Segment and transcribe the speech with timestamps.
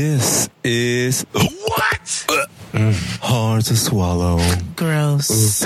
[0.00, 2.24] This is What?
[3.20, 4.40] hard to swallow.
[4.74, 5.60] Gross.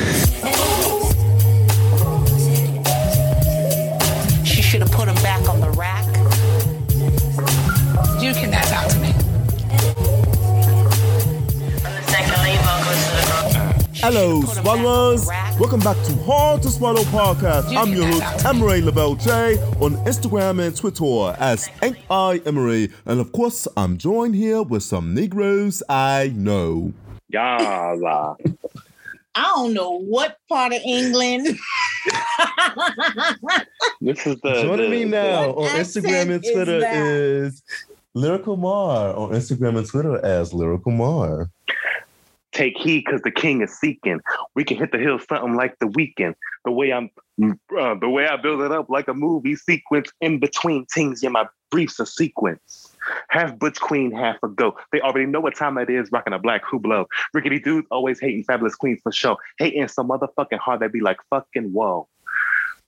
[14.07, 15.27] Hello, Put 'em back on swallowers.
[15.59, 17.75] Welcome back to Hard to Swallow podcast.
[17.75, 18.49] I'm your host, talk to.
[18.49, 22.91] Emery Lavelle J, on Instagram and Twitter as Ain't I Emery.
[23.07, 26.93] And of course, I'm joined here with some Negroes I know.
[27.33, 28.37] Yala.
[29.37, 31.47] I don't know what part of England.
[34.03, 34.61] This is the.
[34.65, 37.07] Joining me now on Instagram and Twitter is Twitter that?
[37.07, 37.63] is,
[38.13, 39.17] Lyrical Mar.
[39.17, 41.49] On Instagram and Twitter as Lyrical Mar.
[42.55, 44.21] Take heed, because the king is seeking.
[44.55, 46.37] We can hit the hill something like the weekend.
[46.65, 47.11] The way I'm,
[47.79, 51.23] uh, the way I build it up like a movie sequence in between things.
[51.23, 52.97] Yeah, my briefs a sequence.
[53.29, 54.77] Half Butch Queen, half a go.
[54.93, 57.07] They already know what time it is, rocking a black Hublot.
[57.35, 59.37] Rickety dudes always hating fabulous queens for show.
[59.59, 62.09] Hating so motherfucking hard they be like fucking whoa.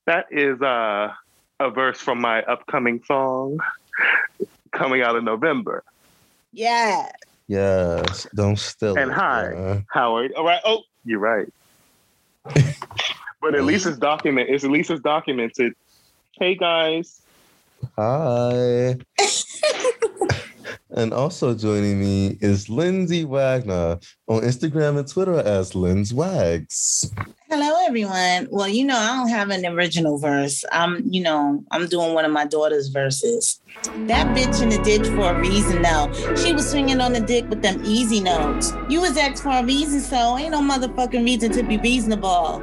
[0.07, 1.13] That is uh,
[1.59, 3.59] a verse from my upcoming song
[4.71, 5.83] coming out in November.
[6.53, 7.11] yeah.
[7.49, 9.15] Yes, don't steal And it.
[9.15, 9.53] hi.
[9.53, 9.81] yeah.
[9.93, 10.33] Howard.
[10.35, 10.61] All right.
[10.65, 11.47] Oh, you're right.
[13.41, 14.49] but at least it's document.
[14.51, 15.75] It's at least it's documented.
[16.33, 17.21] Hey guys.
[17.97, 18.97] Hi.
[20.97, 27.13] and also joining me is Lindsay Wagner on Instagram and Twitter as Linz Wags.
[27.49, 28.49] Hello, everyone.
[28.51, 30.65] Well, you know, I don't have an original verse.
[30.73, 33.61] I'm, you know, I'm doing one of my daughter's verses.
[34.07, 36.13] That bitch in the ditch for a reason, though.
[36.35, 38.73] She was swinging on the dick with them easy notes.
[38.89, 42.63] You was ex for a reason, so ain't no motherfucking reason to be reasonable.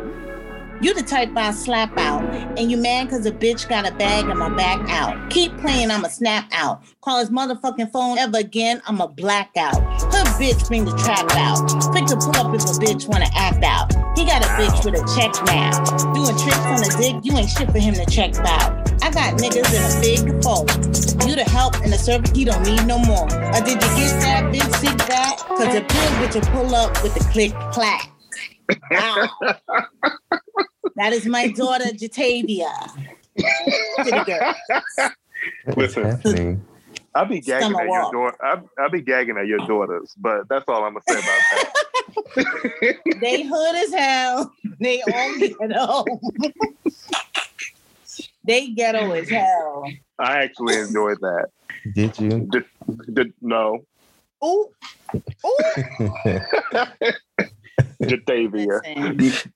[0.83, 2.25] You the type I slap out,
[2.59, 5.29] and you mad cause a bitch got a bag and my back out.
[5.29, 6.83] Keep playing, I'ma snap out.
[6.99, 9.79] Call his motherfucking phone ever again, I'ma black out.
[10.11, 11.63] Her bitch bring the trap out.
[11.91, 13.93] Quick to pull up if a bitch wanna act out.
[14.17, 15.71] He got a bitch with a check now.
[16.11, 18.75] Doing tricks on the dick, you ain't shit for him to check out.
[19.01, 20.67] I got niggas in a big phone.
[21.25, 23.23] You the help and the service he don't need no more.
[23.31, 25.37] Or did you get that bitch sick back?
[25.47, 28.09] Cause a big bitch will pull up with the click clack.
[28.91, 29.29] Wow.
[30.95, 32.71] that is my daughter Jatavia.
[34.03, 34.55] To the girl.
[35.75, 36.65] What is Listen.
[37.15, 38.11] I'll be gagging Summer at your walk.
[38.11, 38.37] daughter.
[38.43, 41.73] I'll, I'll be gagging at your daughters, but that's all I'm gonna say about that.
[43.21, 44.51] They hood as hell.
[44.79, 46.05] They all ghetto.
[48.43, 49.85] they ghetto as hell.
[50.19, 51.47] I actually enjoyed that.
[51.93, 52.29] Did you?
[52.51, 52.65] Did,
[53.13, 53.85] did, no,
[54.43, 54.67] Ooh,
[55.45, 55.59] ooh.
[58.01, 58.79] Jatavia.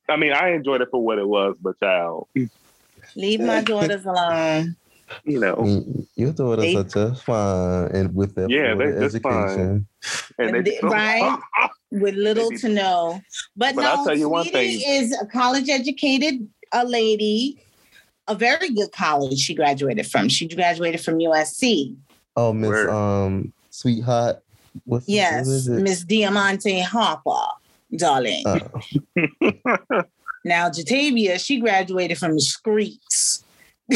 [0.10, 2.28] I mean, I enjoyed it for what it was, but child,
[3.16, 4.76] leave my daughters alone.
[5.24, 9.02] you know, Mm, Your daughters They- are just fine and with their Yeah, Florida they're
[9.10, 9.88] just education.
[10.40, 11.40] and they, Right.
[11.92, 13.22] With little to no.
[13.56, 15.04] But, But no, I'll tell you one Sweetie thing.
[15.06, 17.62] is a college educated a lady,
[18.28, 20.28] a very good college she graduated from.
[20.28, 21.96] She graduated from USC.
[22.36, 24.44] Oh, Miss um Sweetheart.
[24.84, 25.82] What's Yes, what is it?
[25.82, 27.48] Miss Diamante Harper,
[27.96, 28.44] darling.
[28.46, 28.60] Uh,
[30.48, 33.44] Now, Jatavia, she graduated from the streets.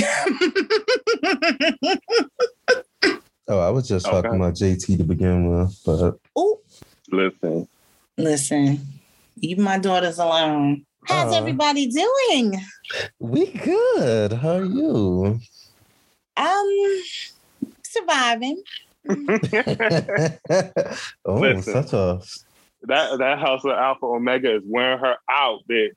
[3.48, 4.16] oh, I was just Okay.
[4.22, 6.60] talking about JT to begin with, but oh,
[7.10, 7.70] Listen,
[8.18, 8.82] listen,
[9.42, 10.86] leave my daughters alone.
[11.06, 11.38] How's Aw.
[11.38, 12.60] everybody doing?
[13.20, 14.34] we good.
[14.34, 15.40] How are you?
[16.36, 17.02] Um,
[17.84, 18.62] surviving.
[21.26, 21.62] oh, Listen.
[21.62, 22.20] such a
[22.84, 25.92] that that house of Alpha Omega is wearing her out, bitch.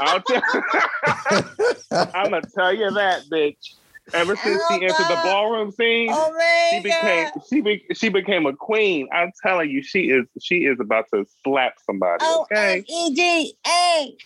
[0.00, 0.42] I'll tell,
[2.14, 3.74] I'm gonna tell you that, bitch.
[4.14, 6.32] Ever since she entered the ballroom scene, oh
[6.70, 9.08] she became she be, she became a queen.
[9.12, 12.18] I'm telling you, she is she is about to slap somebody.
[12.20, 14.16] Oh, Okay, E-G, hey.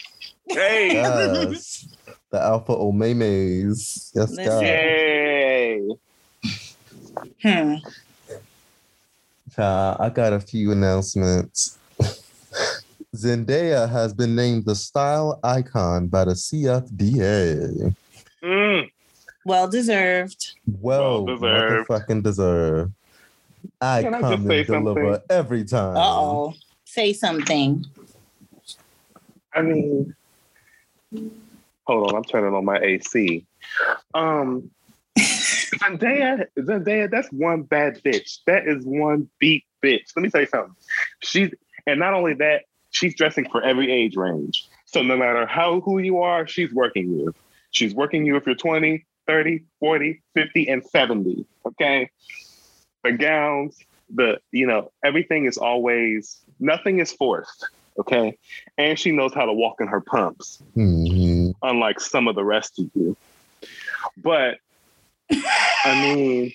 [0.49, 1.89] hey, yes.
[2.31, 4.11] the Alpha Omemes.
[4.15, 4.45] Yes, Listen.
[4.45, 4.63] God.
[4.65, 5.89] yay!
[7.43, 7.75] Hmm.
[9.59, 11.79] Uh, I got a few announcements.
[13.17, 17.95] Zendaya has been named the style icon by the CFDA.
[18.45, 18.91] Mm,
[19.47, 20.53] Well deserved.
[20.67, 21.89] Well, Well deserved.
[21.89, 22.93] motherfucking deserve.
[23.81, 25.23] I Can I come just and say deliver something?
[25.31, 25.97] every time.
[25.97, 26.55] Uh oh.
[26.85, 27.85] Say something.
[29.55, 30.15] I mean,
[31.87, 33.45] hold on, I'm turning on my AC.
[34.13, 34.71] Um,
[35.47, 38.39] Zendaya, Zendaya, that's one bad bitch.
[38.47, 40.11] That is one beat bitch.
[40.17, 40.75] Let me tell you something.
[41.21, 41.51] She's
[41.87, 44.69] and not only that, she's dressing for every age range.
[44.87, 47.35] So no matter how who you are, she's working you.
[47.71, 51.47] She's working you if you're 20, 30, 40, 50, and 70.
[51.67, 52.11] Okay.
[53.05, 53.79] The gowns,
[54.13, 57.69] the you know everything is always nothing is forced.
[57.99, 58.37] Okay,
[58.77, 61.55] and she knows how to walk in her pumps, Mhm.
[61.63, 63.17] unlike some of the rest of you.
[64.19, 64.59] But
[65.31, 66.53] I mean,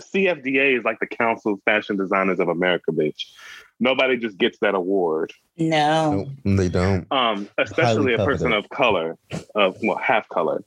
[0.00, 3.26] CFDA is like the Council of Fashion Designers of America, bitch.
[3.80, 5.32] Nobody just gets that award.
[5.56, 6.26] No.
[6.44, 7.06] Nope, they don't.
[7.10, 8.64] um, especially a person coveted.
[8.64, 9.18] of color,
[9.54, 10.62] of well, half color.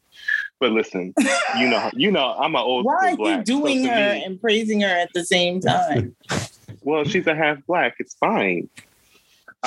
[0.59, 1.13] But listen,
[1.57, 3.39] you know, you know, I'm an old Why are school you black.
[3.39, 6.15] so doing her me- and praising her at the same time?
[6.81, 7.95] well, she's a half black.
[7.99, 8.69] It's fine.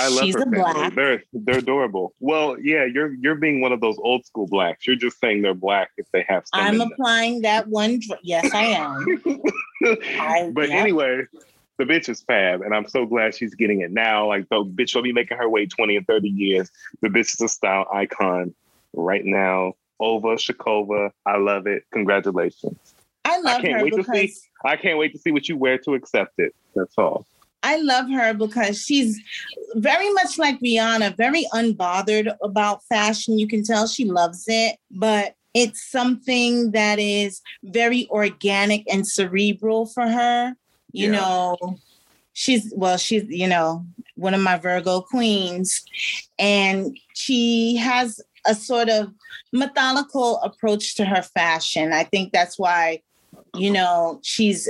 [0.00, 0.58] I love She's her family.
[0.60, 0.94] black.
[0.94, 2.14] They're they're adorable.
[2.20, 4.86] Well, yeah, you're you're being one of those old school blacks.
[4.86, 6.44] You're just saying they're black if they have.
[6.54, 8.00] I'm applying that one.
[8.00, 9.22] Dr- yes, I am.
[10.18, 11.24] I, but anyway,
[11.78, 14.26] the bitch is fab, and I'm so glad she's getting it now.
[14.26, 16.70] Like the bitch will be making her way 20 and 30 years.
[17.02, 18.54] The bitch is a style icon
[18.94, 19.74] right now.
[20.00, 21.84] Ova Shakova, I love it.
[21.92, 22.94] Congratulations.
[23.26, 24.34] I love I can't her wait to see.
[24.64, 26.54] I can't wait to see what you wear to accept it.
[26.74, 27.26] That's all.
[27.62, 29.20] I love her because she's
[29.74, 33.38] very much like Rihanna, very unbothered about fashion.
[33.38, 39.86] You can tell she loves it, but it's something that is very organic and cerebral
[39.86, 40.54] for her.
[40.92, 41.20] You Yeah.
[41.20, 41.78] know,
[42.32, 43.84] she's well, she's, you know,
[44.16, 45.82] one of my Virgo queens,
[46.38, 49.12] and she has a sort of
[49.52, 51.92] methodical approach to her fashion.
[51.92, 53.02] I think that's why,
[53.54, 54.68] you know, she's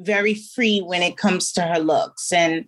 [0.00, 2.32] very free when it comes to her looks.
[2.32, 2.66] And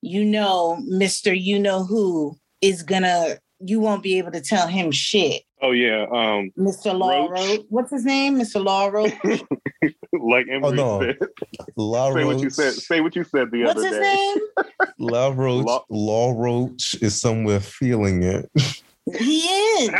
[0.00, 1.38] you know, Mr.
[1.38, 5.42] You know who is gonna, you won't be able to tell him shit.
[5.62, 6.96] Oh yeah, um, Mr.
[6.96, 7.30] Law Roach.
[7.30, 7.66] Roach.
[7.70, 8.38] What's his name?
[8.38, 8.62] Mr.
[8.62, 9.12] Law Roach.
[10.12, 11.00] like Emery Oh, no.
[11.00, 11.16] said.
[11.76, 12.74] La Say what you said.
[12.74, 13.98] Say what you said the What's other day.
[13.98, 14.34] What's his day.
[14.34, 14.88] name?
[14.98, 18.50] La Roach, Law- Law Roach is somewhere feeling it.
[19.18, 19.90] He is.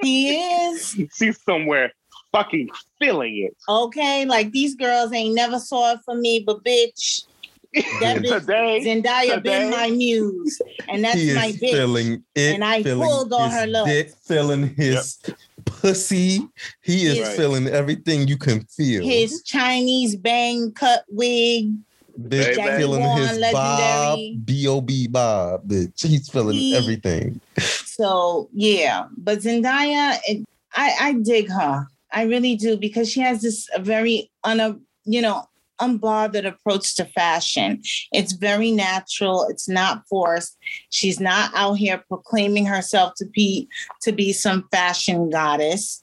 [0.00, 0.30] He
[0.64, 0.96] is.
[1.14, 1.92] She's somewhere
[2.32, 3.56] fucking feeling it.
[3.68, 7.22] Okay, like these girls ain't never saw it for me, but bitch,
[8.00, 9.40] that bitch Today, Zendaya today.
[9.60, 11.70] been my muse, and that's he my bitch.
[11.70, 12.54] feeling it.
[12.54, 13.90] And I feeling pulled on her looks.
[13.90, 15.18] dick, feeling his
[15.64, 16.40] pussy.
[16.82, 17.36] He is Right.
[17.36, 19.04] feeling everything you can feel.
[19.04, 21.72] His Chinese bang cut wig.
[22.20, 24.18] bitch Jackie feeling Wan, his bob.
[24.44, 25.68] B-O-B Bob.
[25.68, 27.40] Bitch, he's feeling He- everything.
[27.84, 30.44] So yeah, but Zendaya, it,
[30.74, 31.86] I I dig her.
[32.12, 35.48] I really do because she has this very un you know
[35.80, 37.80] unbothered approach to fashion.
[38.12, 39.46] It's very natural.
[39.48, 40.56] It's not forced.
[40.90, 43.68] She's not out here proclaiming herself to be
[44.02, 46.02] to be some fashion goddess.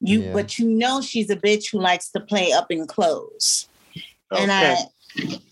[0.00, 0.32] You Yeah.
[0.32, 3.68] but you know she's a bitch who likes to play up in clothes.
[4.30, 4.76] And I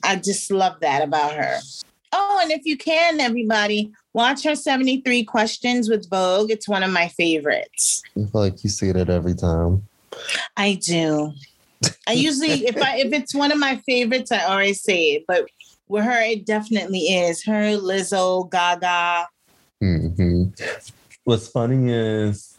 [0.05, 1.58] I just love that about her.
[2.12, 6.51] Oh, and if you can, everybody, watch her 73 questions with Vogue.
[6.51, 8.03] It's one of my favorites.
[8.17, 9.87] I feel like you say that every time.
[10.57, 11.33] I do.
[12.07, 15.25] I usually if I if it's one of my favorites, I always say it.
[15.29, 15.47] But
[15.89, 17.45] with her, it definitely is.
[17.45, 19.27] Her, Lizzo, Gaga.
[19.81, 20.45] hmm
[21.25, 22.59] What's funny is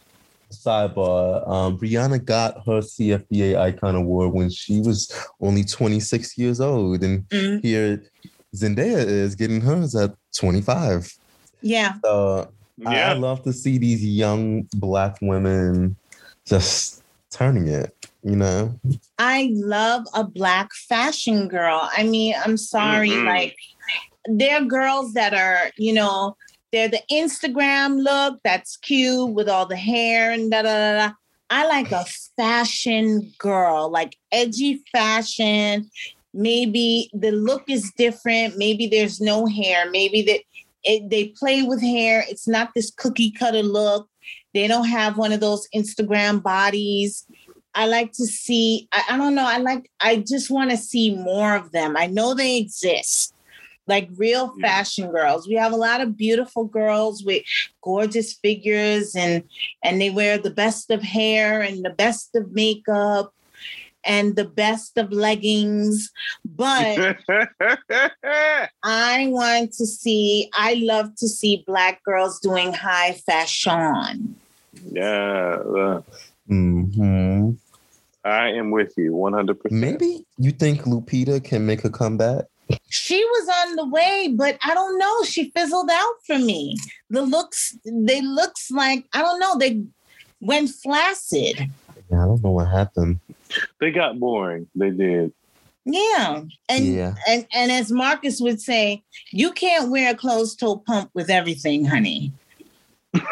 [0.52, 1.48] sidebar.
[1.48, 7.28] Um, Rihanna got her CFDA Icon Award when she was only 26 years old, and
[7.28, 8.02] Mm, here
[8.54, 11.12] Zendaya is getting hers at 25.
[11.62, 11.94] Yeah.
[12.04, 12.50] So
[12.86, 15.96] I love to see these young black women
[16.46, 17.94] just turning it.
[18.22, 18.78] You know,
[19.18, 21.88] I love a black fashion girl.
[21.96, 23.26] I mean, I'm sorry, Mhm.
[23.26, 23.56] like
[24.26, 26.36] there are girls that are, you know,
[26.70, 31.06] they're the Instagram look that's cute with all the hair and da da da.
[31.08, 31.12] da.
[31.48, 32.04] I like a
[32.36, 35.90] fashion girl, like edgy fashion.
[36.32, 38.56] Maybe the look is different.
[38.56, 39.90] Maybe there's no hair.
[39.90, 40.40] Maybe that
[40.84, 42.24] it, they play with hair.
[42.28, 44.08] It's not this cookie cutter look.
[44.54, 47.26] They don't have one of those Instagram bodies.
[47.74, 51.14] I like to see, I, I don't know, I like, I just want to see
[51.14, 51.96] more of them.
[51.96, 53.32] I know they exist,
[53.86, 54.68] like real Yeah.
[54.68, 55.46] fashion girls.
[55.46, 57.44] We have a lot of beautiful girls with
[57.82, 59.44] gorgeous figures and
[59.84, 63.32] and they wear the best of hair and the best of makeup
[64.04, 66.10] and the best of leggings.
[66.44, 67.16] But
[68.82, 74.36] I want to see, I love to see black girls doing high fashion.
[74.92, 75.58] yeah.
[75.76, 76.02] uh,
[76.48, 77.50] hmm
[78.22, 79.60] I am with you 100.
[79.60, 82.44] percent maybe you think Lupita can make a comeback.
[82.88, 85.22] She was on the way, but I don't know.
[85.24, 86.76] She fizzled out for me.
[87.08, 89.82] The looks, they looks like, I don't know, they
[90.40, 91.70] went flaccid.
[92.10, 93.20] Yeah, I don't know what happened.
[93.80, 94.68] They got boring.
[94.74, 95.32] They did.
[95.84, 96.42] Yeah.
[96.68, 99.02] And yeah, and and as Marcus would say,
[99.32, 102.32] you can't wear a closed toe pump with everything, honey.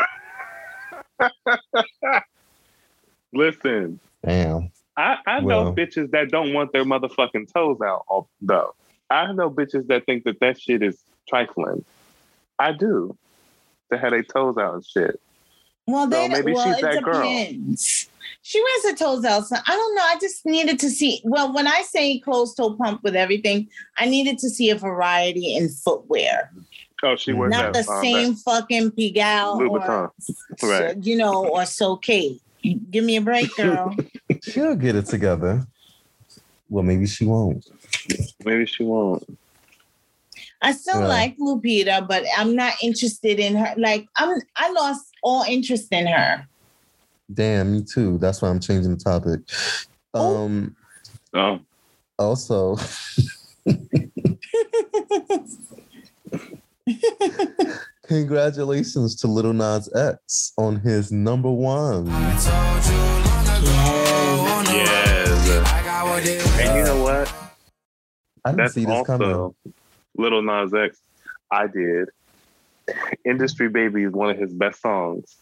[3.33, 4.71] Listen, damn.
[4.97, 5.75] I, I know Well.
[5.75, 8.75] bitches that don't want their motherfucking toes out, though.
[9.11, 10.99] I know bitches that think that that shit is
[11.29, 11.85] trifling.
[12.59, 13.17] I do.
[13.91, 15.21] They have their toes out and shit.
[15.89, 17.15] Well, So then maybe well, she's it that girl.
[17.15, 18.09] depends.
[18.43, 19.47] She wears her toes out.
[19.47, 20.03] So I don't know.
[20.03, 21.21] I just needed to see.
[21.25, 25.57] Well, when I say closed toe pump with everything, I needed to see a variety
[25.57, 26.51] in footwear,
[27.03, 27.87] Oh, she wears not that.
[27.87, 30.11] the um, same fucking Pigalle Louboutin.
[30.63, 30.97] or Right.
[31.05, 32.41] you know or so Kate.
[32.91, 33.95] Give me a break, girl.
[34.43, 35.65] She'll get it together.
[36.69, 37.65] Well, maybe she won't.
[38.45, 39.25] Maybe she won't.
[40.61, 41.07] I still Yeah.
[41.09, 43.75] like Lupita, but I'm not interested in her.
[43.77, 46.47] Like I'm, I lost all interest in her.
[47.33, 48.19] Damn, me too.
[48.19, 49.41] That's why I'm changing the topic.
[50.15, 50.45] Oh.
[50.45, 50.77] Um.
[51.35, 51.61] Oh,
[52.19, 52.77] Also,
[58.07, 62.07] congratulations to Lil Nas X on his number one.
[62.07, 62.49] yes.
[66.61, 67.33] And you know what?
[68.45, 69.55] I didn't That's see this coming.
[70.17, 71.01] Also Lil Nas X.
[71.51, 72.09] I did.
[73.25, 75.37] Industry Baby is one of his best songs.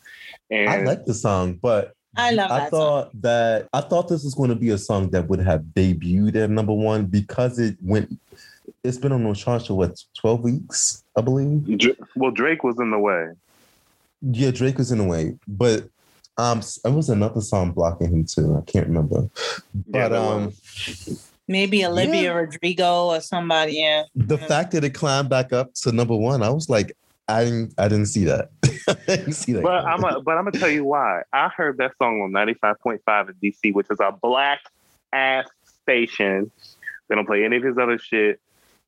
[0.51, 2.81] And I like the song, but I love I that song.
[2.81, 6.37] thought that I thought this was going to be a song that would have debuted
[6.37, 8.19] at number one because it went.
[8.83, 11.79] It's been on the charts for what twelve weeks, I believe.
[11.79, 13.29] Dr- well, Drake was in the way.
[14.23, 15.89] Yeah, Drake was in the way, but
[16.39, 18.57] um, it was another song blocking him too.
[18.57, 19.29] I can't remember,
[19.75, 21.26] but there um, was.
[21.49, 23.75] Maybe Olivia Rodrigo or somebody.
[23.75, 24.05] Yeah.
[24.15, 24.47] the Yeah.
[24.47, 26.97] fact that it climbed back up to number one, I was like,
[27.29, 28.51] I didn't, I didn't see that.
[29.09, 29.63] Didn't see that.
[29.65, 30.05] But coming.
[30.07, 31.23] I'm a, but I'm gonna tell you why.
[31.33, 34.61] I heard that song on 95.5 in DC, which is a black
[35.13, 35.47] ass
[35.83, 36.53] station.
[37.09, 38.41] They don't play any of his other shit.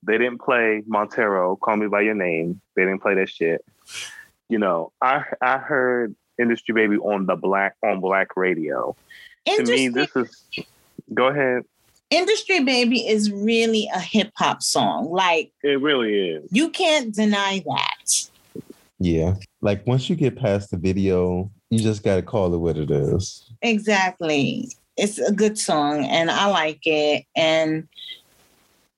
[0.04, 2.60] They didn't play Montero, Call Me by Your Name.
[2.76, 3.64] They didn't play that shit.
[4.48, 8.94] You know, I I heard Industry Baby on the black on black radio.
[9.46, 10.44] To me, this is
[11.12, 11.64] go ahead.
[12.10, 15.10] Industry Baby is really a hip hop song.
[15.10, 16.48] Like It really is.
[16.50, 18.30] you can't deny that.
[18.98, 22.78] yeah, like once you get past the video, you just got to call it what
[22.78, 23.50] it is.
[23.62, 24.70] Exactly.
[24.96, 27.24] It's a good song and I like it.
[27.36, 27.86] And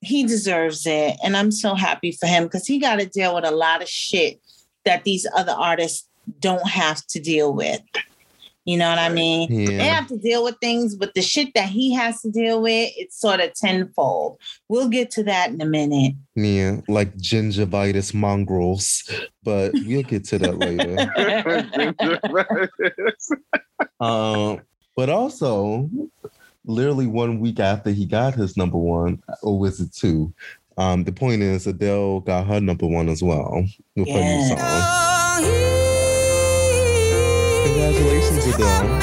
[0.00, 1.16] he deserves it.
[1.22, 3.88] And I'm so happy for him because he got to deal with a lot of
[3.88, 4.40] shit
[4.84, 7.80] that these other artists don't have to deal with.
[8.66, 9.48] You know what I mean?
[9.66, 12.92] They have to deal with things, but the shit that he has to deal with,
[12.96, 14.38] it's sort of tenfold.
[14.68, 16.14] We'll get to that in a minute.
[16.36, 19.02] yeah, like gingivitis mongrels,
[19.42, 20.98] but we'll get to that later.
[23.98, 24.60] Um,
[24.96, 25.88] but also,
[26.66, 30.32] literally one week after he got his number one, or was it two?
[30.76, 33.64] Um, the point is, Adele got her number one as well
[33.96, 35.38] with her new Yeah.
[35.58, 35.69] song.
[38.00, 39.00] Congratulations, Adele.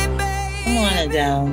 [0.64, 1.46] Come on, Adele.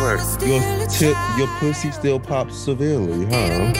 [0.00, 0.20] Work.
[0.46, 3.72] Your tip, your pussy still pops severely, huh?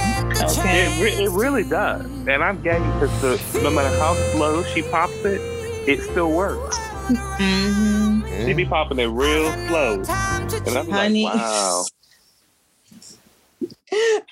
[0.50, 0.86] Okay.
[0.86, 2.04] It, re- it really does.
[2.04, 5.40] And I'm gay because no matter how slow she pops it,
[5.88, 6.76] it still works.
[7.08, 9.94] hmm She be popping it real slow.
[9.94, 11.24] And I'm Honey.
[11.24, 11.84] like, wow.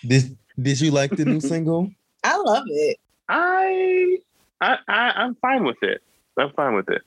[0.07, 1.91] Did Did you like the new single?
[2.25, 2.99] I love it.
[3.31, 4.19] I,
[4.61, 6.03] I, I, I'm fine with it.
[6.39, 7.03] I'm fine with it.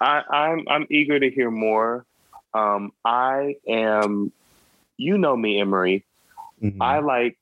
[0.00, 2.06] I, I'm, I'm eager to hear more.
[2.54, 4.32] Um, I am,
[4.96, 6.04] you know me, Emery.
[6.62, 6.76] Mhm.
[6.80, 7.38] I like,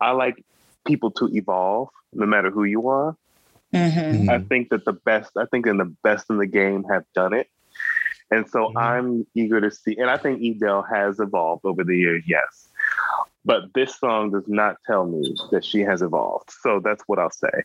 [0.00, 0.44] I like
[0.86, 3.16] people to evolve, no matter who you are.
[3.72, 4.28] hmm Mhm.
[4.30, 7.34] I think that the best, I think in the best in the game have done
[7.34, 7.48] it.
[8.30, 8.76] And so Mhm.
[8.76, 12.68] I'm eager to see, and I think Adele has evolved over the years, yes.
[13.44, 16.50] But this song does not tell me that she has evolved.
[16.50, 17.64] So that's what I'll say.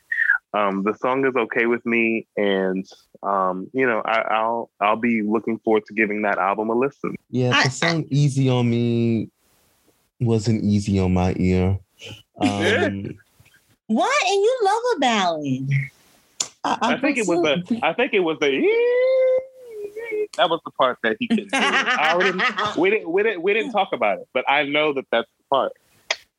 [0.54, 2.86] Um, the song is okay with me, and
[3.24, 7.16] um, you know, I, I'll I'll be looking forward to giving that album a listen.
[7.32, 9.30] Yeah, I- the song "Easy on Me"
[10.20, 11.80] wasn't easy on my ear.
[12.40, 13.18] Um,
[13.88, 14.20] Why?
[14.28, 15.70] And you love a ballad.
[16.64, 18.50] I think it was the I think it was the
[20.38, 21.58] that was the part that he couldn't do.
[21.58, 22.40] I already,
[22.80, 25.44] we didn't we didn't we didn't talk about it, but I know that that's the
[25.50, 25.74] part.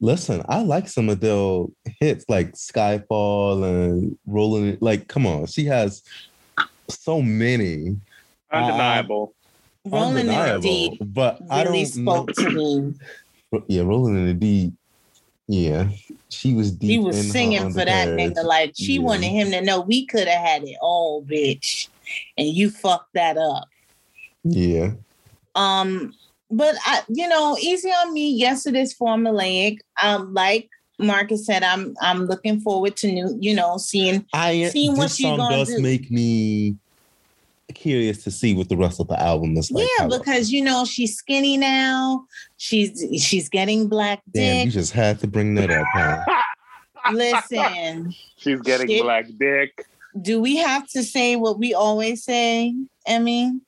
[0.00, 1.70] Listen, I like some Adele
[2.00, 4.76] hits like Skyfall and Rolling.
[4.80, 6.02] Like, come on, she has
[6.90, 7.96] so many.
[8.52, 9.34] Undeniable.
[9.86, 12.26] Rolling in the undeniable, deep But I don't know.
[12.26, 12.94] to me.
[13.68, 14.74] Yeah, Rolling in the Deep.
[15.46, 15.88] Yeah,
[16.30, 16.90] she was deep.
[16.90, 19.00] He was in singing for that nigga like she Yeah.
[19.00, 21.88] wanted him to know we could have had it all, bitch,
[22.38, 23.68] and you fucked that up.
[24.42, 24.92] Yeah,
[25.54, 26.14] Um,
[26.56, 28.30] but I, you know, easy on me.
[28.30, 29.78] Yes, it is formulaic.
[30.02, 30.68] Um, like
[30.98, 35.20] Marcus said, I'm I'm looking forward to new, you know, seeing I Seeing what this
[35.20, 35.80] you song gonna does do.
[35.80, 36.76] make me
[37.74, 39.88] curious to see what the rest of the album is like.
[39.98, 42.24] yeah, because you know she's skinny now.
[42.56, 46.24] She's she's getting black damn, you just had to bring that up, huh?
[47.12, 49.02] Listen, She's getting Shit.
[49.02, 49.84] black dick.
[50.22, 52.74] do we have to say what we always say,
[53.06, 53.60] Emmy?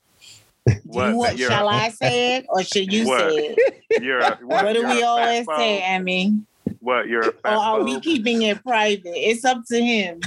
[0.85, 1.39] What?
[1.39, 3.31] You- shall I say it or should you What?
[3.31, 3.85] say it?
[4.03, 5.57] You're a, what, What do you're we always phobe?
[5.59, 6.35] say, Emmy?
[6.81, 7.07] What?
[7.09, 8.03] You're a Or fat are we phobe?
[8.03, 9.03] keeping it private?
[9.07, 10.21] It's up to him.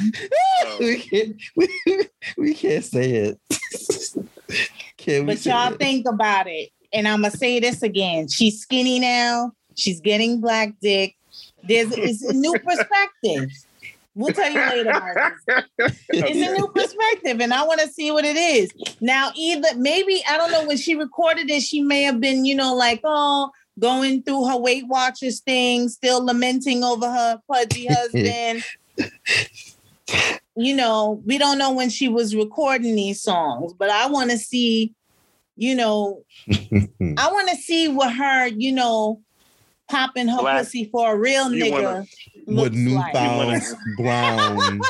[0.65, 0.77] Oh.
[0.79, 1.67] we can't we,
[2.38, 3.39] we can't say it.
[4.98, 5.79] Can we But say y'all it?
[5.79, 6.69] think about it.
[6.91, 8.27] And I'm gonna say this again.
[8.27, 9.51] She's skinny now.
[9.75, 11.15] She's getting black dick.
[11.63, 13.50] There's it's a new perspective.
[14.20, 15.64] We'll tell you later, Marcus.
[16.10, 18.70] It's a new perspective, and I want to see what it is.
[19.00, 22.54] Now, either maybe I don't know when she recorded it, she may have been, you
[22.54, 23.50] know, like oh,
[23.80, 28.66] going through her Weight Watchers thing, still lamenting over her pudgy husband.
[30.58, 34.38] you know, we don't know when she was recording these songs, but I want to
[34.38, 34.94] see,
[35.56, 39.22] you know, I want to see what her, you know,
[39.90, 42.08] popping her Black- pussy for a real you nigga wanna-
[42.50, 43.13] what looks like.
[43.13, 43.63] newfound
[43.98, 44.84] ground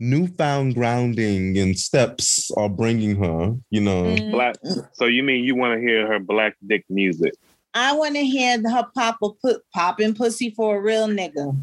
[0.00, 4.04] newfound grounding and steps are bringing her, you know.
[4.04, 4.30] Mm.
[4.32, 4.56] Black.
[4.94, 7.34] So you mean you want to hear her black dick music?
[7.74, 11.56] I want to hear her pop a put popping pussy for a real nigga.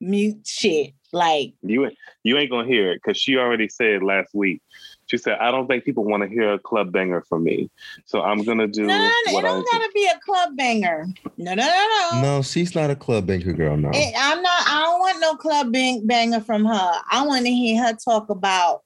[0.00, 0.92] Mute shit.
[1.12, 1.90] Like, You
[2.22, 4.62] you ain't gonna hear it because she already said last week.
[5.10, 7.68] She said, "I don't think people want to hear a club banger from me,
[8.04, 11.08] so I'm gonna do no, no, no, what it don't gotta be a club banger.
[11.36, 12.22] No, no, no, no.
[12.22, 13.90] No, she's not a club banker girl, no.
[13.92, 14.62] It- I'm not.
[14.68, 16.92] I don't want no club bang, banger from her.
[17.10, 18.82] I want to hear her talk about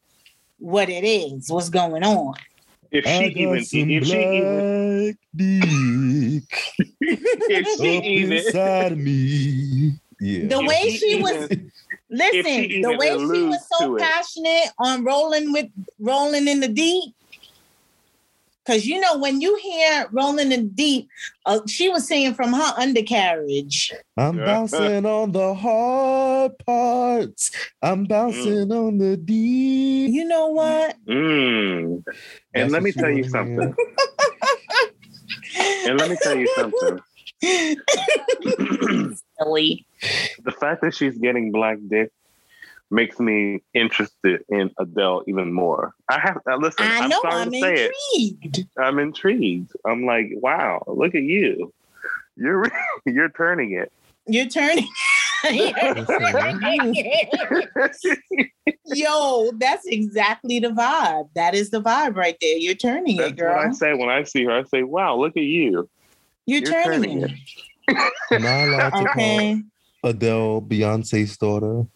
[0.59, 2.33] what it is, what's going on.
[2.91, 6.49] If she got even, some if she even, dick
[7.03, 9.93] if she up even, inside me.
[10.21, 10.47] Yeah.
[10.49, 11.71] The If way she she was, even-
[12.11, 14.03] listen, the way she was so to it.
[14.03, 15.67] passionate on rolling with
[15.99, 17.15] rolling in the deep.
[18.67, 21.09] Cause you know when you hear rolling in the deep,
[21.45, 23.93] uh, she was saying from her undercarriage.
[24.17, 27.51] I'm bouncing on the hard parts.
[27.83, 30.13] I'm bouncing on the deep.
[30.15, 30.97] You know what?
[31.07, 32.05] Mm.
[32.07, 32.19] That's
[32.55, 33.75] And let me tell you something.
[35.87, 37.01] And let me tell you something.
[39.39, 39.87] Silly.
[40.43, 42.11] the fact that she's getting black dick
[42.91, 45.95] makes me interested in Adele even more.
[46.09, 46.87] I have uh, listen.
[46.87, 47.21] I I'm know.
[47.23, 47.93] sorry I'm to say it.
[48.15, 48.69] intrigued.
[48.79, 49.73] I'm intrigued.
[49.85, 51.73] I'm like, wow, look at you.
[52.37, 52.71] You're
[53.07, 53.93] you're turning it.
[54.27, 54.89] You're turning.
[55.47, 55.71] It.
[58.87, 61.29] Yo, that's exactly the vibe.
[61.35, 62.57] That is the vibe right there.
[62.57, 64.53] You're turning That's it, what I say when I see her.
[64.53, 65.87] I say, wow, look at you.
[66.47, 67.31] You're, You're turning, turning it.
[67.31, 67.37] Am
[67.89, 67.97] I
[68.31, 69.63] allowed to Okay.
[70.03, 71.87] call Adele Beyonce's daughter?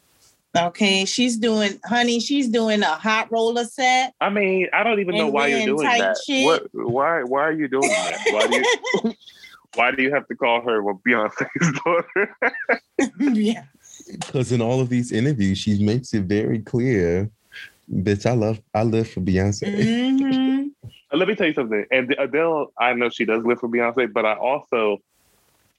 [0.57, 1.05] Okay.
[1.05, 4.15] She's doing, honey, she's doing a hot roller set.
[4.21, 6.17] I mean, I don't even know why you're doing that.
[6.25, 6.45] shit.
[6.45, 6.69] What?
[6.73, 7.23] Why?
[7.23, 8.21] Why are you doing that?
[8.31, 9.15] Why do you?
[9.75, 12.37] why do you have to call her well, Beyonce's daughter?
[13.21, 13.65] yeah.
[14.11, 17.31] Because in all of these interviews, she makes it very clear,
[17.93, 19.69] bitch, I love I live for Beyonce.
[19.69, 20.71] Mhm.
[21.13, 21.85] Uh, Let me tell you something.
[21.93, 24.99] And Adele, I know she does live for Beyonce, but I also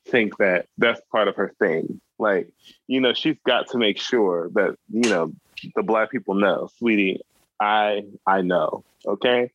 [0.07, 2.01] think that that's part of her thing.
[2.17, 2.49] Like,
[2.87, 5.31] you know, she's got to make sure that you know
[5.75, 7.21] the black people know, sweetie.
[7.59, 9.51] I I know, okay.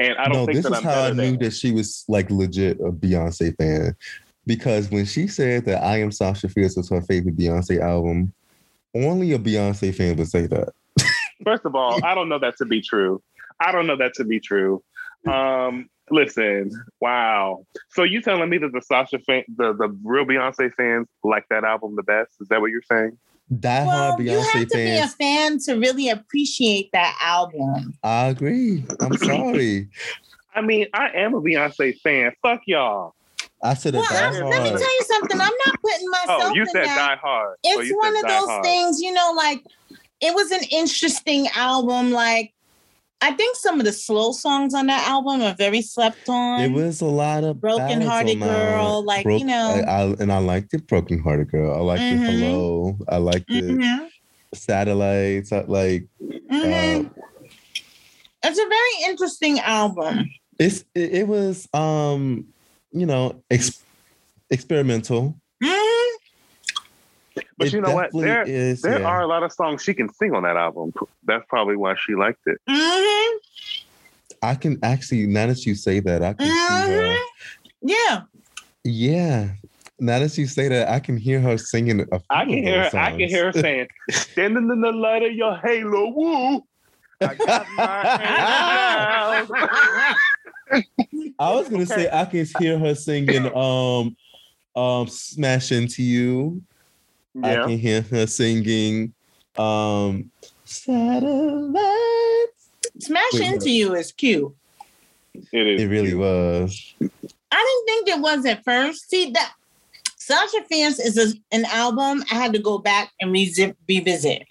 [0.00, 2.04] And I don't no, think this that is I'm how I knew that she was
[2.08, 3.94] like legit a Beyonce fan.
[4.44, 8.32] Because when she said that I Am Sasha Fierce was her favorite Beyonce album,
[8.94, 10.72] only a Beyonce fan would say that.
[11.44, 13.22] First of all, I don't know that to be true.
[13.60, 14.82] I don't know that to be true.
[15.26, 17.64] Um, listen, wow.
[17.90, 21.64] So you telling me that the Sasha fan, the the real Beyonce fans like that
[21.64, 22.32] album the best?
[22.40, 23.16] Is that what you're saying?
[23.60, 27.94] Die Well, hard you have Beyonce to be a fan to really appreciate that album.
[28.02, 28.84] I agree.
[29.00, 29.88] I'm sorry.
[30.54, 32.32] I mean, I am a Beyonce fan.
[32.42, 33.14] Fuck y'all.
[33.62, 35.40] I said a Well, die I- let me tell you something.
[35.40, 36.96] I'm not putting myself Oh, you in said that.
[36.96, 37.56] Die Hard.
[37.64, 38.64] oh, it's you one said of those Hard.
[38.64, 39.62] things, you know, like
[40.20, 42.10] it was an interesting album.
[42.10, 42.52] Like
[43.22, 46.60] I think some of the slow songs on that album are very slept on.
[46.60, 48.40] It was a lot of Broken Hearted.
[48.40, 49.80] Girl, like, you know.
[49.86, 50.88] I, I, and I liked it.
[50.88, 51.72] Broken Hearted Girl.
[51.72, 52.18] I liked it.
[52.18, 52.26] Mhm.
[52.26, 52.98] Hello.
[53.08, 53.64] I liked it.
[53.64, 54.08] Mhm,
[54.52, 55.52] Satellites.
[55.52, 57.06] I, like mhm.
[57.06, 57.22] uh,
[58.44, 60.28] it's a very interesting album.
[60.58, 62.46] it's it, it was um
[62.90, 63.84] you know ex-
[64.50, 65.36] experimental.
[67.62, 68.02] But It you know what?
[68.06, 69.06] definitely There, is, there yeah.
[69.06, 70.92] are a lot of songs she can sing on that album.
[71.24, 72.58] That's probably why she liked it.
[72.68, 73.36] Mhm.
[74.42, 76.58] I can actually now that you say that I can see her.
[76.58, 77.18] Mhm.
[77.82, 78.22] Yeah.
[78.82, 79.50] Yeah.
[80.00, 82.00] Now that you say that, I can hear her singing.
[82.00, 84.80] A few I of can hear her, those I can hear her saying, standing in
[84.80, 86.64] the light of your halo, woo.
[87.20, 88.02] I got my.
[91.38, 94.16] I was gonna say I can hear her singing um
[94.74, 96.60] um Smash Into You.
[97.42, 99.14] I can hear her singing
[99.56, 100.30] um
[100.64, 101.82] Satellite.
[102.98, 104.54] Smash Wait, into you is cute.
[105.34, 105.82] It is.
[105.82, 106.20] It really cute.
[106.20, 106.94] was.
[107.50, 109.10] I didn't think it was at first.
[109.10, 109.52] See that
[110.16, 113.76] Sasha Fierce is a, an album I had to go back and revisit.
[113.88, 114.46] revisit.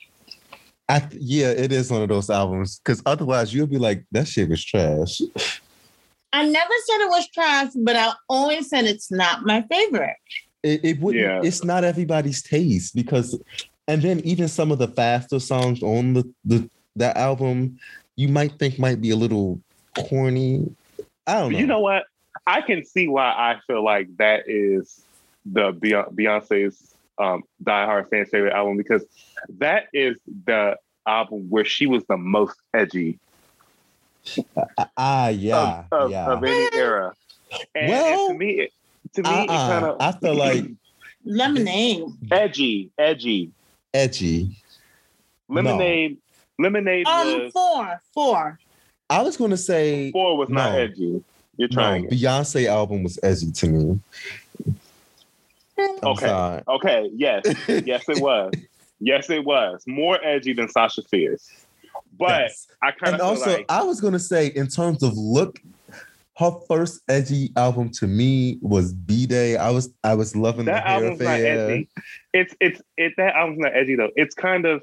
[0.89, 4.27] I th- yeah, it is one of those albums because otherwise you'll be like, that
[4.27, 5.21] shit was trash.
[6.33, 10.17] I never said it was trash, but I always said it's not my favorite.
[10.63, 11.23] It, it wouldn't.
[11.23, 11.41] Yeah.
[11.43, 13.39] It's not everybody's taste because,
[13.87, 17.79] and then even some of the faster songs on the the that album,
[18.15, 19.59] you might think might be a little
[19.95, 20.69] corny.
[21.27, 21.59] I don't know.
[21.59, 22.03] You know what?
[22.45, 25.01] I can see why I feel like that is
[25.45, 29.03] the Beyonce's um, Die Hard fan favorite album because
[29.57, 33.19] that is the album where she was the most edgy
[34.97, 36.31] Ah, yeah, of, of, yeah.
[36.31, 37.13] of any era.
[37.75, 38.71] And, Well, and to me, it,
[39.13, 39.67] to me, it uh-uh.
[39.69, 40.65] kind of I feel like
[41.25, 42.03] Lemonade.
[42.31, 43.51] edgy, edgy.
[43.93, 44.55] edgy.
[45.49, 46.17] Lemonade,
[46.57, 48.59] Lemonade Um, was four, four.
[49.09, 50.79] I was gonna say four was not no.
[50.79, 51.23] edgy.
[51.57, 52.05] You're trying.
[52.05, 52.11] it.
[52.11, 53.99] Beyonce album was edgy to me.
[55.77, 56.25] I'm Okay.
[56.27, 56.63] sorry.
[56.67, 57.43] Okay, yes,
[57.85, 58.53] yes, it was.
[58.99, 61.49] Yes, it was more edgy than Sasha Fierce.
[62.17, 62.67] But Yes.
[62.81, 65.59] I kind of also like I was gonna say in terms of look,
[66.41, 69.57] her first edgy album to me was B'Day.
[69.57, 71.89] I was I was loving that the hair album's not edgy.
[72.33, 74.09] It's it's it that album's not edgy though.
[74.15, 74.81] It's kind of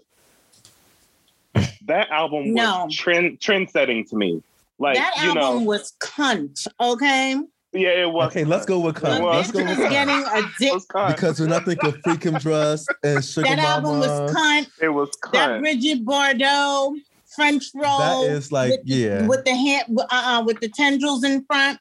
[1.87, 2.89] that album was No.
[2.91, 4.43] trend trend setting to me.
[4.79, 6.69] Like that you album know, was cunt.
[6.81, 7.33] Okay,
[7.73, 8.29] yeah, it was.
[8.29, 9.21] Okay, let's go with the cunt.
[9.23, 9.91] Well, Let's go with cunt.
[9.91, 10.73] getting a dick.
[11.09, 14.69] Because when I think of Freakum Dress and Sugar That album was cunt.
[14.81, 15.61] it was That cunt.
[15.61, 16.95] Brigitte Bardot
[17.39, 17.99] French roll.
[18.25, 19.27] that is like with, yeah.
[19.27, 21.79] with the hand, uh, uh with the tendrils in front.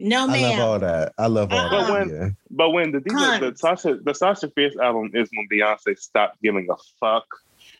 [0.00, 0.44] No, man.
[0.44, 1.12] I love all that.
[1.16, 1.70] I love all Uh-uh.
[1.70, 1.88] that.
[2.08, 2.28] But yeah.
[2.50, 6.42] But when the, these are- the Sasha the Sasha Fierce album is when Beyonce stopped
[6.42, 7.24] giving a fuck,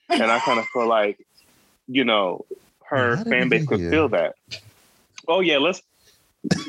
[0.08, 1.18] and I kind of feel like,
[1.88, 2.44] you know,
[2.84, 3.90] her How fan base could here?
[3.90, 4.34] feel that.
[5.26, 5.82] Oh yeah, let's.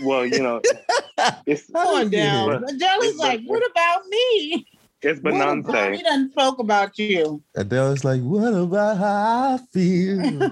[0.04, 0.62] Well, you know,
[1.46, 2.50] it's How Come on did we get down.
[2.50, 2.62] here?
[2.76, 4.68] Adele is like, like- what about me?
[5.04, 5.92] It's What about, Beyonce.
[5.92, 7.42] we done spoke about you.
[7.56, 10.52] Adele is like, what about how I feel?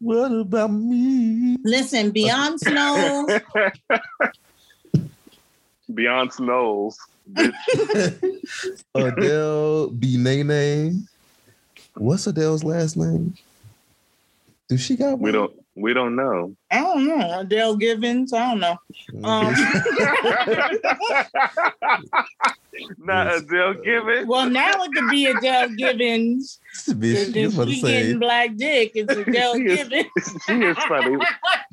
[0.00, 1.56] what about me?
[1.64, 3.26] Listen, Beyond Snow,
[5.90, 6.96] Beyonce knows.
[7.32, 7.52] bitch.
[8.94, 11.06] Adele B Nene.
[11.94, 13.34] What's Adele's last name?
[14.68, 15.20] Do she got one?
[15.20, 15.52] We don't.
[15.74, 16.54] We don't know.
[16.70, 17.40] I don't know.
[17.40, 18.76] Adele Givens, I don't know.
[19.24, 19.54] Um,
[22.98, 24.26] Not Adele Givens.
[24.26, 26.58] well, now it could be Adele Givens.
[26.88, 30.06] Bitch, you If she say getting black dick, it's Adele She is- Givens.
[30.46, 31.16] She is funny.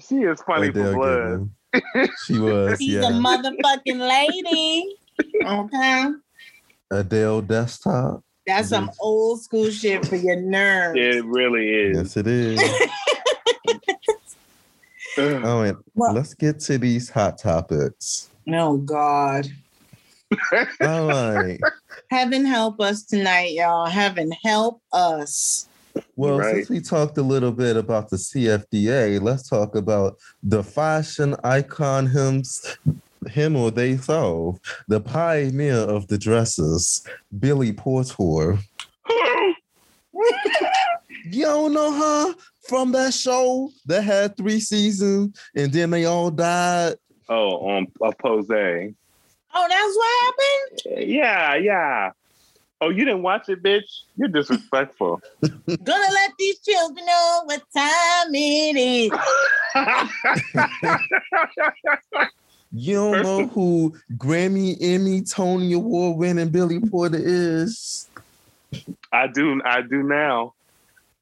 [0.08, 1.50] She is funny Adele for blood.
[1.74, 2.10] Given.
[2.26, 4.96] She was, She's a motherfucking lady.
[5.46, 6.06] Okay.
[6.92, 8.24] Adele Desktop.
[8.48, 10.98] That's some old school shit for your nerves.
[10.98, 11.98] It really is.
[11.98, 12.60] Yes, it is.
[15.18, 15.42] Ugh.
[15.44, 18.30] Oh, All right, Well- let's get to these hot topics.
[18.48, 19.48] Oh God.
[20.82, 21.60] All right.
[22.12, 23.88] Heaven help us tonight, y'all.
[23.88, 25.68] Heaven help us.
[26.16, 26.56] Well, Right.
[26.56, 32.06] since we talked a little bit about the CFDA, let's talk about the fashion icon
[32.08, 32.78] hims,
[33.30, 37.04] him or they solve, the pioneer of the dresses,
[37.40, 38.60] Billy Porter.
[41.32, 42.36] You don't know her
[42.70, 46.96] from that show that had three seasons and then they all died.
[47.28, 48.50] oh, on a pose.
[48.50, 51.10] Oh, that's what happened?
[51.10, 52.12] Yeah, yeah.
[52.82, 54.04] Oh, you didn't watch it, bitch?
[54.16, 55.20] You're disrespectful.
[55.42, 59.12] Gonna let these children know what time it is.
[62.72, 68.08] You don't First know of- who Grammy, Emmy, Tony Award winning Billy Porter is?
[69.12, 69.60] I do.
[69.66, 70.54] I do now.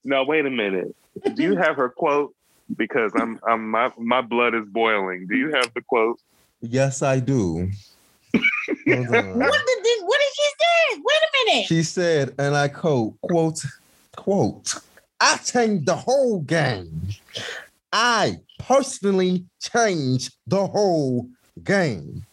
[0.07, 0.95] No, wait a minute.
[1.35, 2.33] Do you have her quote?
[2.77, 5.27] Because I'm, I'm my my blood is boiling.
[5.27, 6.17] Do you have the quote?
[6.61, 7.69] Yes, I do.
[8.33, 8.41] What
[8.85, 10.95] did what did she say?
[10.95, 11.65] Wait a minute.
[11.67, 13.61] She said, and I quote, quote,
[14.15, 14.75] quote,
[15.19, 17.09] I changed the whole game.
[17.91, 21.27] I personally changed the whole
[21.65, 22.25] game.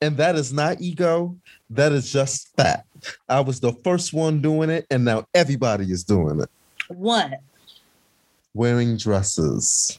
[0.00, 1.36] And that is not ego,
[1.70, 2.88] that is just fact.
[3.28, 6.50] I was the first one doing it, and now everybody is doing it.
[6.96, 7.40] What?
[8.54, 9.98] Wearing dresses.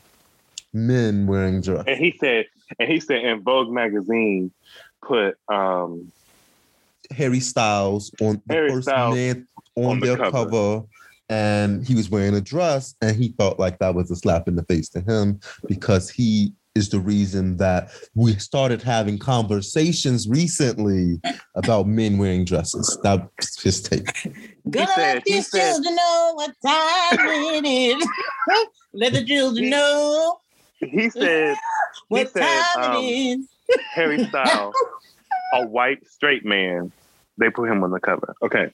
[0.74, 1.86] Men wearing dresses.
[1.88, 2.46] And he said,
[2.80, 4.52] and he said in Vogue magazine,
[5.06, 6.12] put um
[7.12, 10.32] Harry Styles on the Harry first Styles man on, on the their cover.
[10.32, 10.84] cover.
[11.30, 14.56] and he was wearing a dress, and he felt like that was a slap in
[14.56, 21.22] the face to him because he is the reason that we started having conversations recently
[21.56, 22.98] about men wearing dresses.
[23.04, 24.06] That's his take.
[24.70, 27.20] Gonna said- let he these said- children know what time
[27.64, 28.08] it is.
[28.94, 30.38] let the children know
[30.80, 31.56] He said
[32.08, 32.42] what said,
[32.76, 33.48] time um, it is.
[33.94, 34.76] Harry Styles,
[35.54, 36.92] a white straight man.
[37.38, 38.36] They put him on the cover.
[38.44, 38.72] Okay.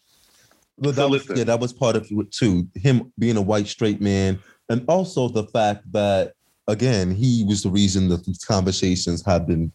[0.77, 2.67] But So that was yeah, that was part of it too.
[2.75, 6.33] Him being a white straight man, and also the fact that
[6.69, 9.71] again he was the reason that these conversations have been,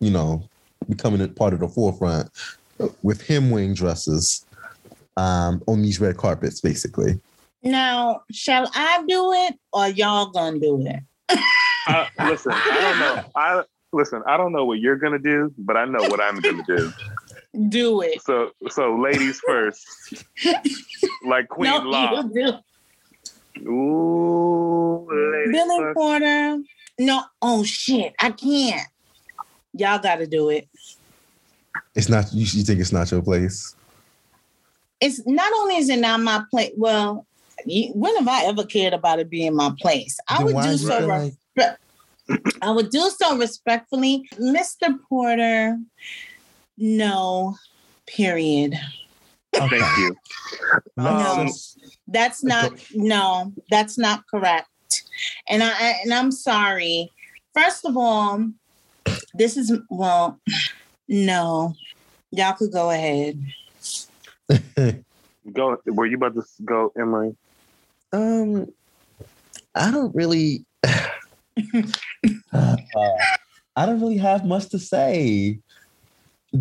[0.00, 0.42] you know,
[0.88, 2.28] becoming a part of the forefront
[3.02, 4.44] with him wearing dresses
[5.16, 7.20] um, on these red carpets, basically.
[7.62, 11.00] Now, shall I do it or y'all gonna do it?
[11.86, 13.24] I, listen, I don't know.
[13.34, 14.22] I listen.
[14.26, 16.92] I don't know what you're gonna do, but I know what I'm gonna do.
[17.68, 18.22] Do it.
[18.22, 19.86] So, so ladies first,
[21.24, 22.22] like Queen no, Law.
[23.60, 23.70] You do.
[23.72, 25.06] Ooh,
[25.52, 25.96] Billy first.
[25.96, 26.58] Porter.
[26.98, 28.86] No, oh shit, I can't.
[29.72, 30.68] Y'all gotta do it.
[31.94, 32.32] It's not.
[32.32, 33.74] You, you think it's not your place?
[35.00, 36.72] It's not only is it not my place.
[36.76, 37.26] Well,
[37.64, 40.18] you- when have I ever cared about it being my place?
[40.28, 40.98] I Then would do so.
[40.98, 41.78] feel re- like-
[42.62, 44.96] I would do so respectfully, Mr.
[45.08, 45.78] Porter.
[46.78, 47.56] No,
[48.06, 48.74] period.
[49.52, 50.16] Thank you.
[50.96, 51.88] Let's No.
[52.08, 54.68] That's not no, that's not correct.
[55.48, 57.10] And I I- and I'm sorry.
[57.54, 58.48] First of all,
[59.34, 60.38] this is well,
[61.08, 61.74] no.
[62.32, 63.40] Y'all could go ahead.
[65.52, 65.76] Go.
[65.86, 67.34] Were you about to go, Emily?
[68.12, 68.72] Um,
[69.74, 70.64] I don't really.
[72.52, 72.76] Uh,
[73.76, 75.58] I don't really have much to say.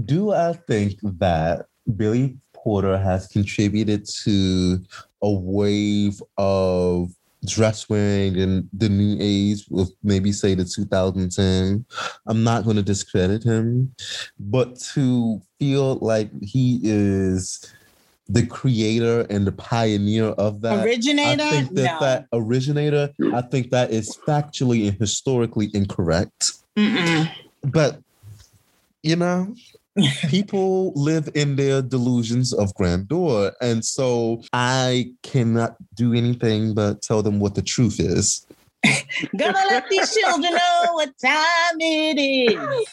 [0.06, 4.84] Do I think that Billy Porter has contributed to
[5.22, 7.12] a wave of
[7.46, 11.86] dress wearing in the new age of maybe say the 2010?
[12.28, 13.94] I'm not going to discredit him,
[14.40, 17.74] but to feel like he is
[18.28, 20.86] the creator and the pioneer of that.
[20.86, 21.44] Originator?
[21.44, 22.00] I think that no.
[22.00, 26.52] that originator, I think that is factually and historically incorrect.
[26.78, 27.32] Mm-mm.
[27.64, 28.00] But
[29.02, 29.56] you know,
[30.30, 37.22] people live in their delusions of grandeur, and so I cannot do anything but tell
[37.22, 38.46] them what the truth is.
[39.38, 42.88] Gonna let these children know what time it is.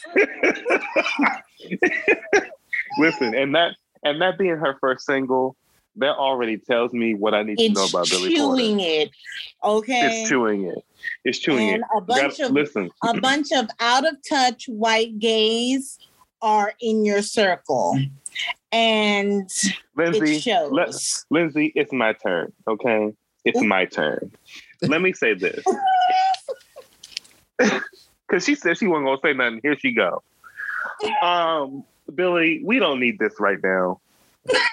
[2.99, 5.55] Listen, and that and that being her first single,
[5.97, 8.57] that already tells me what I need to know It's about Billy Porter.
[8.61, 9.09] chewing it.
[9.63, 10.21] Okay.
[10.21, 10.83] It's chewing it.
[11.23, 11.87] It's chewing and it.
[11.97, 15.97] a bunch Gotta- of listen, a bunch of out of touch white gays
[16.41, 17.99] are in your circle.
[18.71, 19.49] And
[19.95, 21.25] Lindsay, it shows.
[21.29, 22.51] Lindsay, it's my turn.
[22.67, 23.13] Okay,
[23.45, 24.31] it's my turn.
[24.81, 25.63] Let me say this,
[27.57, 29.59] because she said she wasn't gonna say nothing.
[29.63, 30.21] Here she go.
[31.21, 33.99] Um, Billy, we don't need this right now.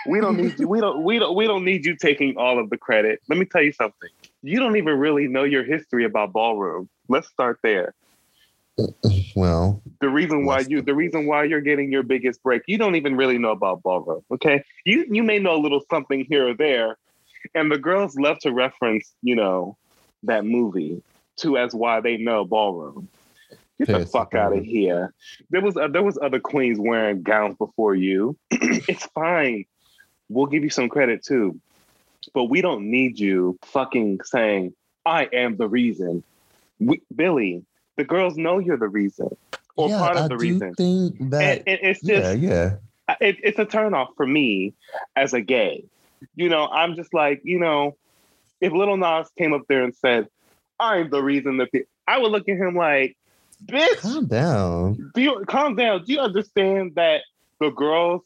[0.07, 0.69] We don't need you.
[0.69, 1.03] We don't.
[1.03, 1.35] We don't.
[1.35, 3.23] We don't need you taking all of the credit.
[3.29, 4.11] Let me tell you something.
[4.43, 6.89] You don't even really know your history about ballroom.
[7.09, 7.95] Let's start there.
[9.37, 12.95] Well, the reason why you the reason why you're getting your biggest break you don't
[12.95, 14.63] even really know about ballroom okay?
[14.85, 16.97] You you may know a little something here or there
[17.55, 19.77] and the girls love to reference you know
[20.23, 21.03] that movie
[21.37, 23.09] to as why they know ballroom.
[23.79, 25.13] Get the fuck out of here.
[25.51, 28.37] There was uh, there was other queens wearing gowns before you.
[28.51, 29.65] It's fine.
[30.29, 31.61] We'll give you some credit too.
[32.33, 36.23] But we don't need you fucking saying i am the reason.
[36.79, 37.65] We, billy
[37.97, 39.37] the girls know you're the reason
[39.77, 40.75] or yeah, part of I the reason.
[40.75, 41.43] think that.
[41.43, 42.77] And, and it's just, yeah,
[43.09, 43.17] yeah.
[43.21, 44.75] it, it's a turnoff for me
[45.17, 45.85] as a gay.
[46.37, 47.97] You know, I'm just like, you know,
[48.61, 50.29] if Lil Nas came up there and said,
[50.81, 53.17] I'm the reason that the, I would look at him like,
[53.67, 55.11] bitch, Calm down.
[55.15, 56.05] do you calm down?
[56.05, 57.23] Do you understand that
[57.61, 58.23] the girls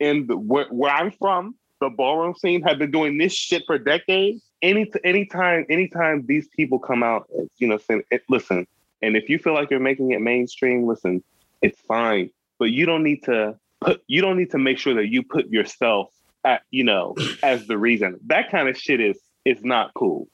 [0.00, 3.78] in the, where, where I'm from, the ballroom scene, have been doing this shit for
[3.78, 4.42] decades?
[4.62, 8.66] Any anytime, anytime these people come out, you know, saying, eh, listen,
[9.02, 11.22] and if you feel like you're making it mainstream, listen,
[11.62, 12.30] it's fine.
[12.58, 15.48] But you don't need to put you don't need to make sure that you put
[15.48, 16.10] yourself
[16.44, 18.18] at, you know, as the reason.
[18.26, 20.28] That kind of shit is is not cool.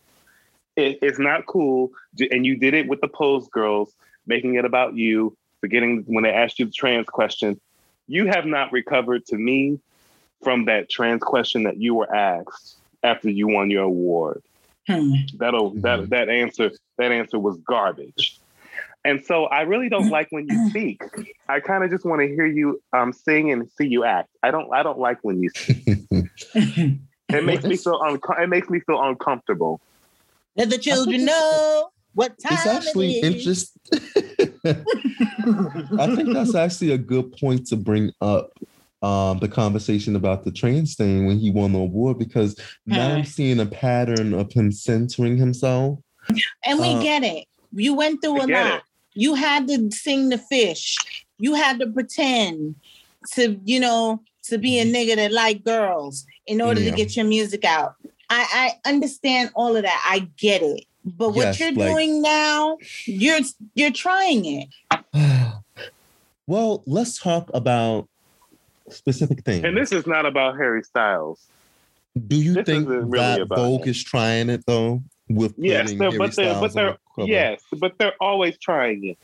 [0.77, 1.91] It, it's not cool.
[2.31, 3.93] And you did it with the pose girls,
[4.27, 7.61] making it about you, forgetting when they asked you the trans question.
[8.09, 9.79] You have not recovered to me
[10.43, 14.43] from that trans question that you were asked after you won your award.
[14.87, 15.15] Hmm.
[15.35, 16.09] That'll that Mhm.
[16.11, 18.39] that answer that answer was garbage.
[19.05, 21.03] And so I really don't like when you speak.
[21.49, 24.29] I kind of just want to hear you um sing and see you act.
[24.43, 25.85] I don't I don't like when you speak.
[27.35, 29.81] It makes me feel unco- it makes me feel uncomfortable.
[30.57, 33.71] Let the children know what time It's actually it is.
[33.85, 34.87] interesting.
[35.99, 38.51] I think that's actually a good point to bring up
[39.03, 43.25] um, the conversation about the trans thing when he won the award because now I'm
[43.25, 43.31] Hmm.
[43.31, 45.99] seeing a pattern of him centering himself.
[46.65, 47.47] And we Uh, get it.
[47.73, 48.77] You went through We a lot.
[48.77, 48.83] it.
[49.15, 50.97] You had to sing the fish.
[51.39, 52.77] You had to pretend
[53.33, 54.95] to, you know, to be a mm-hmm.
[54.95, 56.91] nigga that like girls in order Yeah.
[56.91, 57.95] to get your music out.
[58.31, 60.07] I, I understand all of that.
[60.09, 60.85] I get it.
[61.05, 63.41] But what Yes, you're like- doing now, you're
[63.75, 64.69] you're trying it.
[66.47, 68.09] well, let's talk about
[68.89, 69.65] specific things.
[69.65, 71.47] And this is not about Harry Styles.
[72.29, 73.89] Do you this think really that about Vogue him.
[73.91, 75.03] is trying it though?
[75.29, 77.33] With Yes, putting Harry but they're- but Styles on they're- the cover?
[77.33, 79.19] Yes, but they're always trying it.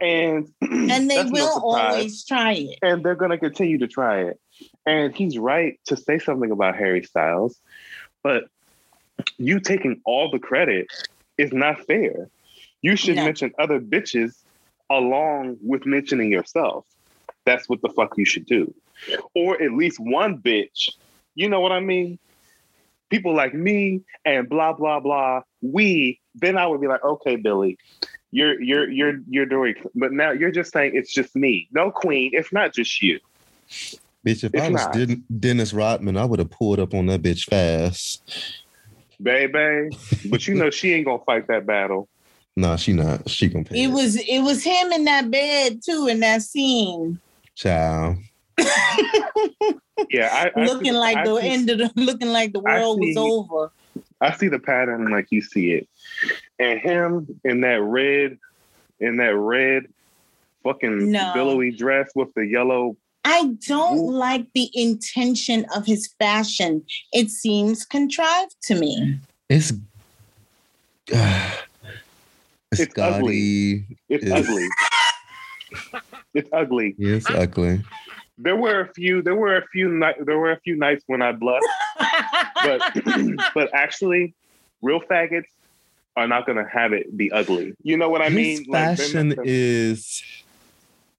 [0.00, 2.78] And And they that's no will always try it.
[2.82, 4.40] and they're going to continue to try it.
[4.86, 7.58] And he's right to say something about Harry Styles,
[8.22, 8.44] but
[9.38, 10.86] you taking all the credit
[11.38, 12.28] is not fair.
[12.80, 13.24] You should No.
[13.24, 14.34] mention other bitches
[14.90, 16.84] along with mentioning yourself.
[17.46, 18.74] That's what the fuck you should do.
[19.34, 20.90] Or at least one bitch.
[21.34, 22.18] You know what I mean?
[23.10, 25.42] People like me and blah blah blah.
[25.60, 27.78] We then I would be like, okay, Billy,
[28.30, 31.68] you're you're you're you're doing, but now you're just saying it's just me.
[31.72, 33.18] No, Queen, it's not just you.
[34.26, 34.86] Bitch, if It's I was.
[34.96, 38.22] Den- Dennis Rodman, I would have pulled up on that bitch fast.
[39.20, 39.90] baby.
[40.30, 42.08] But you know she ain't gonna fight that battle.
[42.56, 43.28] Nah, she not.
[43.28, 43.82] She gonna pay.
[43.84, 47.18] It was it was him in that bed too in that scene,
[47.54, 48.16] child.
[50.10, 52.60] Yeah, I, I looking see- like I the see- end of the looking like the
[52.66, 53.72] I world was over.
[54.22, 55.88] I see the pattern like you see it,
[56.58, 58.38] and him in that red,
[59.00, 59.86] in that red,
[60.62, 61.32] fucking No.
[61.34, 62.96] billowy dress with the yellow.
[63.24, 64.10] I don't Ooh.
[64.12, 66.84] like the intention of his fashion.
[67.12, 69.18] It seems contrived to me.
[69.48, 69.72] It's
[71.12, 71.50] uh,
[72.70, 73.84] it's, It's gaudy.
[74.08, 74.48] It's Yes.
[74.48, 74.68] ugly.
[76.34, 76.94] it's ugly.
[76.98, 77.82] It's ugly.
[78.38, 79.20] There were a few.
[79.22, 79.88] There were a few.
[79.90, 81.66] Ni- there were a few nights when I blushed,
[82.62, 82.80] but
[83.54, 84.34] but actually,
[84.82, 85.44] real faggots
[86.16, 87.74] are not gonna have it be ugly.
[87.82, 88.58] You know what I mean?
[88.58, 90.22] his Like, fashion gonna- is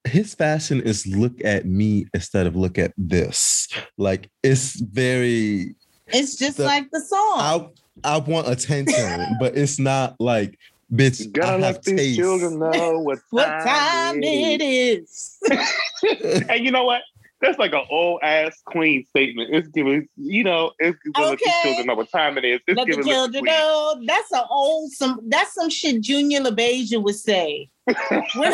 [0.06, 3.68] his fashion is look at me instead of look at this.
[3.98, 5.76] Like it's very
[6.08, 7.20] it's just The- like the song.
[7.38, 7.68] I
[8.04, 10.58] I want attention, but it's not like
[10.94, 11.22] bitch.
[11.22, 12.20] You gotta I let have these taste.
[12.20, 15.38] children know what time, what time it is.
[16.50, 17.02] And you know what?
[17.44, 19.54] That's like an old ass queen statement.
[19.54, 21.62] It's giving, you know, it's gonna let these Okay.
[21.62, 22.62] children know what time it is.
[22.68, 23.54] It's Let the children queen.
[23.54, 24.02] know.
[24.08, 27.70] That's an old some that's some shit Junior LaBeija would say.
[27.86, 28.54] when,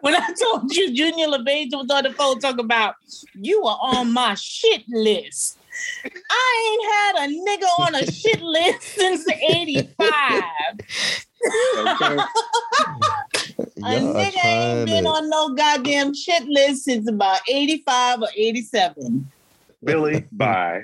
[0.00, 2.94] when I told you Junior LaBeija was on the phone talking about
[3.34, 5.58] you are on my shit list.
[6.30, 10.46] I ain't had a nigga on a shit list since 85.
[13.60, 13.96] Okay.
[13.96, 19.30] A nigga ain't been to- on no goddamn shit list since about 85 or 87.
[19.84, 20.82] Billy, bye.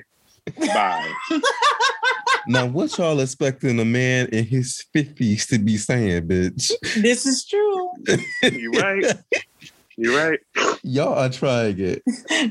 [0.59, 1.13] Bye.
[2.49, 6.71] Now, what y'all expecting a man in his fifties to be saying, bitch?
[6.95, 7.89] This is true.
[8.41, 9.05] You right.
[9.97, 10.39] You're right.
[10.81, 12.03] Y'all are trying it.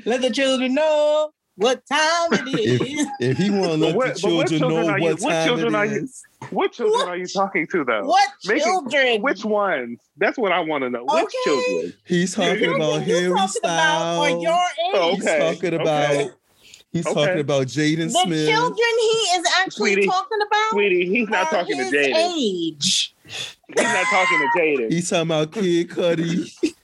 [0.04, 3.07] Let the children know what time it is.
[3.21, 5.21] If he want to let what- the but what children children know are you- what
[5.21, 7.09] what time children it are you- is, What children What?
[7.09, 8.05] are you talking to though?
[8.05, 9.23] what Make it- children?
[9.23, 9.99] Which ones?
[10.16, 11.05] That's what I want to know.
[11.05, 11.35] Which Okay.
[11.45, 11.92] children?
[12.05, 14.95] he's talking You- about you Harry talking about your oh, age.
[14.95, 16.11] Oh, He's talking about.
[16.14, 16.31] okay.
[16.92, 17.14] He's Okay.
[17.27, 18.29] talking about Jaden Smith.
[18.29, 21.92] The children he is actually Sweetie, talking about Sweetie, he's not are talking to his
[21.92, 22.14] Jaden.
[22.37, 23.14] age.
[23.27, 24.92] He's not talking to Jaden.
[24.92, 26.53] He's talking about Kid Cudi.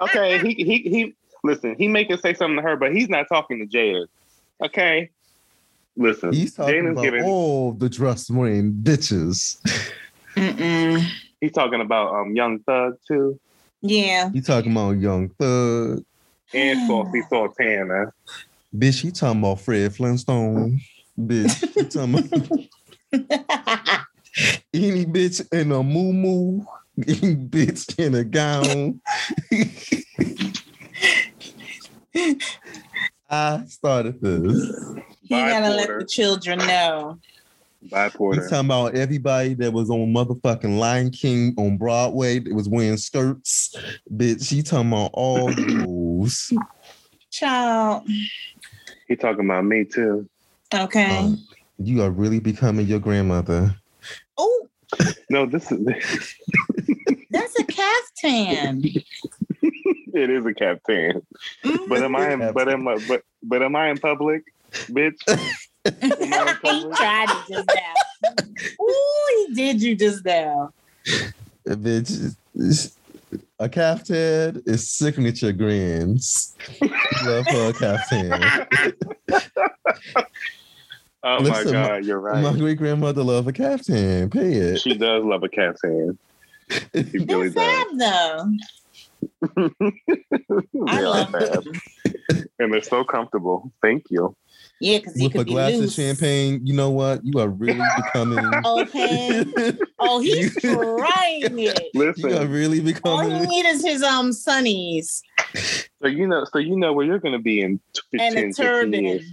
[0.00, 1.14] Okay, he he he.
[1.44, 4.06] Listen, he may can say something to her, but he's not talking to Jaden.
[4.64, 5.10] Okay,
[5.96, 7.24] listen, He's talking Jaden's about giving.
[7.24, 9.60] all the dress wearing bitches.
[10.36, 11.08] Mm-mm.
[11.40, 13.38] He's talking about um Young Thug too,
[13.82, 14.30] Yeah.
[14.30, 16.04] He talking about Young Thug.
[16.54, 18.12] and Saucy Santana.
[18.76, 20.80] Bitch, he talking about Fred Flintstone.
[21.18, 22.58] Bitch, he talking about
[24.74, 26.64] any bitch in a moo moo
[27.06, 29.00] any bitch in a gown.
[33.30, 34.70] I started this.
[35.22, 37.18] You Bye, gotta let the children know.
[37.90, 42.68] Bye, He's talking about everybody that was on motherfucking Lion King on Broadway that was
[42.68, 43.74] wearing skirts.
[44.12, 46.52] Bitch, he talking about all those.
[47.30, 48.08] Child.
[49.06, 50.28] He talking about me too.
[50.74, 51.18] Okay.
[51.18, 51.38] Um,
[51.78, 53.74] you are really becoming your grandmother.
[54.36, 54.66] oh,
[55.30, 55.86] No, this is
[57.30, 58.82] that's a caftan.
[60.14, 61.22] it is a captain.
[61.64, 61.88] Mm-hmm.
[61.88, 62.32] But am I?
[62.32, 62.98] In, but am I?
[63.06, 65.18] But but am I in public, bitch?
[65.86, 68.34] Am I he tried it just now.
[68.82, 70.70] Ooh, he did you just now.
[71.66, 72.34] bitch.
[73.58, 76.56] A caftan is signature grins.
[77.24, 78.66] Love for a caftan.
[81.22, 82.42] Oh Listen, my my- god, you're right.
[82.42, 84.30] My great grandmother love a caftan.
[84.30, 84.80] Pay it.
[84.80, 86.18] She does love a captain.
[86.70, 87.54] She really That's does.
[87.54, 88.52] sad though.
[89.56, 89.70] I
[90.72, 91.62] They love them.
[92.58, 93.72] and they're so comfortable.
[93.82, 94.34] Thank you.
[94.80, 95.90] Yeah, because he With could a be glass loose.
[95.98, 97.20] of champagne, you know what?
[97.24, 98.52] You are really becoming.
[98.64, 99.44] Okay.
[99.98, 101.90] Oh, he's You- trying it.
[101.94, 103.48] you are Listen, really All he becoming.
[103.48, 105.20] needs is his um sunnies
[106.02, 107.80] so you know, so you know where you're going to be in
[108.12, 109.04] 15, and a turban.
[109.04, 109.24] years.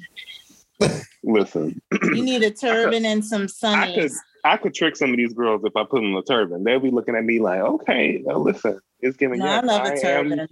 [1.23, 3.75] Listen, You need a turban and some sunnies.
[3.75, 4.11] I could.
[4.45, 6.63] I could trick some of these girls if I put on a turban.
[6.63, 9.87] They'll be looking at me like, "Okay, now listen, it's giving." No, I yes, love
[10.03, 10.47] a am-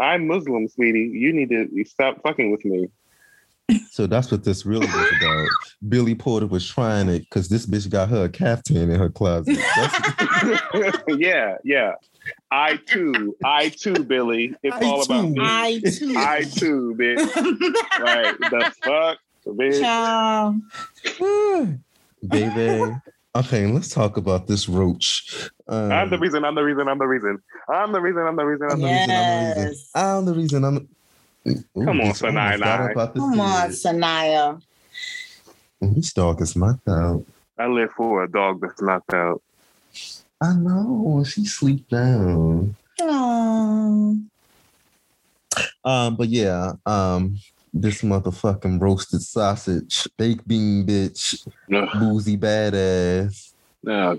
[0.00, 1.10] I'm Muslim, sweetie.
[1.12, 2.88] You need to stop fucking with me.
[3.90, 5.48] So that's what this really was about.
[5.88, 9.58] Billy Porter was trying it because this bitch got her a caftan in her closet.
[11.08, 11.92] Yeah, yeah.
[12.50, 14.54] I too, I too, Billy.
[14.62, 15.36] It's I all about me.
[15.40, 16.14] I too.
[16.16, 17.18] I too, bitch.
[18.00, 19.80] Like the fuck, bitch.
[19.80, 20.60] Child.
[22.28, 22.94] Baby.
[23.34, 25.50] Okay, let's talk about this roach.
[25.68, 26.44] Um, I'm the reason.
[26.44, 26.86] I'm the reason.
[26.88, 27.38] I'm the reason.
[27.68, 28.22] I'm the reason.
[28.26, 28.70] I'm the reason.
[28.70, 29.74] I'm the reason.
[29.94, 30.64] I'm the reason.
[30.64, 30.88] I'm.
[31.48, 32.92] Ooh, Come on, bitch, I almost Sanai got Nai.
[32.92, 33.70] up out this Come on, bed.
[33.70, 34.62] Sanaya.
[35.80, 37.24] This dog is knocked out.
[37.58, 39.42] I live for a dog that's knocked out.
[40.40, 41.24] I know.
[41.26, 42.76] She sleep down.
[43.00, 44.18] Oh.
[45.84, 47.36] Um, but yeah, um,
[47.72, 51.88] this motherfucking roasted sausage, baked bean bitch, Ugh.
[51.90, 53.52] Boosie Badazz,
[53.86, 54.16] Uh,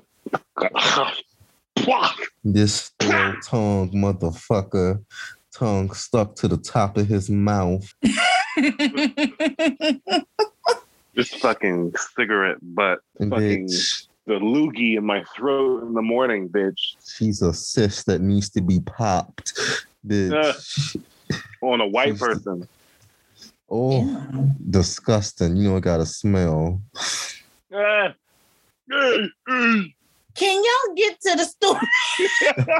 [2.43, 5.03] this tongue motherfucker,
[5.53, 7.93] tongue stuck to the top of his mouth.
[11.15, 12.99] this fucking cigarette butt.
[13.19, 16.95] And Fucking bitch, the loogie in my throat in the morning, bitch.
[17.05, 19.53] she's a cyst that needs to be popped.
[20.05, 20.95] Bitch.
[21.61, 22.67] On a white person.
[23.75, 25.57] Oh, disgusting.
[25.57, 26.79] You know it got a smell.
[27.71, 28.15] Can
[30.37, 31.79] y'all get to the story?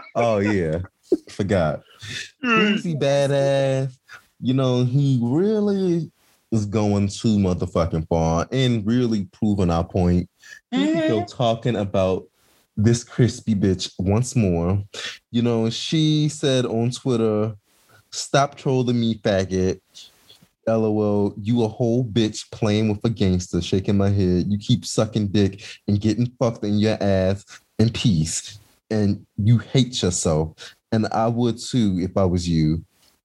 [0.16, 0.82] Oh yeah.
[1.30, 1.82] Forgot.
[2.44, 3.98] Boosie badass.
[4.40, 6.12] You know, he really
[6.52, 10.30] is going too motherfucking far and really proving our point.
[10.72, 11.26] We go mm-hmm.
[11.26, 12.26] talking about
[12.78, 14.84] this crispy bitch once more.
[15.32, 17.56] You know, she said on Twitter,
[18.12, 19.80] stop trolling me, faggot.
[20.68, 24.46] LOL, you a whole bitch playing with a gangster, shaking my head.
[24.48, 27.46] You keep sucking dick and getting fucked in your ass
[27.80, 28.60] in peace.
[28.90, 30.76] And you hate yourself.
[30.92, 32.84] And I would too if I was you.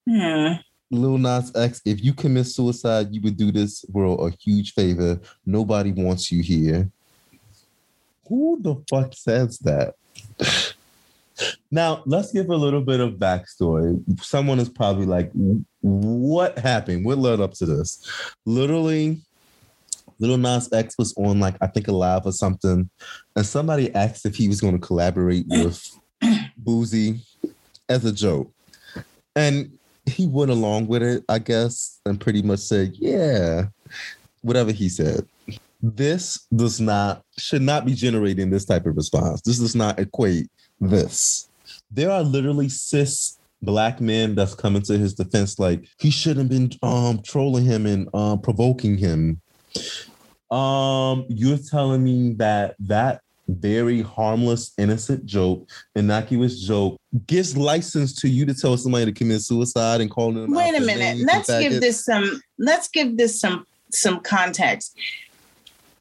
[0.09, 0.55] Hmm.
[0.91, 5.21] Lil Nas X, if you commit suicide, you would do this world a huge favor.
[5.45, 6.91] Nobody wants you here.
[8.29, 9.95] Who the fuck says that?
[11.71, 14.03] Now, let's give a little bit of backstory.
[14.23, 15.31] Someone is probably like,
[15.81, 17.05] what happened?
[17.05, 18.33] What led up to this?
[18.47, 19.21] Literally,
[20.19, 22.89] Little Nas X was on like, I think a live or something,
[23.37, 25.99] and somebody asked if he was going to collaborate with
[26.63, 27.21] Boosie
[27.89, 28.51] as a joke.
[29.37, 33.67] And he went along with it, I guess, and pretty much said, yeah,
[34.41, 35.27] whatever he said.
[35.81, 39.43] This does not, should not be generating this type of response.
[39.43, 40.49] This does not equate
[40.81, 41.48] this.
[41.91, 46.61] There are literally cis black men that's coming to his defense, like he shouldn't have
[46.61, 49.41] been um trolling him and um provoking him.
[50.51, 58.29] Um, you're telling me that that very harmless, innocent joke, innocuous joke, gives license to
[58.29, 60.53] you to tell somebody to commit suicide and call them.
[60.53, 61.19] Wait a minute.
[61.27, 62.41] Let's give this some.
[62.59, 64.97] Let's give this some some context.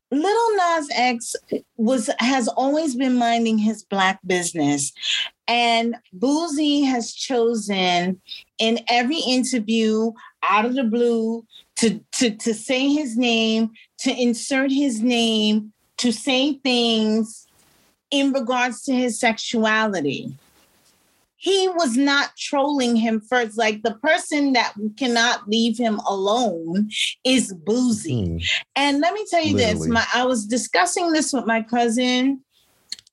[0.09, 1.35] Little Nas X
[1.75, 4.93] was has always been minding his black business,
[5.47, 8.21] and Boosie has chosen
[8.57, 10.11] in every interview
[10.43, 11.45] out of the blue
[11.77, 17.45] to to to say his name, to insert his name, to say things
[18.09, 20.33] in regards to his sexuality
[21.47, 23.57] he was not trolling him first.
[23.57, 26.89] Like the person that cannot leave him alone
[27.23, 28.27] is Boosie.
[28.27, 28.37] Hmm.
[28.75, 32.41] And let me tell you this: my I was discussing this with my cousin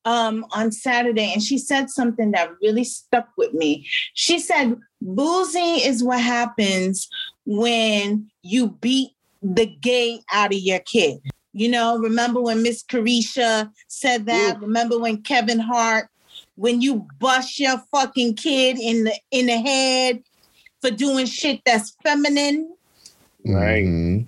[0.05, 3.87] um, on Saturday, and she said something that really stuck with me.
[4.15, 7.09] She said, "Boosie is what happens
[7.47, 9.11] when you beat
[9.43, 11.21] the gay out of your kid."
[11.53, 14.61] You know, remember when Miss Carisha said that?
[14.61, 16.09] Remember when Kevin Hart
[16.57, 20.23] when you bust your fucking kid in the in the head
[20.81, 22.75] for doing shit that's feminine.
[23.45, 23.85] Right.
[23.85, 24.27] Mhm.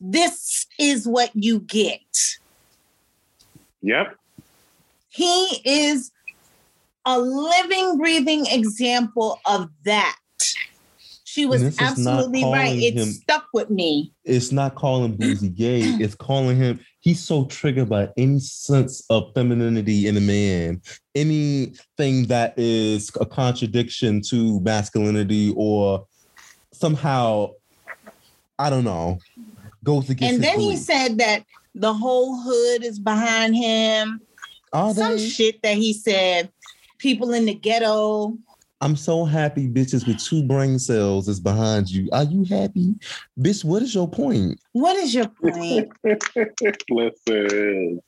[0.00, 2.00] This is what you get.
[3.82, 4.16] Yep.
[5.08, 6.12] He is
[7.04, 10.16] a living, breathing example of that.
[11.24, 12.78] She was And this is not absolutely right.
[12.78, 14.12] It him- stuck with me.
[14.24, 15.82] It's not calling Boosie gay.
[16.00, 16.80] It's calling him.
[17.00, 20.82] He's so triggered by any sense of femininity in a man,
[21.14, 26.06] anything that is a contradiction to masculinity or
[26.74, 27.52] somehow,
[28.58, 29.18] I don't know,
[29.82, 30.34] goes against.
[30.34, 31.44] And then he said that
[31.74, 34.20] the whole hood is behind him.
[34.72, 36.50] Are Some shit that he said.
[36.98, 38.36] People in the ghetto.
[38.82, 42.08] I'm so happy bitches with two brain cells is behind you.
[42.12, 42.94] Are you happy?
[43.38, 44.58] Bitch, what is your point?
[44.72, 45.90] What is your point?
[46.90, 48.00] Listen.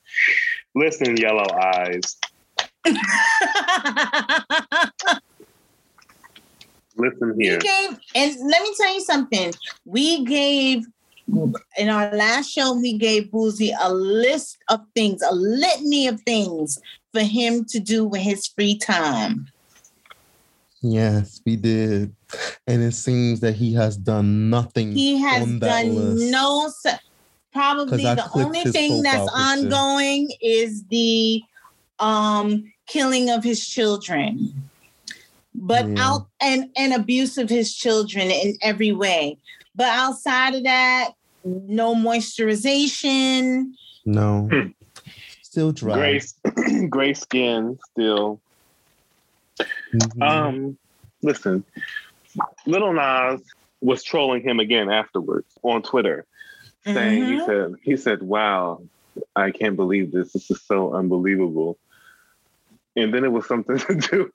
[0.74, 2.16] Listen, yellow eyes.
[6.96, 7.36] Listen here.
[7.36, 7.58] we here.
[7.58, 9.52] gave, and let me tell you something.
[9.84, 10.86] We gave
[11.78, 16.78] in our last show, we gave Boosie a list of things, a litany of things
[17.12, 19.46] for him to do with his free time.
[20.83, 22.14] Yes, we did.
[22.66, 24.93] And it seems that he has done nothing.
[24.93, 26.30] He has on that done list.
[26.33, 26.68] no.
[26.80, 26.99] se-
[27.53, 29.66] Probably 'Cause the only thing that's profile picture.
[29.74, 31.43] ongoing is the
[31.99, 34.55] um killing of his children,
[35.55, 35.95] but Yeah.
[35.99, 39.37] out and and abuse of his children in every way.
[39.76, 41.11] But outside of that,
[41.45, 43.72] no moisturization.
[44.07, 44.49] No.
[44.51, 44.68] Hmm.
[45.43, 45.95] Still dry.
[45.95, 48.41] Gray, gray skin still.
[49.93, 50.22] Mhm.
[50.22, 50.78] Um,
[51.22, 51.64] listen,
[52.66, 53.43] Little Nas
[53.80, 56.24] was trolling him again afterwards on Twitter,
[56.84, 57.47] saying he Mhm.
[57.47, 58.82] said he said, "Wow,
[59.36, 60.32] I can't believe this.
[60.32, 61.78] This is so unbelievable."
[62.97, 64.30] And then it was something to do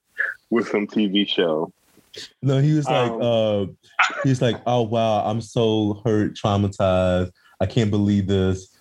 [0.49, 1.71] with some TV show.
[2.41, 3.65] no, he was like, Um, uh,
[4.23, 7.31] he was like, oh wow, I'm so hurt, traumatized.
[7.59, 8.75] I can't believe this.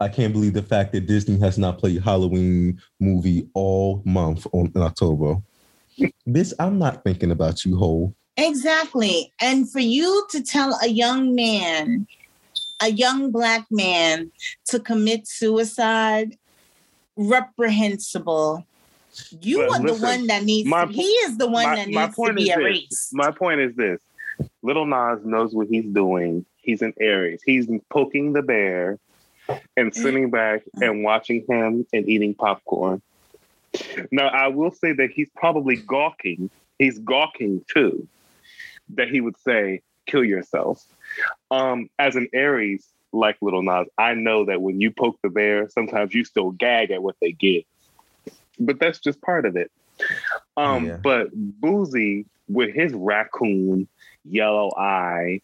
[0.00, 4.72] I can't believe the fact that Disney has not played Halloween movie all month on
[4.74, 5.36] in October.
[6.28, 8.14] Bitch, I'm not thinking about you, whole.
[8.36, 9.32] Exactly.
[9.40, 12.06] And for you to tell a young man,
[12.80, 14.30] a young black man,
[14.66, 16.36] to commit suicide,
[17.16, 18.66] reprehensible.
[19.40, 20.68] You But are the one that needs.
[20.68, 23.10] my to, he is the one my- that my needs to point be is this.
[23.12, 24.00] My point is this:
[24.62, 26.46] Little Nas knows what he's doing.
[26.56, 27.42] He's an Aries.
[27.44, 28.98] He's poking the bear
[29.76, 29.94] and mm.
[29.94, 33.02] sitting back and watching him and eating popcorn.
[34.10, 36.50] Now, I will say that he's probably gawking.
[36.78, 38.06] He's gawking too.
[38.94, 40.84] That he would say, "Kill yourself."
[41.50, 45.68] Um, as an Aries, like Little Nas, I know that when you poke the bear,
[45.68, 47.64] sometimes you still gag at what they give.
[48.58, 49.70] But that's just part of it.
[50.56, 50.96] Um, Yeah.
[51.02, 51.28] but
[51.60, 53.86] Boosie with his raccoon
[54.24, 55.40] yellow eye,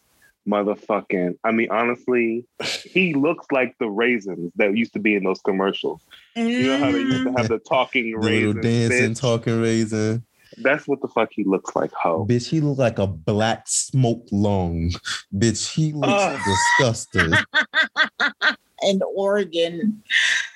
[0.47, 1.37] motherfucking.
[1.43, 2.45] I mean, honestly,
[2.83, 6.01] he looks like the raisins that used to be in those commercials.
[6.37, 9.19] You know how they used to have the talking The little dancing, bitch?
[9.19, 10.23] talking raisin.
[10.59, 12.25] That's what the fuck he looks like, ho.
[12.27, 14.91] Bitch, he look like a black smoke lung.
[15.33, 16.41] Bitch, he looks Ugh.
[16.45, 17.33] disgusting.
[18.81, 20.03] and Oregon.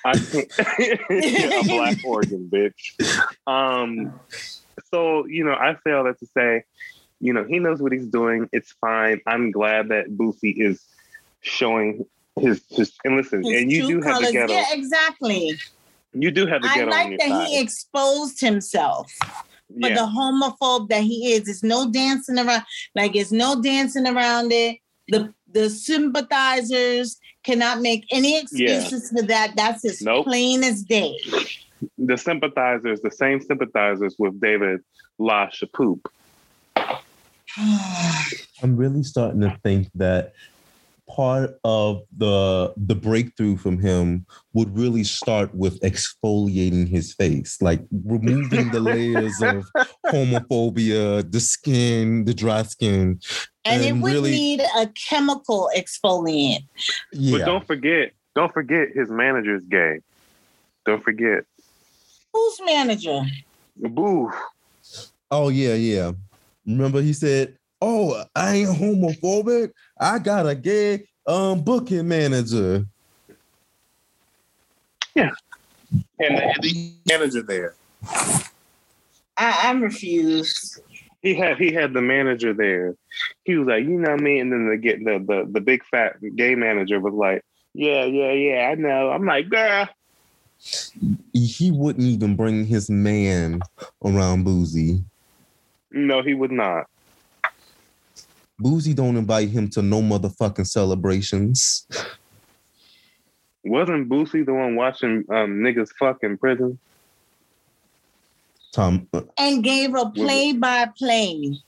[0.04, 3.32] I a black organ, bitch.
[3.46, 4.20] Um,
[4.90, 6.64] so you know, I say all that to say,
[7.20, 8.48] you know, he knows what he's doing.
[8.52, 9.20] It's fine.
[9.26, 10.82] I'm glad that Boosie is
[11.40, 12.06] showing
[12.40, 14.32] his his and listen, His and you true do have the colors.
[14.32, 14.52] ghetto.
[14.52, 15.52] Yeah, exactly.
[16.14, 17.46] You do have the I ghetto on like your that side.
[17.48, 19.12] he exposed himself.
[19.20, 19.94] for yeah.
[19.94, 21.48] the homophobe that he is.
[21.48, 22.62] It's no dancing around.
[22.94, 24.78] Like it's no dancing around it.
[25.08, 29.52] The the sympathizers cannot make any excuses for that.
[29.56, 30.26] That's as Nope.
[30.26, 31.16] plain as day.
[31.98, 34.80] the sympathizers, the same sympathizers with David
[35.18, 36.06] La Chapoop.
[38.62, 40.32] I'm really starting to think that
[41.08, 44.24] part of the the breakthrough from him
[44.54, 49.64] would really start with exfoliating his face, like removing the layers of
[50.06, 53.20] homophobia, the skin, the dry skin.
[53.64, 56.66] and, it And would really- need a chemical exfoliant.
[57.12, 57.38] Yeah.
[57.38, 60.00] But don't forget, don't forget his manager's gay.
[60.86, 61.44] Don't forget.
[62.32, 63.20] Who's manager?
[63.76, 64.30] Boo.
[65.30, 66.12] Oh yeah, yeah.
[66.66, 69.72] Remember he said, "Oh, I ain't homophobic.
[69.98, 72.86] I got a gay um booking manager."
[76.18, 77.74] And the, and the manager there.
[79.36, 80.80] I, I'm refused.
[81.20, 82.94] He had he had the manager there.
[83.44, 84.40] He was like, you know what I mean?
[84.42, 88.32] And then the get the, the the big fat gay manager was like, Yeah, yeah,
[88.32, 89.10] yeah, I know.
[89.10, 89.88] I'm like, girl,
[91.32, 93.62] he wouldn't even bring his man
[94.04, 95.02] around Boosie.
[95.90, 96.86] No, he would not.
[98.60, 101.86] Boosie don't invite him to no motherfucking celebrations.
[103.64, 106.78] Wasn't Boosie the one watching um, niggas fuck in prison?
[108.72, 111.58] Tom, uh, and gave a play by play.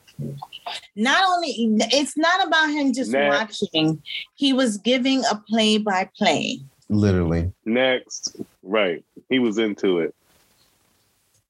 [0.96, 1.50] Not only,
[1.92, 3.62] it's not about him just Next.
[3.62, 4.02] watching,
[4.34, 6.60] he was giving a play by play.
[6.88, 7.52] literally.
[7.64, 9.04] Next, right?
[9.28, 10.14] He was into it.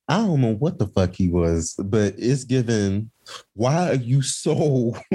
[0.08, 3.10] I don't know what the fuck he was, but it's given.
[3.54, 4.96] Why are you so?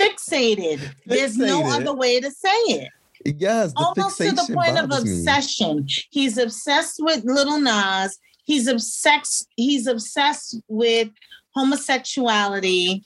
[0.00, 0.80] Fixated.
[1.06, 2.88] There's no other way to say it.
[3.24, 5.12] yes, the Almost to the point of bothers me.
[5.12, 5.86] obsession.
[6.10, 8.18] He's obsessed with Little Nas.
[8.44, 9.48] He's obsessed.
[9.56, 11.08] He's obsessed with
[11.54, 13.04] homosexuality.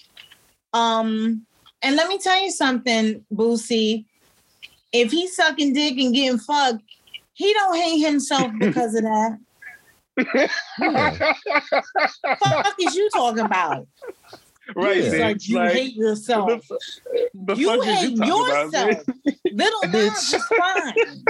[0.72, 1.46] Um,
[1.82, 4.04] and let me tell you something, Boosie.
[4.92, 6.82] If he's sucking dick and getting fucked,
[7.34, 9.38] he don't hate himself because of that.
[10.16, 10.46] Yeah.
[10.78, 13.86] The fuck is you talking about?
[14.76, 15.02] right, Yeah.
[15.02, 15.20] It's bitch.
[15.20, 16.66] like you Like, hate yourself.
[16.68, 18.90] the, the you fuck hate talking about, yourself.
[19.26, 19.36] bitch?
[19.52, 21.24] Little Nas is fine.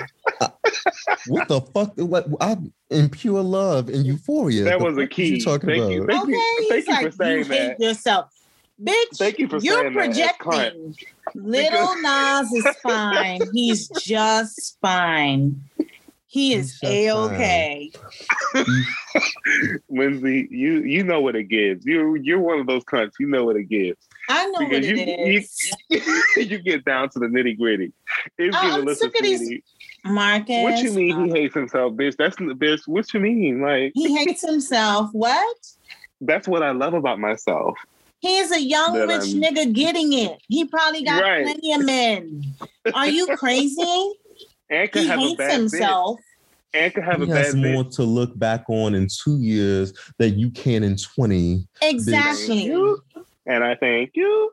[1.29, 1.93] what the fuck?
[1.97, 4.65] What I'm in pure love and euphoria.
[4.65, 5.37] That The was a key.
[5.37, 5.93] You talking Thank about?
[5.93, 6.07] you.
[6.07, 6.67] Thank okay, you.
[6.69, 7.81] Thank he's you like for saying you hate that.
[7.81, 8.31] yourself,
[8.83, 9.17] bitch.
[9.19, 10.97] Thank you for you're saying that, projecting.
[11.35, 13.41] Little Nas is fine.
[13.53, 15.61] He's just fine.
[16.35, 17.93] He is a okay.
[19.89, 21.87] Lindsay, you you know what it gives.
[21.87, 23.13] You you're one of those cunts.
[23.21, 24.01] You know what it gives.
[24.29, 25.73] I know what Because it you- is.
[26.51, 27.93] you get down to the nitty gritty.
[28.37, 29.61] It's Oh, giving I'm sick of these-
[30.05, 30.63] Marcus.
[30.65, 32.17] What you mean uh, he hates himself, bitch?
[32.17, 32.81] That's the bitch.
[32.89, 33.61] What you mean?
[33.61, 35.11] Like he hates himself.
[35.13, 35.57] What?
[36.21, 37.77] that's what I love about myself.
[38.19, 40.39] He's a young That rich I'm- nigga getting it.
[40.49, 41.45] He probably got Right.
[41.45, 42.43] plenty of men.
[42.93, 44.13] Are you crazy?
[44.71, 46.19] And could he have a hates bad himself.
[46.19, 46.23] bitch.
[46.75, 47.95] And could have He a has bad more bitch.
[47.97, 52.65] to look back on in two years that you can in 20, Exactly.
[52.65, 53.01] You.
[53.47, 54.51] And I thank you.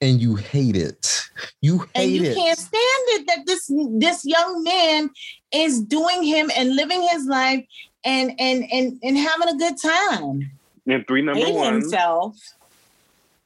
[0.00, 1.22] and you hate it.
[1.62, 1.96] You hate it.
[1.96, 2.34] and you it.
[2.36, 2.74] can't stand
[3.16, 5.10] it that this this young man
[5.52, 7.64] is doing him and living his life
[8.04, 10.50] and and and and having a good time.
[10.86, 11.84] And three number Hate ones.
[11.84, 12.36] himself.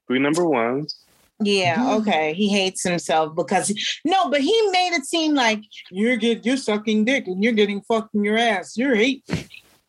[0.09, 0.97] Three number ones.
[1.43, 1.95] Yeah, Yeah.
[1.97, 2.35] okay.
[2.35, 3.73] He hates himself because
[4.05, 5.61] no, but he made it seem like
[5.91, 8.77] you're get you're sucking dick and you're getting fucked in your ass.
[8.77, 9.23] You're hate.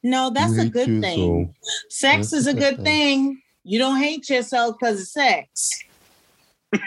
[0.04, 1.20] No, that's You a hate good thing.
[1.40, 1.56] yourself.
[1.90, 3.42] Sex That's is a good thing.
[3.64, 5.80] You don't hate yourself because of sex.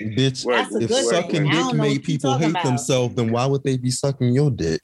[0.00, 1.44] Bitch, Word, That's if good sucking thing.
[1.44, 2.64] Dick don't know what made people hate about.
[2.64, 4.82] themselves, then why would they be sucking your dick?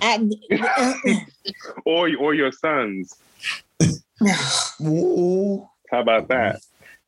[0.00, 1.14] And- uh, uh.
[1.84, 3.14] or or your sons.
[4.82, 5.68] Ooh.
[5.90, 6.60] How about that?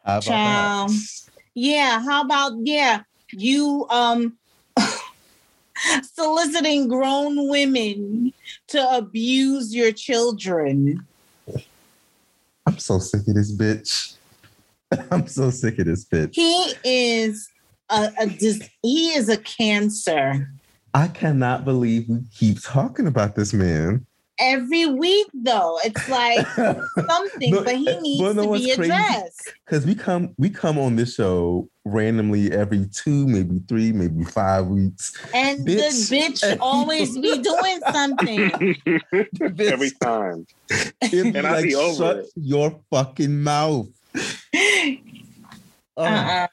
[0.04, 0.90] How about Child.
[0.90, 1.30] that?
[1.54, 3.02] Yeah, how about yeah,
[3.32, 4.38] you um
[6.14, 8.32] soliciting grown women
[8.68, 11.06] to abuse your children.
[12.66, 14.14] I'm so sick of this bitch.
[15.10, 16.34] I'm so sick of this bitch.
[16.34, 17.48] He is
[17.90, 20.48] a, a dis- he is a cancer.
[20.94, 24.06] I cannot believe we keep talking about this man.
[24.40, 26.46] Every week though, it's like
[27.08, 29.52] something, No, but he uh, needs but know to be addressed.
[29.66, 34.66] Because we come we come on this show randomly every two, maybe three, maybe five
[34.66, 35.12] weeks.
[35.34, 36.08] And Bitch.
[36.10, 38.76] the bitch always be doing something.
[39.60, 40.46] Every time.
[41.02, 42.26] it'd be and I like, be over shut it.
[42.36, 43.88] your fucking mouth.
[45.96, 46.46] Uh-uh.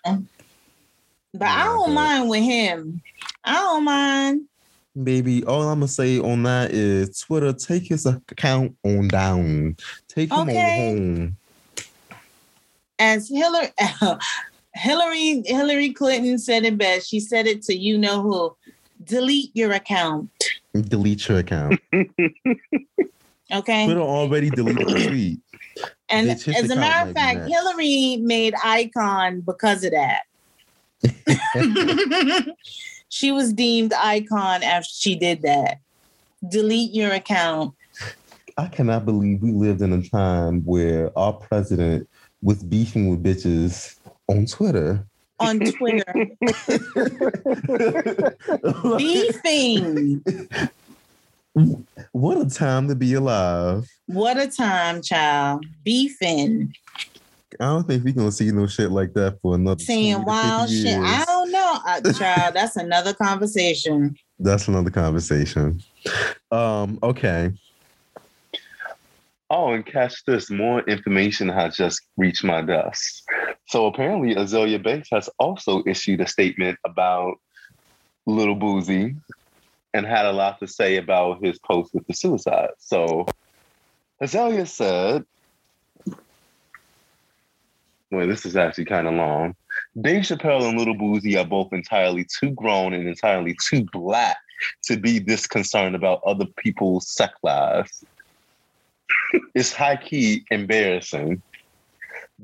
[1.33, 3.01] But I don't but- mind with him.
[3.43, 4.41] I don't mind.
[5.03, 9.75] Baby, all I'm gonna say on that is Twitter, take his account on down.
[10.07, 10.91] Take him Okay.
[10.91, 11.37] on home.
[12.97, 13.71] As Hillary
[14.73, 17.09] Hillary Hillary Clinton said it best.
[17.09, 18.55] She said it to you know who.
[19.03, 20.29] Delete your account.
[20.73, 21.79] Delete your account.
[23.53, 23.85] Okay.
[23.85, 25.39] Twitter already deleted the tweet.
[26.09, 27.47] And as a matter of fact.
[27.47, 30.21] Hillary made icon because of that.
[33.09, 35.79] she was deemed icon after she did that.
[36.47, 37.73] Delete your account.
[38.57, 42.07] I cannot believe we lived in a time where our president
[42.41, 43.97] was beefing with bitches
[44.27, 45.05] on Twitter.
[45.39, 46.05] on Twitter.
[48.97, 50.23] Beefing.
[52.11, 53.85] what a time to be alive.
[54.05, 55.65] What a time, child.
[55.83, 56.73] Beefing.
[57.59, 60.19] I don't think we're gonna see no shit like that for another 20 Saying to
[60.19, 60.97] 50 wild shit.
[60.97, 61.25] I
[61.55, 62.09] don't know.
[62.09, 64.15] Uh, child, that's another conversation.
[64.39, 65.81] That's another conversation.
[66.51, 67.51] Um, okay.
[69.49, 70.49] Oh, and catch this.
[70.49, 73.23] More information has just reached my desk.
[73.67, 77.35] So apparently, Azealia Banks has also issued a statement about
[78.25, 79.15] Little Boosie
[79.93, 82.71] and had a lot to say about his post with the suicide.
[82.79, 83.25] So
[84.21, 85.25] Azealia said,
[88.11, 89.55] well, this is actually kind of long.
[90.01, 94.35] Dave Chappelle and Little Boosie are both entirely too grown and entirely too black
[94.83, 98.03] to be this concerned about other people's sex lives.
[99.55, 101.41] it's high key embarrassing.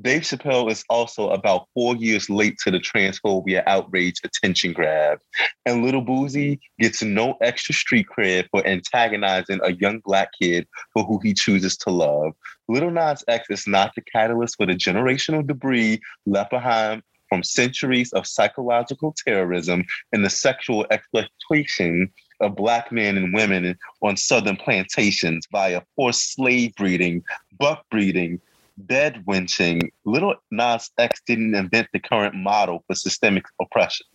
[0.00, 5.18] Dave Chappelle is also about four years late to the transphobia outrage attention grab.
[5.66, 11.04] And Little Boosie gets no extra street cred for antagonizing a young black kid for
[11.04, 12.32] who he chooses to love.
[12.68, 18.12] Little Nas X is not the catalyst for the generational debris left behind from centuries
[18.12, 25.48] of psychological terrorism and the sexual exploitation of black men and women on southern plantations
[25.50, 27.24] via forced slave breeding,
[27.58, 28.38] buck breeding,
[28.76, 34.06] bed winching, Little Nas X didn't invent the current model for systemic oppression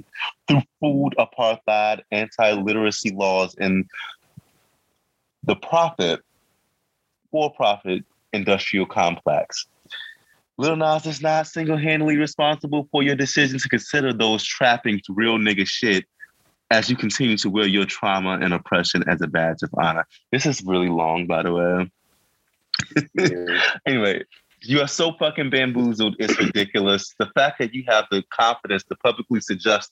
[0.47, 3.89] through food apartheid, anti-literacy laws, and
[5.41, 6.21] the profit,
[7.31, 9.65] for-profit industrial complex.
[10.57, 15.67] Little Nas is not single-handedly responsible for your decision to consider those trappings real nigga
[15.67, 16.05] shit
[16.71, 20.05] as you continue to wear your trauma and oppression as a badge of honor.
[20.31, 21.91] This is really long, by the way.
[23.87, 24.23] anyway,
[24.63, 26.15] you are so fucking bamboozled.
[26.19, 27.13] It's ridiculous.
[27.19, 29.91] The fact that you have the confidence to publicly suggest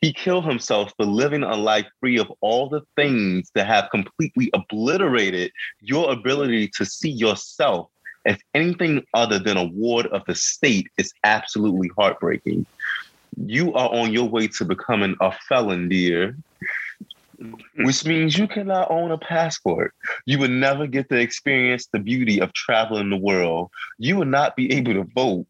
[0.00, 4.50] he killed himself for living a life free of all the things that have completely
[4.54, 7.88] obliterated your ability to see yourself
[8.28, 12.64] as anything other than a ward of the state is absolutely heartbreaking.
[13.44, 16.36] You are on your way to becoming a felon, dear
[17.40, 17.84] mm-hmm.
[17.84, 19.94] which means you cannot own a passport.
[20.26, 23.70] You would never get to experience the beauty of traveling the world.
[23.98, 25.46] You would not be able to vote.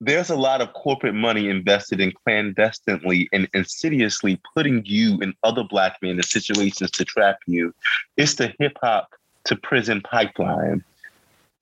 [0.00, 5.64] There's a lot of corporate money invested in clandestinely and insidiously putting you and other
[5.64, 7.74] black men in situations to trap you.
[8.16, 9.08] It's the hip hop
[9.44, 10.84] to prison pipeline.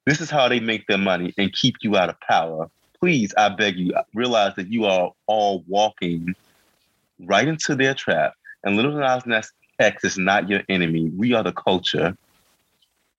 [0.07, 2.71] This is how they make their money and keep you out of power.
[3.01, 6.35] Please, I beg you, realize that you are all walking
[7.21, 8.35] right into their trap
[8.67, 11.11] and Little Nas X is not your enemy.
[11.17, 12.17] We are the culture.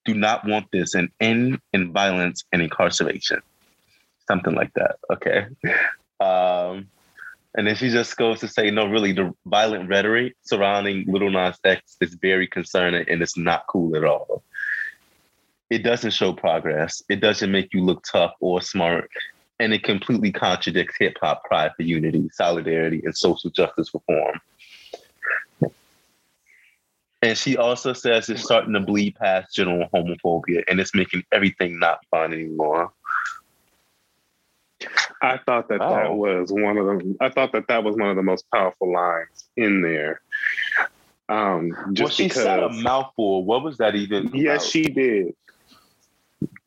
[0.06, 3.42] Do not want this and end in violence and incarceration.
[4.28, 4.98] Something like that.
[5.12, 5.48] Okay.
[6.20, 6.88] Um,
[7.54, 11.60] and then she just goes to say, no, really, the violent rhetoric surrounding Little Nas
[11.64, 14.42] X is very concerning and it's not cool at all.
[15.70, 17.04] It doesn't show progress.
[17.10, 19.10] It doesn't make you look tough or smart.
[19.60, 24.40] And it completely contradicts hip hop pride for unity, solidarity, and social justice reform.
[27.22, 31.80] And she also says it's starting to bleed past general homophobia and it's making everything
[31.80, 32.92] not fun anymore.
[35.22, 37.16] I thought that that was one of the.
[37.20, 40.22] I thought that that was one of the most powerful lines in there.
[41.28, 42.44] Um, just well, she because.
[42.44, 43.44] said a mouthful.
[43.44, 44.30] What was that even?
[44.36, 44.72] Yes, about?
[44.72, 45.36] she did.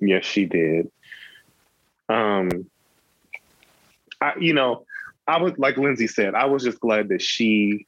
[0.00, 0.90] Yes, she did.
[2.08, 2.66] Um,
[4.20, 4.86] I, you know,
[5.26, 7.86] I was like Lindsay said, I was just glad that she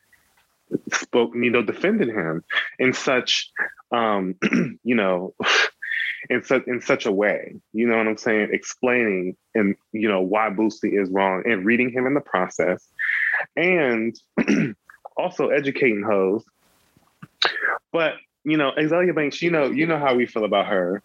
[0.92, 2.44] spoke, you know, defended him
[2.78, 3.50] in such,
[3.90, 4.36] um,
[4.84, 5.34] you know,
[6.30, 7.56] in such in such a way.
[7.72, 8.50] You know what I'm saying?
[8.52, 12.86] Explaining and you know why Boosie is wrong and reading him in the process,
[13.56, 14.16] and
[15.16, 16.44] also educating hoes.
[17.92, 18.14] But
[18.44, 21.02] you know, Azealia Banks, you know, you know how we feel about her.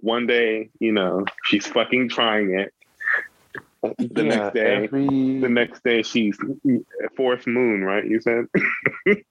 [0.00, 2.72] One day, you know, she's fucking trying it.
[3.82, 5.06] The Yeah, next day, every
[5.40, 6.36] the next day she's
[7.16, 8.04] fourth moon, right?
[8.04, 8.46] You said.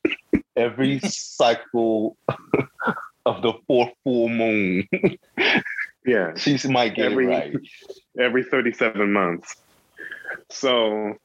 [0.56, 2.16] every cycle
[3.26, 4.88] of the fourth full moon,
[6.06, 7.54] Yeah, she's my get Every- right.
[8.20, 9.56] every 37 months.
[10.52, 11.16] So,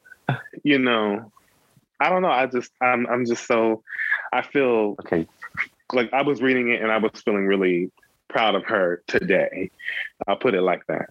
[0.64, 1.30] you know,
[2.00, 2.30] I don't know.
[2.30, 3.82] I just I'm I'm just so
[4.32, 5.28] I feel Okay,
[5.92, 7.90] like I was reading it and I was feeling really
[8.30, 9.70] proud of her today.
[10.26, 11.10] I'll put it like that.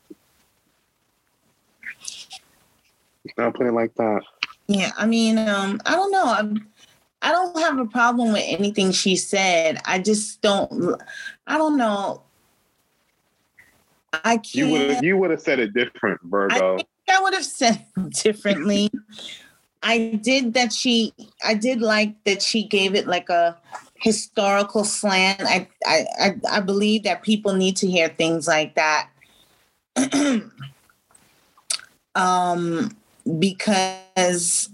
[3.38, 4.22] I'll put it like that.
[4.68, 6.26] Yeah, I mean, um, I don't know.
[6.26, 6.68] I'm,
[7.22, 9.80] I don't have a problem with anything she said.
[9.86, 11.02] I just don't.
[11.48, 12.24] I don't know.
[14.14, 14.94] I You would can't.
[14.96, 16.76] have you would have said it different, Virgo.
[16.76, 18.90] I think I would have said it differently.
[19.84, 21.14] I did that she.
[21.44, 23.58] I did like that she gave it like a
[24.02, 25.42] historical slant.
[25.44, 29.10] I I I, believe that people need to hear things like that.
[32.16, 32.96] um
[33.40, 34.70] because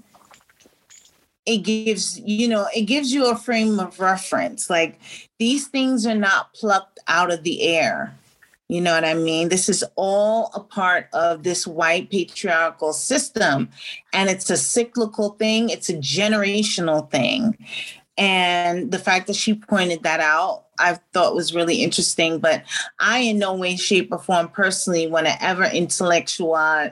[1.45, 4.99] it gives you know it gives you a frame of reference like
[5.37, 8.15] these things are not plucked out of the air
[8.67, 9.49] You know what I mean?
[9.49, 13.69] This is all a part of this white patriarchal system.
[14.11, 17.57] And it's a cyclical thing, it's a generational thing.
[18.17, 22.39] And the fact that she pointed that out, I thought was really interesting.
[22.39, 22.63] But
[22.99, 26.91] I, in no way, shape, or form personally want to ever intellectualize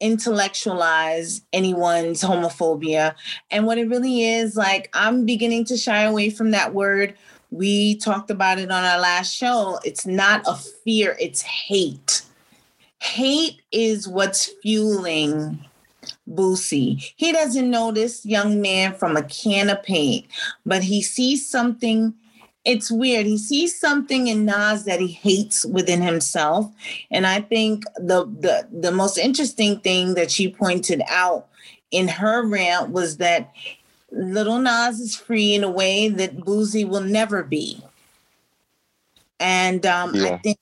[0.00, 3.14] intellectualize anyone's homophobia.
[3.50, 7.14] And what it really is, like, I'm beginning to shy away from that word.
[7.50, 9.80] We talked about it on our last show.
[9.84, 12.22] It's not a fear, it's hate.
[13.00, 15.64] Hate is what's fueling
[16.28, 17.12] Boosie.
[17.16, 20.26] He doesn't know this young man from a can of paint,
[20.66, 22.14] but he sees something.
[22.64, 23.26] It's weird.
[23.26, 26.70] He sees something in Nas that he hates within himself.
[27.10, 31.46] And I think the the the most interesting thing that she pointed out
[31.90, 33.52] in her rant was that
[34.10, 37.82] Little Nas is free in a way that Boosie will never be.
[39.40, 40.58] And um, I think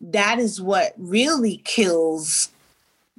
[0.00, 2.50] that is what really kills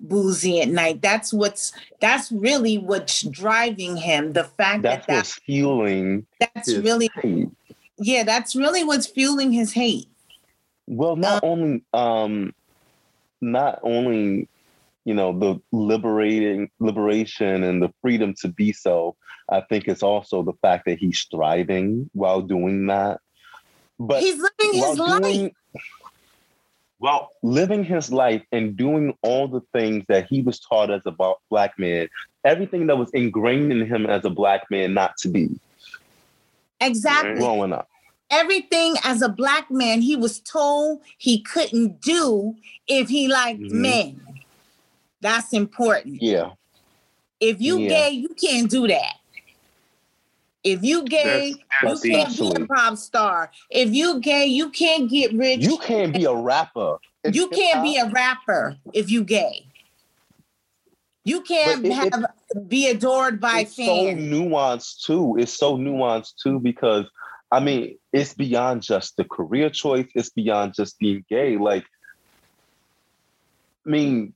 [0.05, 1.01] Boosie at night.
[1.01, 4.33] That's what's that's really what's driving him.
[4.33, 7.49] The fact That's that, what's fueling that's his really hate.
[7.97, 10.07] yeah, that's really what's fueling his hate.
[10.87, 12.53] Well, not only um
[13.41, 14.47] not only
[15.05, 19.15] you know the liberating liberation and the freedom to be so,
[19.49, 23.19] I think it's also the fact that he's striving while doing that.
[23.99, 25.21] But He's living his life.
[25.23, 25.55] doing
[26.99, 31.13] while living his life and doing all the things that he was taught as a
[31.49, 32.07] black man,
[32.43, 35.49] everything that was ingrained in him as a black man not to be
[36.81, 37.35] Exactly.
[37.35, 37.87] growing up.
[38.29, 42.55] Everything as a black man he was told he couldn't do
[42.87, 43.71] if he liked Mhm.
[43.71, 44.21] men.
[45.21, 46.21] That's important.
[46.21, 46.51] Yeah.
[47.39, 47.89] If you Yeah.
[47.89, 49.17] gay, you can't do that.
[50.71, 53.51] If you gay, That's you can't be a pop star.
[53.69, 55.61] If you gay, you can't get rich.
[55.61, 56.97] You can't be a rapper.
[57.23, 59.65] in You can't be a rapper if you gay.
[61.23, 62.25] You can't it- have
[62.67, 65.37] be adored by it's so nuanced too.
[65.39, 67.05] It's so nuanced too because
[67.49, 70.07] I mean, it's beyond just the career choice.
[70.15, 71.55] It's beyond just being gay.
[71.55, 71.85] Like,
[73.85, 74.33] I mean,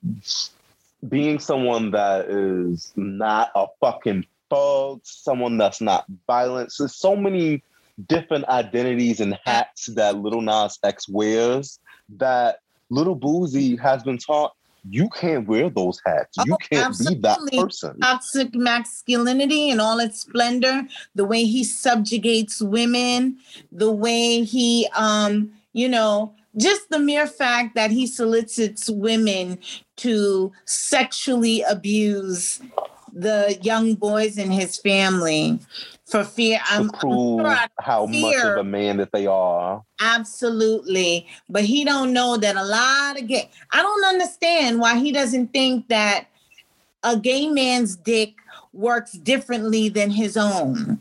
[1.05, 6.71] being someone that is not a fucking thug, someone that's not violent.
[6.77, 7.63] There's so many
[8.07, 11.79] different identities and hats that Little Nas X wears
[12.17, 14.53] that Little Boosie has been taught
[14.89, 16.37] you can't wear those hats.
[16.45, 17.63] You Oh, can't be that absolutely.
[17.63, 17.99] person.
[17.99, 20.83] Toxic masculinity in all its splendor,
[21.13, 23.37] the way he subjugates women,
[23.71, 29.59] the way he um, you know, just the mere fact that he solicits women
[29.97, 32.59] to sexually abuse
[33.13, 35.59] the young boys in his family
[36.11, 36.59] for fear.
[36.65, 39.83] I'm, prove sure how much of a man that they are.
[39.99, 41.27] Absolutely.
[41.49, 45.53] But he don't know that a lot of gay I don't understand why he doesn't
[45.53, 46.27] think that
[47.03, 48.35] a gay man's dick
[48.73, 50.99] works differently than his own.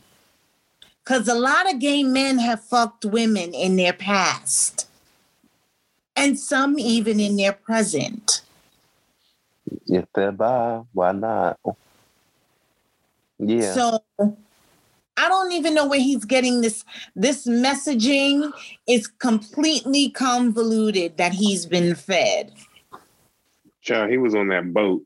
[1.04, 4.86] Cuz a lot of gay men have fucked women in their past.
[6.14, 8.42] And some even in their present.
[9.86, 11.58] If they're bi, why not?
[13.40, 13.72] Yeah.
[13.74, 13.98] So
[15.16, 16.84] I don't even know where he's getting this.
[17.16, 18.52] This messaging
[18.86, 22.52] is completely convoluted that he's been fed.
[23.82, 25.02] Child, he was on that boat.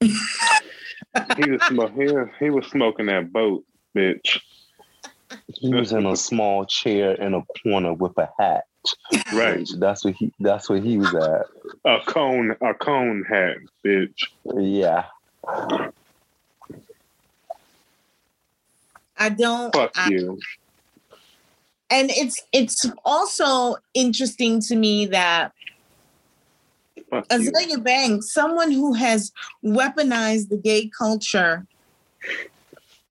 [0.00, 0.10] he
[1.50, 2.00] was smoking.
[2.00, 3.64] He, was- he was smoking that boat,
[3.96, 4.40] bitch.
[5.48, 8.64] he was in a small chair in a corner with a hat.
[9.34, 11.46] Right, That's what he that's what he was at.
[11.84, 14.22] a cone, a cone hat, bitch.
[14.56, 15.04] Yeah.
[19.20, 19.72] I don't.
[19.72, 20.40] Fuck I- you.
[21.90, 25.52] and it's it's also interesting to me that
[27.10, 27.38] Fuck you.
[27.38, 29.30] Azealia Banks, someone who has
[29.64, 31.66] weaponized the gay culture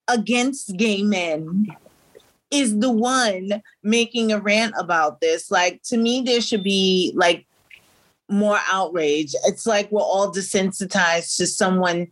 [0.07, 1.67] against gay men,
[2.49, 5.51] is the one making a rant about this.
[5.51, 7.45] Like to me, there should be like
[8.29, 9.35] more outrage.
[9.45, 12.07] It's like we're all desensitized to someone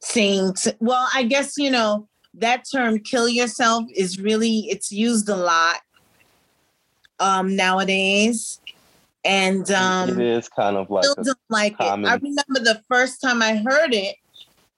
[0.00, 5.28] saying, to, well, I guess you know that term "kill yourself" is really it's used
[5.28, 5.78] a lot
[7.18, 8.60] um nowadays,
[9.24, 11.26] and um it is kind of like a, don't
[11.80, 12.08] it.
[12.08, 14.16] I remember the first time I heard it,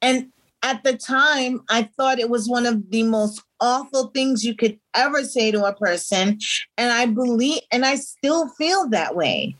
[0.02, 0.32] and
[0.62, 4.78] at the time, I thought it was one of the most awful things you could
[4.94, 6.38] ever say to a person.
[6.76, 9.54] And I believe, and I still feel that way.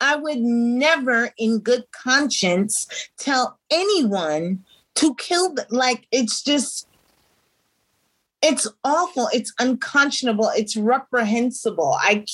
[0.00, 2.86] I would never, in good conscience,
[3.18, 4.64] tell anyone
[4.96, 5.54] to kill.
[5.54, 6.88] th- Like, it's just,
[8.44, 9.30] it's awful.
[9.32, 10.50] It's unconscionable.
[10.54, 11.96] It's reprehensible.
[11.98, 12.26] I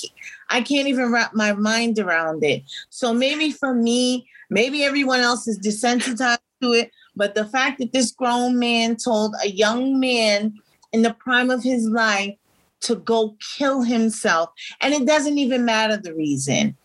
[0.49, 2.65] I can't even wrap my mind around it.
[2.89, 7.93] So maybe for me, maybe everyone else is desensitized to it, but the fact that
[7.93, 10.55] this grown man told a young man
[10.93, 12.35] in the prime of his life
[12.81, 14.51] to go kill himself,
[14.81, 16.77] and it doesn't even matter the reason.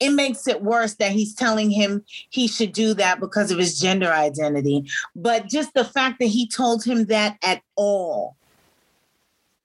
[0.00, 3.78] It makes it worse that he's telling him he should do that because of his
[3.78, 4.86] gender identity.
[5.14, 8.36] But just the fact that he told him that at all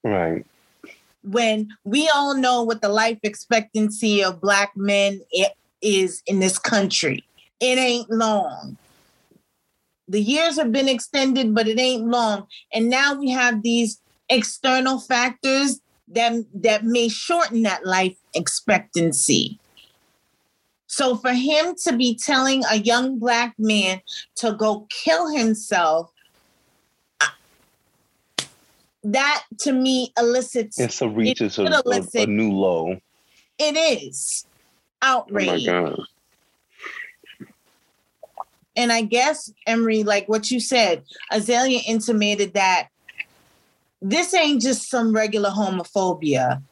[0.04, 0.44] Right.
[1.24, 5.20] when we all know what the life expectancy of black men
[5.80, 7.24] is in this country.
[7.60, 8.76] It ain't long.
[10.08, 12.46] The years have been extended, but it ain't long.
[12.72, 19.58] And now we have these external factors that that may shorten that life expectancy.
[20.86, 24.02] So for him to be telling a young black man
[24.36, 26.11] to go kill himself,
[29.04, 32.98] that to me elicits It's a reaches a, should a, new low.
[33.58, 34.46] it is
[35.02, 35.66] Oh my outrage.
[35.66, 36.00] god.
[38.76, 42.88] and I guess Emery, like what you said, Azealia intimated that
[44.00, 46.62] this ain't just some regular homophobia.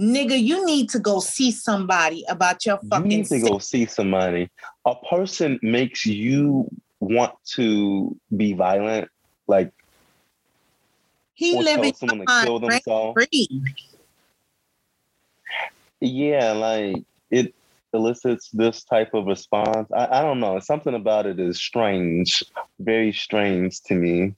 [0.00, 3.10] Nigga, you need to go see somebody about your fucking.
[3.10, 4.48] You need to go see somebody.
[4.86, 6.68] A person makes you
[7.00, 9.08] want to be violent,
[9.48, 9.72] like
[11.38, 12.82] He or living tell someone to kill right?
[12.84, 13.26] themselves.
[16.00, 17.54] Yeah, like it
[17.92, 19.88] elicits this type of response.
[19.92, 20.58] I, I don't know.
[20.58, 22.42] Something about it is strange,
[22.80, 24.34] very strange to me.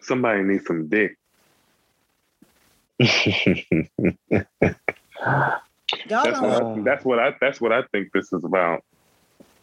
[0.00, 1.18] Somebody needs some dick.
[6.08, 8.84] That's what I, that's what I that's what I think this is about.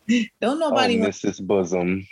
[0.07, 1.41] don't oh, nobody want Mrs.
[1.41, 2.05] Bosom.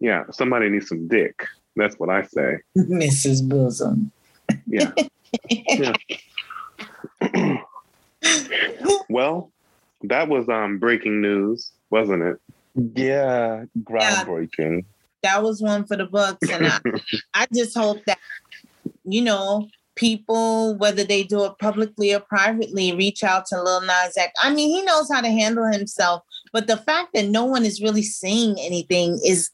[0.00, 1.46] Yeah, somebody needs some dick.
[1.76, 2.58] That's what I say.
[2.76, 3.48] Mrs.
[3.48, 4.10] Bosom.
[4.66, 4.92] Yeah.
[5.50, 5.92] yeah.
[9.08, 9.50] well,
[10.02, 12.40] that was um breaking news, wasn't it?
[12.74, 14.84] Yeah, groundbreaking.
[15.22, 16.48] That was one for the books.
[16.50, 16.78] And I,
[17.34, 18.18] I just hope that,
[19.04, 24.16] you know, people, whether they do it publicly or privately, reach out to Lil Nas
[24.16, 24.32] X.
[24.42, 26.22] I mean, he knows how to handle himself,
[26.52, 29.50] but the fact that no one is really saying anything is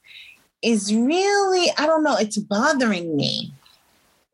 [0.62, 3.52] is really, I don't know, it's bothering me.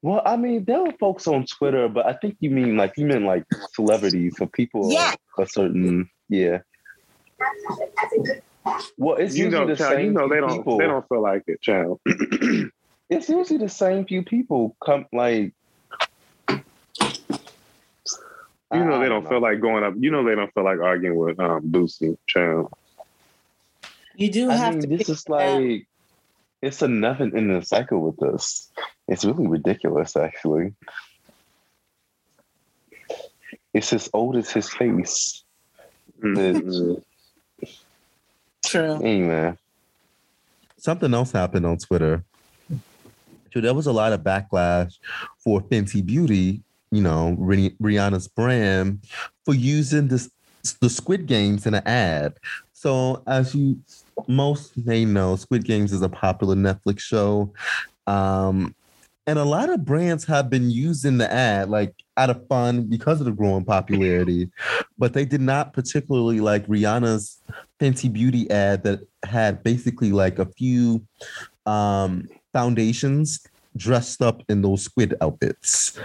[0.01, 3.07] Well, I mean, there were folks on Twitter, but I think you mean like you
[3.07, 3.45] meant like
[3.75, 5.15] celebrities or people Yeah.
[5.39, 6.59] a certain yeah.
[8.97, 10.79] Well, it's You usually know, the child, same you know they don't people.
[10.79, 12.01] they don't feel like it, child.
[13.11, 15.53] It's usually the same few people come like.
[18.75, 19.95] You know they don't feel like going up.
[19.99, 22.73] You know they don't feel like arguing with um Boosie, child.
[24.17, 25.31] You do I have mean, to this is it up.
[25.31, 25.87] like
[26.63, 28.71] it's a nothing in the cycle with this.
[29.09, 30.75] It's really ridiculous, actually.
[33.73, 35.43] It's as old as his face.
[36.23, 37.03] Mhm.
[38.65, 38.99] true.
[39.01, 39.59] Hey man.
[40.79, 42.25] something else happened on Twitter.
[43.53, 44.99] So there was a lot of backlash
[45.39, 46.63] for Fenty Beauty,
[46.95, 49.07] you know, Rihanna's brand,
[49.45, 50.31] for using this
[50.81, 52.39] the Squid Games in an ad.
[52.73, 53.81] So as you
[54.29, 57.53] most may know, Squid Games is a popular Netflix show.
[58.07, 58.75] Um,
[59.27, 63.21] and a lot of brands have been using the ad like out of fun because
[63.21, 64.51] of the growing popularity,
[64.99, 67.43] but they did not particularly like Rihanna's
[67.81, 71.07] Fenty Beauty ad that had basically like a few
[71.65, 73.41] um, foundations
[73.77, 75.99] dressed up in those squid outfits.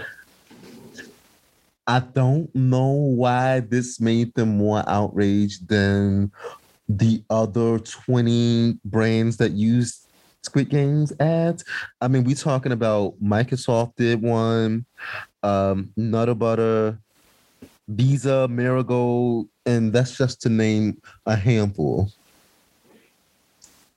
[1.90, 6.30] I don't know why this made them more outraged than
[6.88, 10.06] the other 20 brands that used
[10.44, 11.64] Squid Games ads.
[12.00, 14.86] I mean, we talking about Microsoft did one,
[15.42, 17.00] um, Nutter Butter,
[17.88, 22.08] Visa, Marigold, and that's just to name a handful.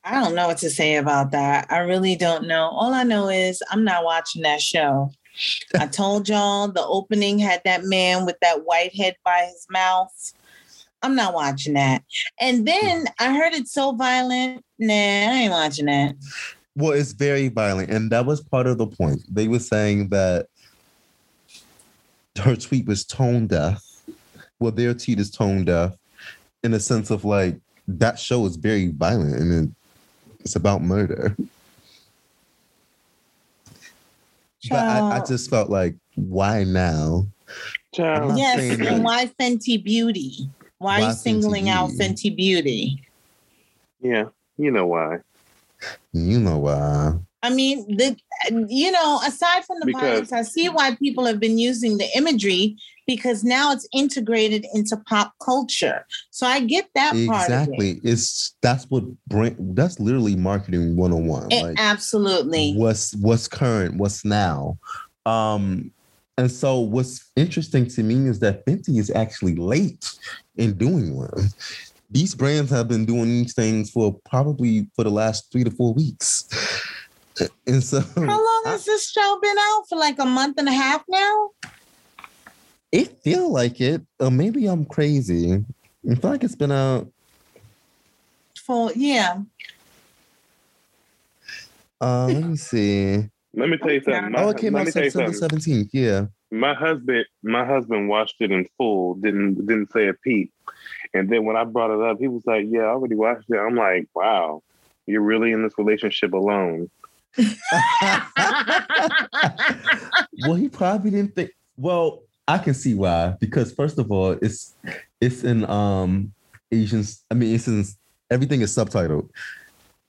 [0.03, 1.67] I don't know what to say about that.
[1.69, 2.69] I really don't know.
[2.69, 5.11] All I know is I'm not watching that show.
[5.79, 10.34] I told y'all the opening had that man with that white head by his mouth.
[11.01, 12.03] I'm not watching that.
[12.39, 14.63] And then I heard it's so violent.
[14.79, 16.15] Nah, I ain't watching that.
[16.75, 19.21] Well, it's very violent, and that was part of the point.
[19.29, 20.47] They were saying that
[22.39, 23.84] her tweet was tone deaf.
[24.59, 25.95] Well, their tweet is tone deaf
[26.63, 29.75] in the sense of like that show is very violent and
[30.39, 31.36] it's about murder.
[34.70, 37.28] But I, I just felt like, why now?
[37.97, 40.49] Yes, saying and that- why Fenty Beauty?
[40.80, 42.03] Why, are Why you Fenty singling out Beauty?
[42.03, 43.07] Fenty Beauty?
[44.01, 44.26] Yeah.
[44.57, 45.18] You know why?
[46.14, 47.14] You know why?
[47.41, 48.16] I mean, the
[48.70, 52.07] you know, aside from the Because- violence, I see why people have been using the
[52.16, 56.06] imagery because now it's integrated into pop culture.
[56.32, 57.20] So I get that part.
[57.20, 57.34] Of it.
[57.34, 58.01] Exactly.
[58.04, 59.58] It's that's what brand.
[59.60, 61.51] That's literally marketing one on one.
[61.51, 62.74] It- absolutely.
[62.76, 64.78] what's what's current, what's now.
[65.26, 65.91] Um,
[66.38, 70.12] and so what's interesting to me is that Fenty is actually late
[70.58, 71.49] in doing one.
[72.10, 75.93] These brands have been doing these things for probably for the last three to four
[75.93, 76.47] weeks.
[77.66, 79.86] And so How long has this show been out?
[79.89, 81.49] For like a month and a half now?
[82.93, 85.65] It feel like it, or maybe I'm crazy.
[86.09, 87.11] I feel like it's been out.
[88.55, 89.41] For yeah.
[91.99, 93.29] Uh, let me see.
[93.55, 94.31] Let me tell you something.
[94.31, 95.89] My, Oh, it came out me tell you September seventeenth.
[95.91, 96.27] Yeah.
[96.51, 99.15] My husband, my husband watched it in full.
[99.15, 100.53] Didn't didn't say a peep.
[101.15, 103.57] And then when I brought it up, he was like, "Yeah, I already watched it."
[103.57, 104.61] I'm like, "Wow,
[105.07, 106.91] you're really in this relationship alone."
[110.45, 111.51] well, he probably didn't think.
[111.75, 113.35] Well, I can see why.
[113.39, 114.75] Because first of all, it's
[115.21, 116.33] it's in um
[116.71, 117.23] Asians.
[117.31, 117.83] I mean, it's in
[118.29, 119.29] everything is subtitled.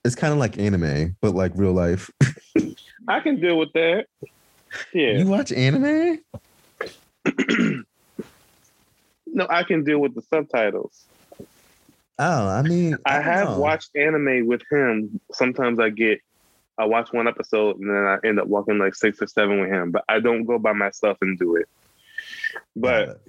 [0.03, 2.11] It's kind of like anime, but like real life.
[3.07, 4.05] I can deal with that.
[4.93, 5.17] Yeah.
[5.17, 6.19] You watch anime?
[9.27, 11.05] no, I can deal with the subtitles.
[12.17, 13.59] Oh, I mean, I don't have know.
[13.59, 15.19] watched anime with him.
[15.33, 16.21] Sometimes I get,
[16.77, 19.69] I watch one episode and then I end up walking like six or seven with
[19.69, 19.91] him.
[19.91, 21.67] But I don't go by myself and do it.
[22.75, 23.21] But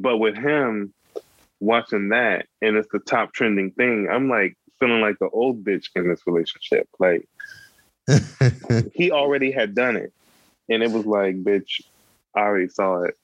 [0.00, 0.92] but with him
[1.60, 5.86] watching that and it's the top trending thing, I'm like feeling like the old bitch
[5.94, 6.88] in this relationship.
[6.98, 7.28] Like
[8.92, 10.12] he already had done it,
[10.68, 11.80] and it was like, bitch,
[12.34, 13.14] I already saw it.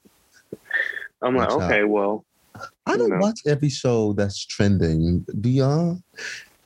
[1.21, 1.71] I'm like, Watch out.
[1.71, 2.25] okay, well,
[2.85, 3.19] I don't No.
[3.19, 5.25] watch every show that's trending.
[5.39, 5.99] Do y'all?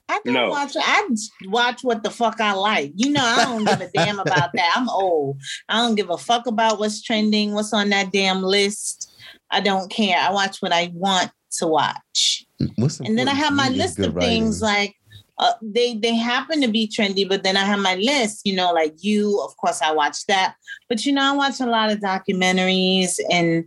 [0.10, 0.50] I don't No.
[0.50, 1.08] watch I
[1.46, 2.94] watch what the fuck I like.
[2.96, 4.74] You know, I don't give a damn about that.
[4.76, 5.42] I'm old.
[5.68, 9.12] I don't give a fuck about what's trending, what's on that damn list.
[9.52, 10.18] I don't care.
[10.18, 12.46] I watch what I want to watch.
[12.76, 14.96] What's and then I have my list good of things like
[15.40, 18.42] uh, they they happen to be trendy, but then I have my list.
[18.46, 20.56] You know, like you, of course, I watch that.
[20.90, 23.66] But you know, I watch a lot of documentaries and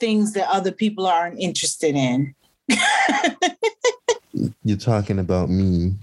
[0.00, 2.34] things that other people aren't interested in.
[4.64, 5.94] You're talking about me.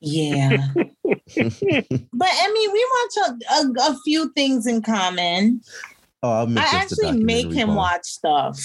[0.00, 0.84] Yeah, but
[1.36, 5.62] I mean, we watch a, a, a few things in common.
[6.22, 7.78] Oh, I'll make I actually make him part.
[7.78, 8.58] watch stuff.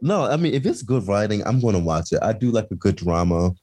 [0.00, 2.20] No, I mean, if it's good writing, I'm going to watch it.
[2.22, 3.54] I do like a good drama.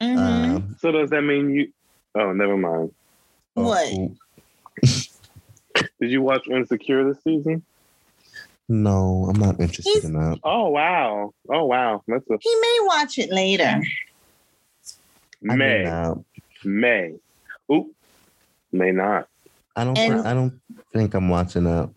[0.00, 0.18] Mhm.
[0.18, 1.72] Um, so does that mean you?
[2.14, 2.92] Oh, never mind.
[3.54, 3.88] What?
[3.92, 4.16] oh,
[6.00, 7.64] Did you watch Insecure this season?
[8.70, 10.38] No, I'm not interested He's- in that.
[10.44, 11.34] Oh wow!
[11.50, 12.04] Oh wow!
[12.06, 13.82] That's a He may watch it later.
[15.42, 16.18] May May not.
[16.64, 17.14] May.
[17.72, 17.88] Oop,
[18.70, 19.26] may not.
[19.74, 19.98] I don't.
[19.98, 20.60] And- think, I don't
[20.92, 21.90] think I'm watching that.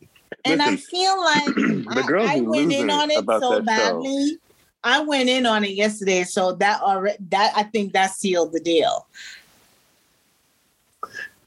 [0.46, 3.62] And I feel like the girls I, I went in on it so that show.
[3.62, 4.40] badly.
[4.84, 8.60] I went in on it yesterday, so that already that I think that sealed the
[8.60, 9.08] deal.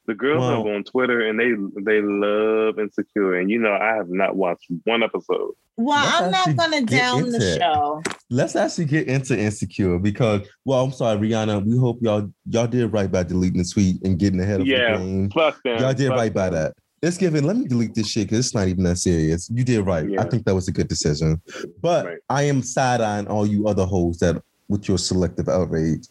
[0.06, 0.62] The girls Wow.
[0.64, 1.50] are on Twitter and they
[1.82, 5.52] they love Insecure, and you know I have not watched one episode.
[5.78, 7.58] Well, Let's I'm not gonna down the it.
[7.60, 8.02] show.
[8.30, 11.64] Let's actually get into Insecure because, well, I'm sorry, Rihanna.
[11.66, 14.92] We hope y'all y'all did right by deleting the tweet and getting ahead of Yeah,
[14.92, 15.30] the game.
[15.30, 15.78] Fuck them.
[15.80, 16.72] Y'all did Fuck right by that.
[17.02, 17.44] It's given.
[17.44, 19.50] Let me delete this shit because it's not even that serious.
[19.52, 20.08] You did right.
[20.18, 21.40] I think that was a good decision.
[21.82, 22.18] But Right.
[22.30, 26.06] I am side eyeing all you other hoes that with your selective outrage.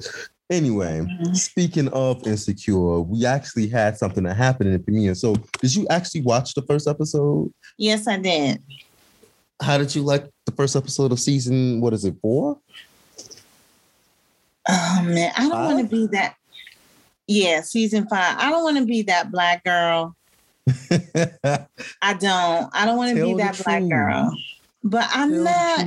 [0.51, 1.35] Anyway, Mhm.
[1.35, 5.15] speaking of insecure, we actually had something that happened in the premiere.
[5.15, 7.51] So, did you actually watch the first episode?
[7.77, 8.61] Yes, I did.
[9.61, 11.81] How did you like the first episode of season?
[11.81, 12.59] What is it four?
[14.67, 16.35] Oh man, I don't want to be that.
[17.27, 18.35] Yeah, season five.
[18.37, 20.15] I don't want to be that black girl.
[22.01, 22.69] I don't.
[22.73, 23.89] I don't want to be that black truth.
[23.89, 24.37] girl.
[24.83, 25.79] But I'm not.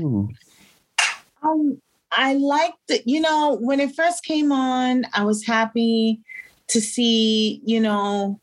[1.42, 1.80] Um,
[2.12, 3.02] I liked it.
[3.06, 6.20] You know, when it first came on, I was happy
[6.68, 8.40] to see, you know,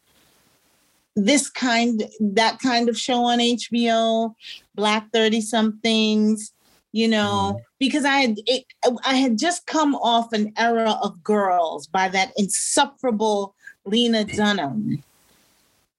[1.15, 4.35] this kind, that kind of show on HBO,
[4.75, 6.51] Black 30 somethings,
[6.91, 7.63] you know, mm-hmm.
[7.79, 8.65] because I had, it,
[9.05, 13.55] I had just come off an era of girls by that insufferable
[13.85, 15.03] Lena Dunham.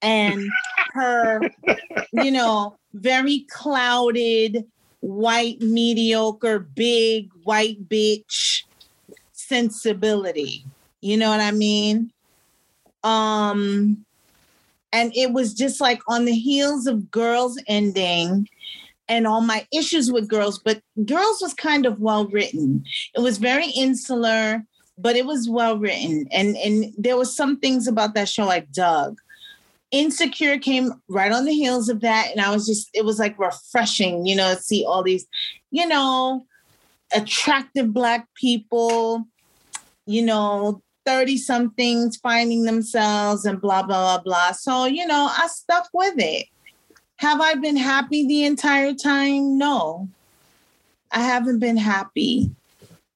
[0.02, 0.48] And
[0.92, 1.40] her,
[2.12, 4.64] you know, very clouded,
[5.06, 8.64] white, mediocre, big white bitch
[9.32, 10.64] sensibility.
[11.00, 12.10] You know what I mean?
[13.04, 14.04] Um,
[14.92, 18.48] and it was just like on the heels of Girls ending,
[19.08, 22.84] and all my issues with girls, but girls was kind of well written.
[23.14, 24.64] It was very insular,
[24.98, 26.26] but it was well written.
[26.32, 29.18] And and there was some things about that show I dug.
[29.96, 32.30] Insecure came right on the heels of that.
[32.30, 35.26] And I was just, it was like refreshing, you know, to see all these,
[35.70, 36.44] you know,
[37.14, 39.24] attractive black people,
[40.04, 44.52] you know, 30 somethings finding themselves and blah, blah, blah, blah.
[44.52, 46.46] So, you know, I stuck with it.
[47.16, 49.56] Have I been happy the entire time?
[49.56, 50.10] No,
[51.10, 52.50] I haven't been happy.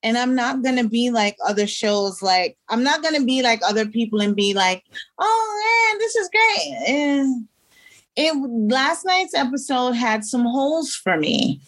[0.03, 2.23] And I'm not to be like other shows.
[2.23, 4.85] Like, I'm not to be like other people and be like,
[5.19, 6.89] oh, man, this is great.
[6.89, 7.49] And
[8.17, 11.61] it last night's episode had some holes for me.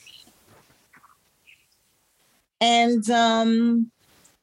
[2.61, 3.91] And um,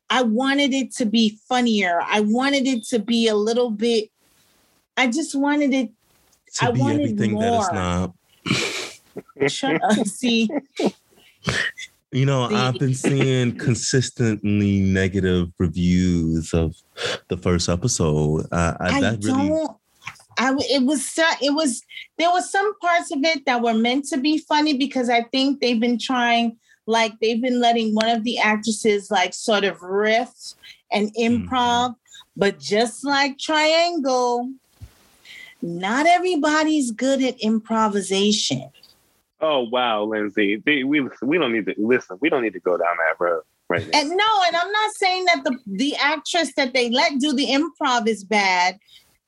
[0.10, 2.00] I wanted it to be funnier.
[2.04, 4.10] I wanted it to be a little bit,
[4.98, 5.92] I just wanted it
[6.56, 7.74] To I be wanted everything that it's more.
[7.74, 8.14] not.
[9.50, 10.06] Shut up.
[10.08, 10.50] See,
[12.12, 12.44] You know?
[12.46, 16.76] I've been seeing consistently negative reviews of
[17.28, 18.48] the first episode.
[18.52, 19.78] Uh, I, I that really, don't.
[20.38, 21.84] I it was it was
[22.18, 25.60] there was some parts of it that were meant to be funny because I think
[25.60, 26.58] they've been trying
[26.88, 30.32] like they've been letting one of the actresses like sort of riff
[30.92, 31.48] and Mm-hmm.
[31.54, 31.96] improv,
[32.36, 34.52] but just like Triangle,
[35.62, 38.72] not everybody's good at improvisation.
[39.42, 40.62] Oh wow, Lindsay.
[40.66, 42.18] They- we we don't need to listen.
[42.22, 44.00] We don't need to go down that road right now.
[44.00, 47.48] And no, and I'm not saying that the the actress that they let do the
[47.48, 48.78] improv is bad.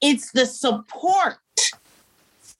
[0.02, 1.38] It's the support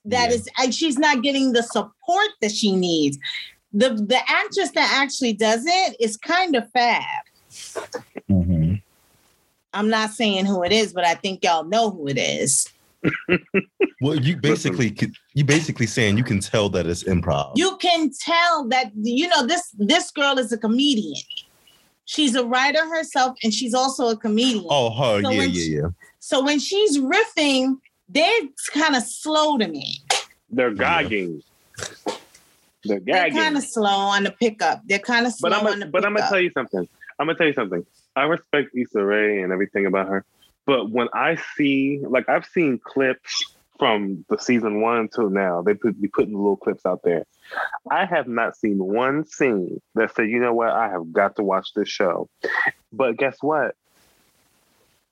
[0.06, 0.36] that Yeah.
[0.36, 3.18] is, and she's not getting the support that she needs.
[3.74, 7.04] The the actress that actually does it is kind of fab.
[8.30, 8.82] Mhm.
[9.74, 12.68] I'm not saying who it is, but I think y'all know who it is.
[14.02, 14.96] Well, you basically
[15.34, 17.54] you basically saying you can tell that it's improv.
[17.56, 21.22] You can tell that you know this this girl is a comedian.
[22.06, 24.66] She's a writer herself, and she's also a comedian.
[24.70, 25.90] oh, her, So yeah, when yeah, she- yeah.
[26.20, 27.78] So when she's riffing,
[28.10, 28.42] they're
[28.74, 29.98] kind of slow to me.
[30.50, 31.42] They're gagging.
[32.84, 33.34] They're gagging.
[33.34, 34.82] They're kind of slow on the pickup.
[34.86, 36.88] They're kind of slow but I'm on gonna, the but I'm gonna tell you something.
[37.18, 37.86] I'm gonna tell you something.
[38.16, 40.26] I respect Issa Rae and everything about her,
[40.72, 43.44] but when I see, like, I've seen clips
[43.78, 45.62] from the season one until now.
[45.62, 47.26] They put be putting little clips out there.
[47.90, 51.44] I have not seen one scene that said, you know what, I have got to
[51.44, 52.30] watch this show.
[52.94, 53.76] But guess what?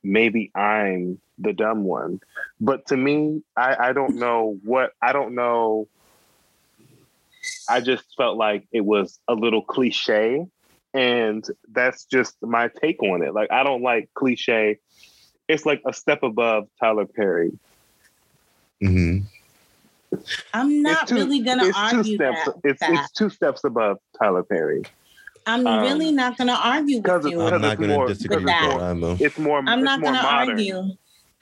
[0.02, 2.22] Maybe I'm the dumb one.
[2.62, 5.90] But to me, I, I don't know what I don't know.
[7.68, 10.46] I just felt like it was a little cliche.
[10.94, 13.34] And that's just my take on it.
[13.34, 14.80] Like I don't like cliche.
[15.50, 17.52] It's like a step above Tyler Perry.
[18.82, 19.18] hmm
[20.54, 22.46] I'm not two- really gonna it's two argue steps.
[22.46, 22.56] that.
[22.64, 22.92] It's that.
[22.94, 24.84] it's two steps above Tyler Perry.
[25.46, 27.42] I'm um, really not gonna argue with you.
[27.42, 29.00] it's- I'm not it's going to more- disagree with with that.
[29.02, 29.22] that.
[29.22, 29.58] It's more.
[29.60, 30.50] I'm it's not more gonna modern.
[30.52, 30.84] argue.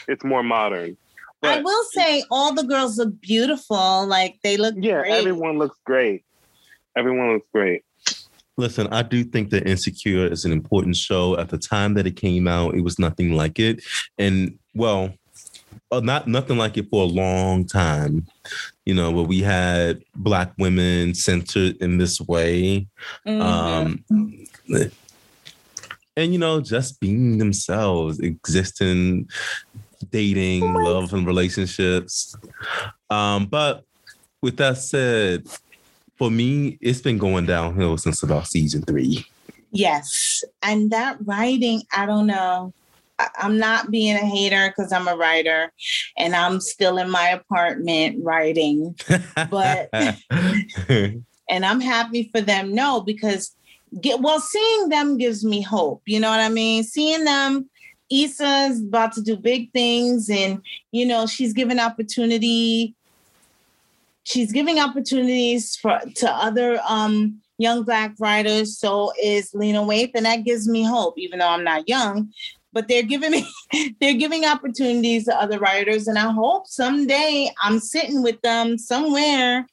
[0.08, 0.98] It's more modern.
[1.44, 4.08] I will say all the girls look beautiful.
[4.08, 5.12] Like they look Yeah, great.
[5.14, 6.24] everyone looks great.
[6.96, 7.84] Everyone looks great.
[8.58, 11.38] Listen, I do think that Insecure is an important show.
[11.38, 13.84] At the time that it came out, it was nothing like it,
[14.18, 15.14] and well,
[15.92, 18.26] uh, not nothing like it for a long time.
[18.86, 22.88] You know, where we had black women centered in this way,
[23.28, 23.42] Mhm.
[23.42, 24.04] um,
[26.16, 29.30] and you know, just being themselves, existing,
[30.10, 32.36] dating, love, and relationships.
[33.12, 33.84] Um, but
[34.42, 35.46] with that said,
[36.18, 39.26] for me, it's been going downhill since about season three.
[39.72, 40.44] Yes.
[40.64, 42.74] And that writing, I don't know.
[43.38, 45.72] I'm not being a hater because I'm a writer
[46.18, 48.96] and I'm still in my apartment writing.
[49.50, 49.90] But-
[51.50, 52.76] And I'm happy for them.
[52.76, 53.56] No, because
[54.02, 56.02] get well, seeing them gives me hope.
[56.06, 56.84] You know what I mean?
[56.84, 57.70] Seeing them,
[58.12, 60.62] Issa's about to do big things, and
[60.92, 62.96] you know, she's given opportunity.
[64.28, 68.78] She's giving opportunities for to other um young black writers.
[68.78, 72.34] So is Lena Waithe, and that gives me hope, even though I'm not young.
[72.74, 73.48] But they're giving me,
[74.02, 79.66] they're giving opportunities to other writers, and I hope someday I'm sitting with them somewhere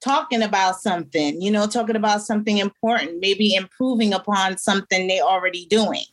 [0.00, 5.66] talking about something, you know, talking about something important, maybe improving upon something they're already
[5.66, 6.04] doing.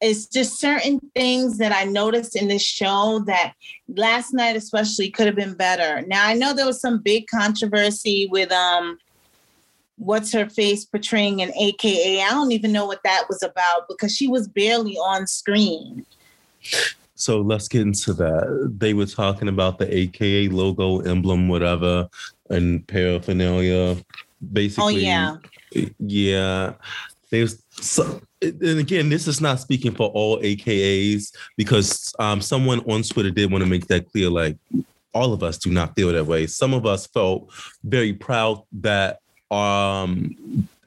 [0.00, 3.54] It's just certain things that I noticed in this show that
[3.88, 6.02] last night especially could have been better.
[6.06, 8.98] Now I know there was some big controversy with um
[9.96, 12.22] what's her face portraying an AKA.
[12.22, 16.04] I don't even know what that was about because she was barely on screen.
[17.14, 18.74] So let's get into that.
[18.76, 22.08] They were talking about the AKA logo, emblem, whatever,
[22.50, 23.96] and paraphernalia.
[24.52, 25.36] Basically, Oh yeah.
[25.98, 26.74] yeah.
[27.30, 33.02] There's so, and again, this is not speaking for all AKAs because um, someone on
[33.02, 34.28] Twitter did want to make that clear.
[34.30, 34.56] Like,
[35.12, 36.46] all of us do not feel that way.
[36.46, 37.48] Some of us felt
[37.84, 40.34] very proud that um,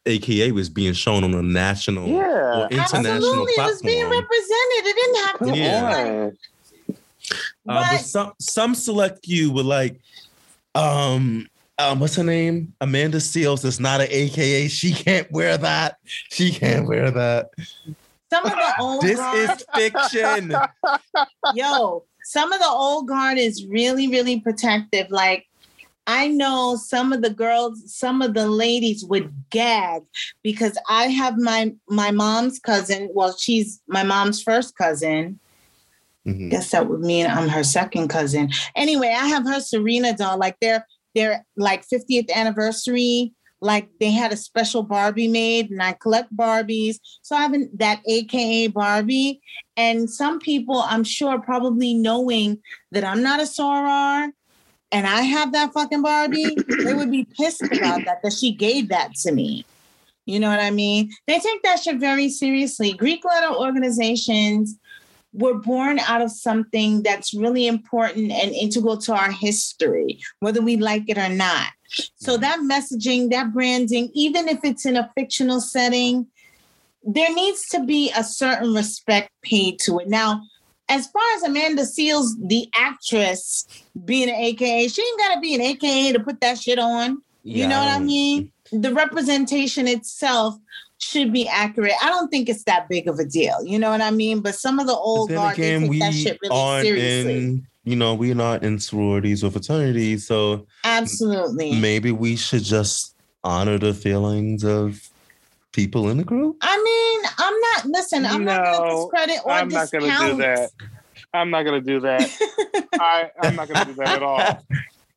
[0.06, 2.64] AKA was being shown on a national Yeah.
[2.64, 4.84] or international Absolutely, it was being represented.
[4.86, 5.84] It didn't have to Come be Yeah.
[5.84, 6.34] like.
[6.90, 6.94] Uh,
[7.66, 10.00] but But- some some select few were like,
[10.76, 11.48] um,
[11.80, 12.74] um, what's her name?
[12.82, 14.68] Amanda Seales is not an AKA.
[14.68, 15.98] She can't wear that.
[16.04, 17.50] She can't wear that.
[18.32, 20.56] some of the old This guard, is fiction.
[21.54, 25.08] yo, some of the old guard is really, really protective.
[25.12, 25.46] Like
[26.08, 30.04] I know some of the girls, some of the ladies would gag
[30.42, 33.10] because I have my my mom's cousin.
[33.14, 35.40] Well, she's my mom's first cousin.
[36.26, 36.52] Mhm.
[36.52, 38.50] guess that would mean I'm her second cousin.
[38.76, 40.38] Anyway, I have her Serena doll.
[40.38, 40.86] Like their
[41.18, 43.34] their like 50th anniversary.
[43.60, 46.98] Like they had a special Barbie made, and I collect Barbies.
[47.24, 49.42] So I have that AKA Barbie.
[49.76, 52.60] And some people, I'm sure, probably knowing
[52.92, 54.32] that I'm not a soror
[54.92, 58.90] and I have that fucking Barbie, they would be pissed about that, that she gave
[58.90, 59.66] that to me.
[60.26, 61.12] You know what I mean?
[61.26, 62.94] They take that shit very seriously.
[62.94, 64.78] Greek letter organizations
[65.34, 70.78] were born out of something that's really important and integral to our history, whether we
[70.78, 71.68] like it or not.
[72.16, 76.28] So that messaging, that branding, even if it's in a fictional setting,
[77.04, 80.10] there needs to be a certain respect paid to it.
[80.10, 80.42] Now,
[80.90, 83.68] as far as Amanda Seales, the actress,
[84.06, 87.22] being an AKA, she ain't gotta be an AKA to put that shit on.
[87.44, 88.52] You know what I mean?
[88.74, 90.58] The representation itself
[91.00, 91.94] should be accurate.
[92.02, 93.64] I don't think it's that big of a deal.
[93.64, 94.42] You know what I mean?
[94.42, 97.38] But some of the old then guard they again, take that shit really seriously.
[97.38, 100.28] in, you know, we're not in sororities or fraternities.
[100.28, 101.80] So Absolutely.
[101.80, 105.10] maybe we should just honor the feelings of
[105.72, 106.58] people in the group.
[106.62, 110.72] I mean, I'm not listen, I'm not gonna discredit or I'm not gonna do that.
[111.34, 112.30] I'm not gonna do that.
[112.94, 114.66] I, I'm not gonna do that at all.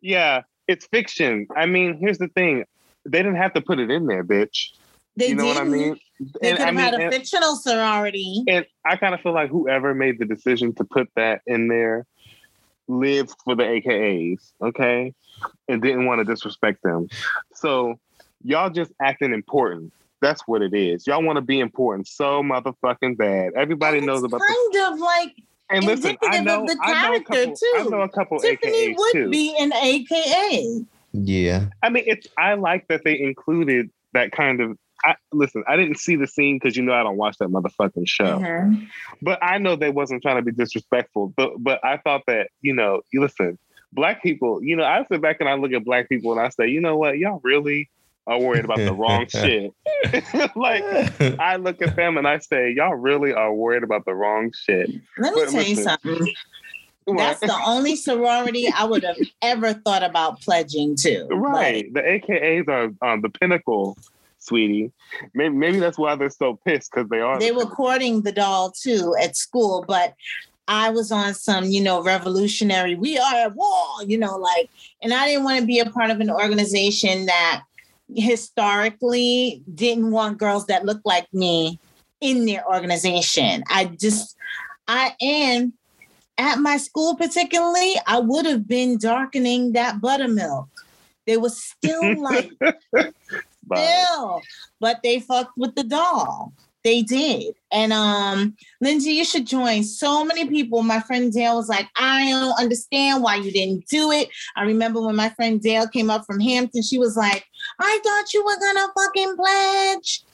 [0.02, 1.46] Yeah, it's fiction.
[1.56, 2.64] I mean, here's the thing.
[3.06, 4.72] They didn't have to put it in there, bitch.
[5.20, 5.72] They you know what I didn't.
[5.78, 5.96] mean?
[6.42, 8.44] They And could I have had a and- fictional sorority.
[8.48, 12.06] And I kind of feel like whoever made the decision to put that in there
[12.88, 15.14] lived for the AKAs, okay?
[15.68, 17.08] And didn't want to disrespect them.
[17.54, 17.98] So
[18.44, 19.92] y'all just acting important.
[20.20, 21.06] That's what it is.
[21.06, 23.52] Y'all want to be important so motherfucking bad.
[23.56, 25.34] Everybody And knows it's about the kind of like
[25.70, 27.90] and listen, I indicative know, of the I know a character, couple, I too.
[27.90, 29.30] know a couple Tiffany AKAs would too.
[29.30, 30.84] be an AKA.
[31.12, 31.66] Yeah.
[31.82, 34.76] I mean, it's I like that they included that kind of.
[35.04, 38.06] I, listen, I didn't see the scene because you know I don't watch that motherfucking
[38.08, 38.38] show.
[38.38, 38.88] Mhm.
[39.22, 41.32] But I know they wasn't trying to be disrespectful.
[41.36, 43.58] But but I thought that you know, you listen,
[43.92, 44.62] black people.
[44.62, 46.80] You know, I sit back and I look at black people and I say, you
[46.80, 47.90] know what, y'all really
[48.26, 49.72] are worried about the wrong shit.
[50.56, 50.84] like
[51.40, 54.90] I look at them and I say, y'all really are worried about the wrong shit.
[55.18, 56.34] Let me But tell you something.
[57.06, 61.24] That's the only sorority I would have ever thought about pledging to.
[61.30, 61.92] Right.
[61.92, 63.96] The AKAs are um, the pinnacle,
[64.50, 64.92] sweetie.
[65.32, 67.38] Maybe maybe that's why they're so pissed because they are.
[67.38, 70.14] They were courting the doll too at school, but
[70.68, 74.70] I was on some, you know, revolutionary, we are at war, you know, like,
[75.02, 77.62] and I didn't want to be a part of an organization that
[78.14, 81.80] historically didn't want girls that looked like me
[82.20, 83.64] in their organization.
[83.68, 84.36] I just,
[84.86, 85.72] I am
[86.38, 90.68] at my school particularly, I would have been darkening that buttermilk.
[91.26, 92.52] They were still like
[93.78, 94.40] Still,
[94.80, 96.52] but they fucked with the doll.
[96.82, 97.54] They did.
[97.70, 99.84] And um, Lindsay, you should join.
[99.84, 100.82] So many people.
[100.82, 104.28] My friend Dale was like, I don't understand why you didn't do it.
[104.56, 107.44] I remember when my friend Dale came up from Hampton, she was like,
[107.78, 110.24] I thought you were gonna fucking pledge.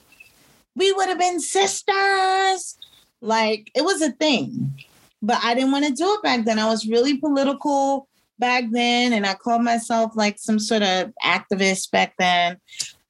[0.75, 2.77] We would have been sisters.
[3.19, 4.73] Like it was a thing.
[5.21, 6.59] But I didn't want to do it back then.
[6.59, 8.07] I was really political
[8.39, 12.57] back then, and I called myself like some sort of activist back then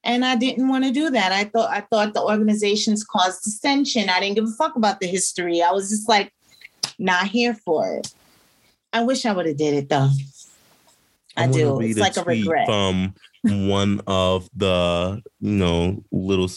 [0.07, 1.31] and I didn't want to do that.
[1.31, 4.09] I thought I thought the organizations caused dissension.
[4.09, 5.61] I didn't give a fuck about the history.
[5.61, 6.33] I was just like
[6.97, 8.13] not here for it.
[8.93, 10.09] I wish I would have did it though.
[11.35, 11.81] I, wanna do.
[11.81, 12.65] It's like a tweet regret.
[12.65, 13.13] from
[13.43, 16.49] one of the you know little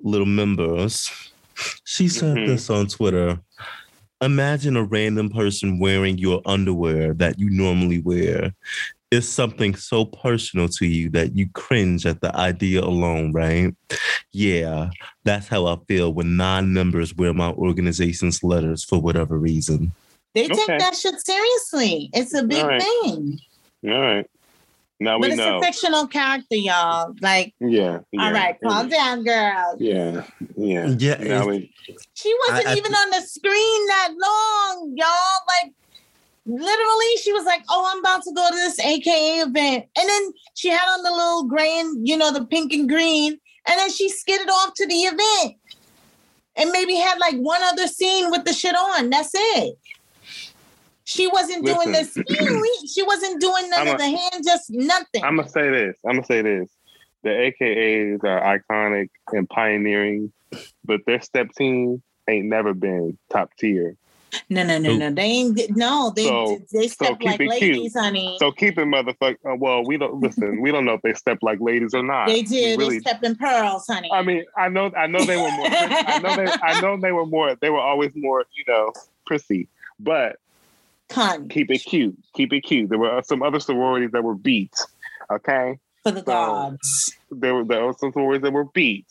[0.00, 1.10] little members.
[1.84, 2.46] She said Mhm.
[2.48, 3.40] this on Twitter.
[4.20, 8.54] Imagine a random person wearing your underwear that you normally wear.
[9.12, 13.72] It's something so personal to you that you cringe at the idea alone, right?
[14.32, 14.90] Yeah,
[15.24, 19.92] that's how I feel when non members wear my organization's letters for whatever reason.
[20.34, 20.78] They take Okay.
[20.78, 22.10] that shit seriously.
[22.14, 22.82] It's a big All right.
[22.82, 23.38] thing.
[23.86, 24.26] All right.
[24.98, 25.58] Now we But it's know.
[25.58, 27.14] a fictional character, y'all.
[27.20, 28.00] Like, Yeah.
[28.10, 28.24] yeah.
[28.24, 28.90] all right, calm mm.
[28.90, 29.76] down, girl.
[29.78, 30.24] Yeah.
[30.56, 30.88] Yeah.
[30.98, 31.72] Yeah, Now we,
[32.14, 35.62] She wasn't I- I even on the screen that long, y'all.
[35.62, 35.72] Like,
[36.46, 40.32] literally, she was like, "Oh, I'm about to go to this AKA event," and then
[40.54, 43.90] she had on the little gray and you know the pink and green, and then
[43.90, 45.56] she skidded off to the event,
[46.56, 49.10] and maybe had like one other scene with the shit on.
[49.10, 49.76] That's it.
[51.04, 52.16] She wasn't doing this.
[52.92, 55.22] She wasn't doing none I'm of a- the hand, just nothing.
[55.24, 55.96] I'm gonna say this.
[56.04, 56.70] I'm gonna say this.
[57.22, 60.32] The AKAs are iconic and pioneering,
[60.84, 63.96] but their step team ain't never been top tier.
[64.50, 65.10] No, no, no, no.
[65.10, 65.76] They ain't.
[65.76, 67.76] No, they So- they so step keep like it cute.
[67.76, 68.36] ladies, honey.
[68.38, 69.36] So keep it, motherfucker.
[69.44, 70.60] Uh, well, we don't listen.
[70.60, 72.26] We don't know if they step like ladies or not.
[72.28, 72.78] they did.
[72.78, 74.10] Really, They stepped in pearls, honey.
[74.12, 75.66] I mean, I know, I know they were more.
[75.70, 77.54] I know they, I know they were more.
[77.56, 78.92] They were always more, you know,
[79.26, 79.68] prissy.
[79.98, 80.36] But
[81.48, 82.16] keep it cute.
[82.34, 82.88] Keep it cute.
[82.90, 84.74] There were some other sororities that were beat.
[85.30, 87.16] Okay, for the So- gods.
[87.30, 89.06] there were there were some sororities that were beat.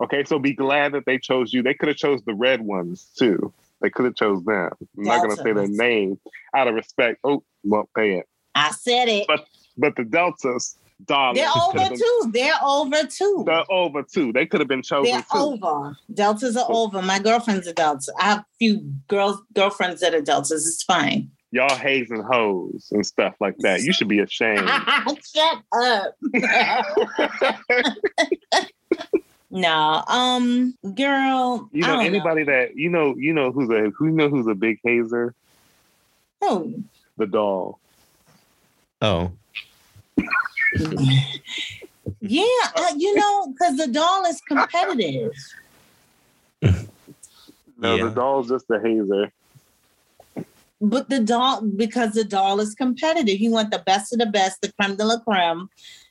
[0.00, 1.62] Okay, so be glad that they chose you.
[1.62, 3.52] They could have chose the red ones too.
[3.80, 4.70] They could have chose them.
[4.98, 6.18] I'm not gonna say their name
[6.54, 7.18] out of respect.
[7.24, 8.26] Oh, well, pay it.
[8.54, 9.26] I said it.
[9.26, 9.46] But
[9.78, 10.76] but the deltas,
[11.06, 12.30] darling, They're over been- too.
[12.32, 13.44] They're over too.
[13.46, 14.32] They're over too.
[14.32, 15.58] They could have been chosen They're too.
[15.62, 15.96] over.
[16.12, 17.00] Deltas are over.
[17.00, 18.12] My girlfriend's a Delta.
[18.18, 20.66] I have a few girls girlfriends that are Deltas.
[20.66, 21.30] It's fine.
[21.52, 23.82] Y'all hazing hoes and stuff like that.
[23.82, 24.68] You should be ashamed.
[24.68, 26.14] Shut up.
[29.50, 31.68] no, um, girl.
[31.72, 34.28] You I know don't anybody that you know, you know who's a who you know
[34.28, 35.34] who's a big hazer?
[36.42, 36.72] Know.
[37.16, 37.78] The doll.
[39.02, 39.32] Oh,
[42.20, 42.44] Yeah,
[42.76, 45.32] uh, you know, because the doll is competitive.
[46.62, 48.04] No, Yeah.
[48.04, 49.32] the doll's just a hazer.
[50.82, 54.60] But the doll, because the doll is competitive, you want the best of the best,
[54.62, 55.68] the creme de la creme.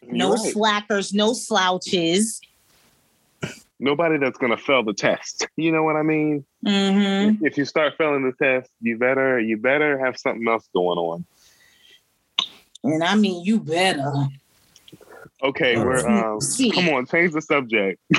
[0.07, 0.39] No right.
[0.53, 2.39] slackers, no slouches.
[3.79, 5.47] Nobody that's gonna fail the test.
[5.55, 6.45] You know what I mean?
[6.65, 10.97] hmm If you start failing the test, you better you better have something else going
[10.97, 11.25] on.
[12.83, 14.11] And I mean, you better.
[15.43, 16.39] Okay, we're um
[16.73, 18.01] come on, change the subject.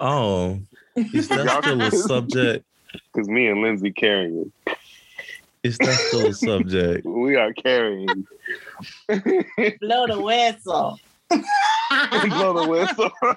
[0.00, 0.60] oh,
[0.96, 2.64] is that Y'all- still a subject?
[3.12, 4.52] Because me and Lindsay carrying.
[5.62, 7.04] Is that still a subject?
[7.26, 8.26] We are carrying.
[9.08, 10.98] Blow the whistle.
[12.28, 13.10] Blow the whistle.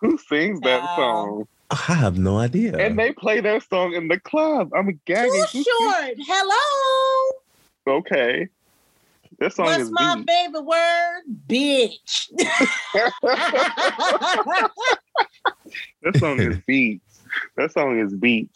[0.00, 0.96] Who sings that Wow.
[0.96, 1.46] song?
[1.70, 2.76] I have no idea.
[2.78, 4.70] And they play their song in the club.
[4.74, 5.44] I'm gagging.
[5.50, 6.14] Too short.
[6.18, 7.98] Hello.
[7.98, 8.48] Okay.
[9.38, 10.28] That song What's is my beat.
[10.28, 11.22] favorite word?
[11.46, 12.26] Bitch.
[16.02, 17.00] that song is beat.
[17.56, 18.50] That song is beat.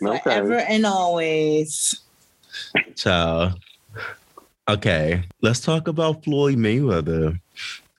[0.00, 1.98] Forever and always.
[2.96, 3.54] Child.
[4.72, 7.38] Okay, let's talk about Floyd Mayweather.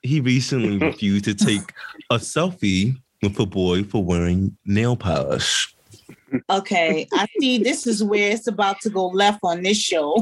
[0.01, 1.71] He recently refused to take
[2.09, 5.75] a selfie with a boy for wearing nail polish.
[6.49, 10.17] Okay, I see this is where it's about to go left on this show.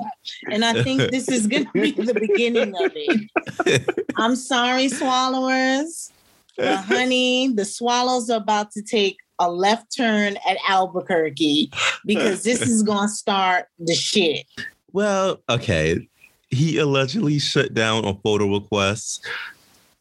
[0.52, 3.90] And I think this is going to be the beginning of it.
[4.18, 6.12] I'm sorry, swallowers.
[6.58, 11.72] But honey, the swallows are about to take a left turn at Albuquerque
[12.06, 14.46] because this is going to start the shit.
[14.92, 16.10] Well, okay.
[16.52, 19.22] He allegedly shut down on photo requests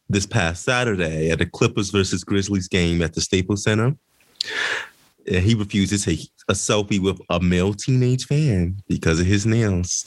[0.09, 3.95] this past Saturday at a Clippers versus Grizzlies game at the Staples Center.
[5.27, 9.47] And he refused to take a selfie with a male teenage fan because of his
[9.47, 10.07] nails.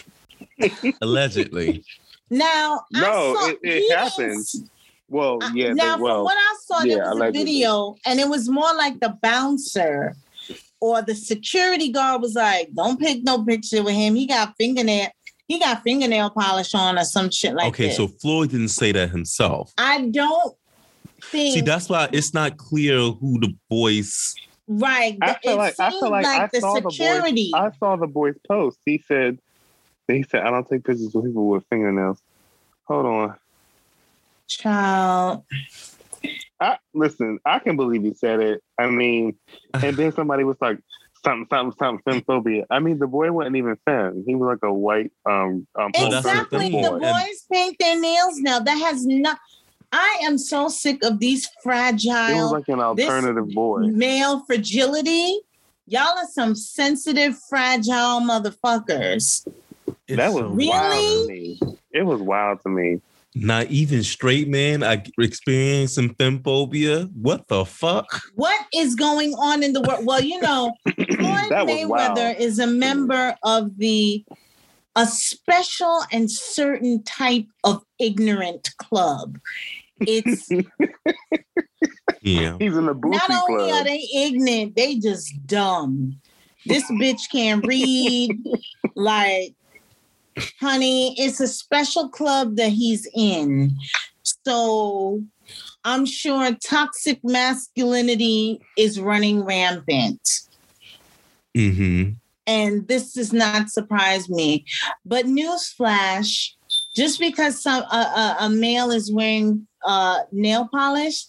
[1.01, 1.83] allegedly.
[2.29, 4.63] Now, I No, saw- it- it happens.
[5.09, 7.41] Well, yeah, now, they, well, from what I saw, yeah, there was allegedly.
[7.41, 10.15] a video, and it was more like the bouncer
[10.79, 14.15] or the security guard was like, "Don't pick no picture with him.
[14.15, 15.09] He got fingernail,
[15.53, 18.69] he got fingernail polish on, or some shit like okay, that." Okay, so Floyd didn't
[18.69, 19.73] say that himself.
[19.77, 20.55] I don't
[21.21, 24.35] think See, that's why it's not clear who the voice.
[24.67, 25.17] right.
[25.21, 27.51] I feel it like I feel like, I the saw the security.
[27.51, 27.57] boy.
[27.57, 28.79] I saw the boy's post.
[28.85, 29.39] He said,
[30.07, 32.19] he said, I don't take pictures with people with fingernails.
[32.85, 33.35] Hold on.
[34.47, 35.43] Child,
[36.59, 37.39] I listen.
[37.45, 38.61] I can believe he said it.
[38.77, 39.35] I mean,
[39.73, 40.79] and then somebody was like,
[41.23, 42.65] something, something, something, femphobia.
[42.69, 44.23] I mean, the boy wasn't even femme.
[44.27, 46.59] He was like a white, um, um Well, that's the exactly.
[46.71, 46.81] thing.
[46.81, 48.59] The And- boys paint their nails now.
[48.59, 49.39] That has not.
[49.91, 52.11] I am so sick of these fragile.
[52.11, 53.79] It was fragile like an this- alternative boy.
[53.87, 55.39] male fragility.
[55.85, 59.45] Y'all are some sensitive, fragile motherfuckers.
[60.07, 60.67] It's That was Really?
[60.69, 61.59] wild to me.
[61.91, 63.01] It was wild to me.
[63.35, 64.83] Not even straight men.
[64.83, 67.11] I experienced some femphobia.
[67.13, 68.21] What the fuck?
[68.35, 70.05] What is going on in the world?
[70.05, 72.37] Well, you know, Floyd Mayweather wild.
[72.37, 74.23] is a member of the
[74.95, 79.39] a special and certain type of ignorant club.
[79.99, 80.49] It's
[82.23, 82.55] Yeah.
[82.57, 86.19] He's in the not Boosie only are they ignorant, they just dumb.
[86.65, 88.31] This bitch can't read.
[88.95, 89.53] like,
[90.59, 93.75] honey, it's a special club that he's in.
[94.45, 95.23] So
[95.83, 100.41] I'm sure toxic masculinity is running rampant.
[101.55, 102.13] Mm-hmm.
[102.47, 104.65] and this does not surprise me.
[105.05, 106.49] But newsflash:
[106.95, 111.25] just because some a, a, a male is wearing uh, nail polish,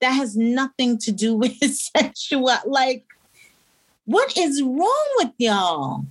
[0.00, 2.50] that has nothing to do with his sexual.
[2.66, 3.04] Like,
[4.04, 6.04] what is wrong with y'all?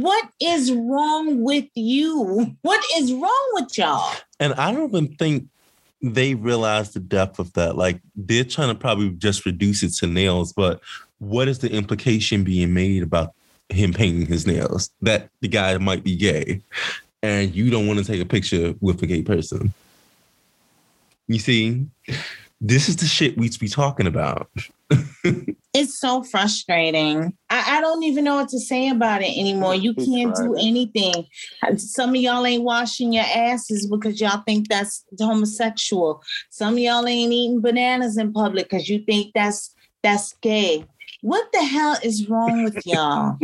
[0.00, 2.56] What is wrong with you?
[2.62, 4.12] What is wrong with y'all?
[4.40, 5.46] And I don't even think
[6.02, 7.76] they realize the depth of that.
[7.76, 10.80] Like they're trying to probably just reduce it to nails, but
[11.18, 13.34] what is the implication being made about
[13.68, 14.90] him painting his nails?
[15.00, 16.60] That the guy might be gay,
[17.22, 19.72] and you don't want to take a picture with a gay person.
[21.28, 21.86] You see,
[22.60, 24.50] this is the shit we'd be talking about.
[25.74, 27.36] It's so frustrating.
[27.50, 29.74] I, I don't even know what to say about it anymore.
[29.74, 31.26] You can't do anything.
[31.76, 36.22] Some of y'all ain't washing your asses because y'all think that's homosexual.
[36.50, 39.74] Some of y'all ain't eating bananas in public because you think that's
[40.04, 40.86] that's gay.
[41.22, 43.36] What the hell is wrong with y'all?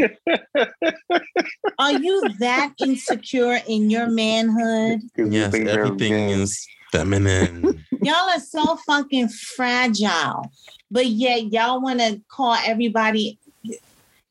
[1.79, 5.01] Are you that insecure in your manhood?
[5.17, 7.85] Yes, everything is feminine.
[8.03, 10.51] Y'all are so fucking fragile,
[10.91, 13.39] but yet y'all want to call everybody.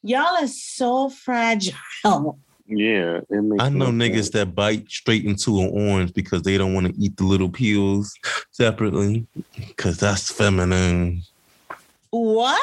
[0.01, 2.39] Y'all are so fragile.
[2.71, 4.29] Yeah, it I know no niggas sense.
[4.31, 8.13] that bite straight into an orange because they don't want to eat the little peels
[8.51, 9.25] separately
[9.55, 11.23] because that's feminine.
[12.11, 12.61] What?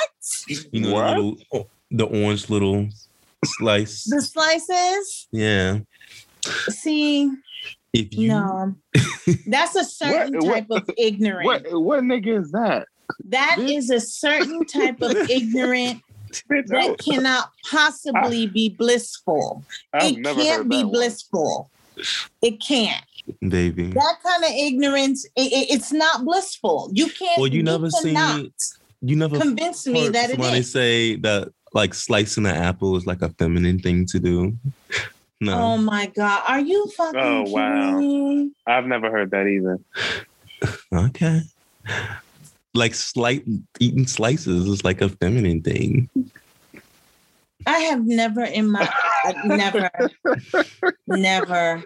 [0.49, 1.15] You know, What?
[1.16, 2.89] the, little, the orange little
[3.45, 4.05] slice.
[4.05, 5.28] The slices?
[5.33, 5.81] Yeah.
[6.69, 7.31] See,
[8.01, 8.74] If you no.
[9.47, 11.44] That's a certain What- type of ignorant.
[11.47, 12.86] What what nigga is that?
[13.28, 13.77] That Bitch.
[13.77, 16.02] is a certain type of ignorant
[16.51, 19.64] Bitch, I, that cannot possibly be blissful.
[19.94, 20.93] I've it can't be that one.
[20.93, 21.70] blissful.
[22.43, 23.05] It can't.
[23.48, 23.86] baby.
[23.93, 26.90] That kind of ignorance, it- it- it's not blissful.
[26.93, 27.39] You can't.
[27.39, 28.52] Well, you never cannot seen
[29.02, 30.73] you never convince me that it somebody is.
[30.73, 34.56] say that like slicing an apple is like a feminine thing to do.
[35.41, 35.53] No.
[35.59, 37.99] Oh my god, are you fucking Oh, kidding wow.
[37.99, 38.51] me?
[38.67, 39.79] I've never heard that either.
[41.07, 41.43] okay.
[42.75, 43.45] Like slight
[43.79, 46.09] eating slices is like a feminine thing.
[47.67, 48.89] I have never in my
[49.45, 49.91] never,
[51.07, 51.83] never.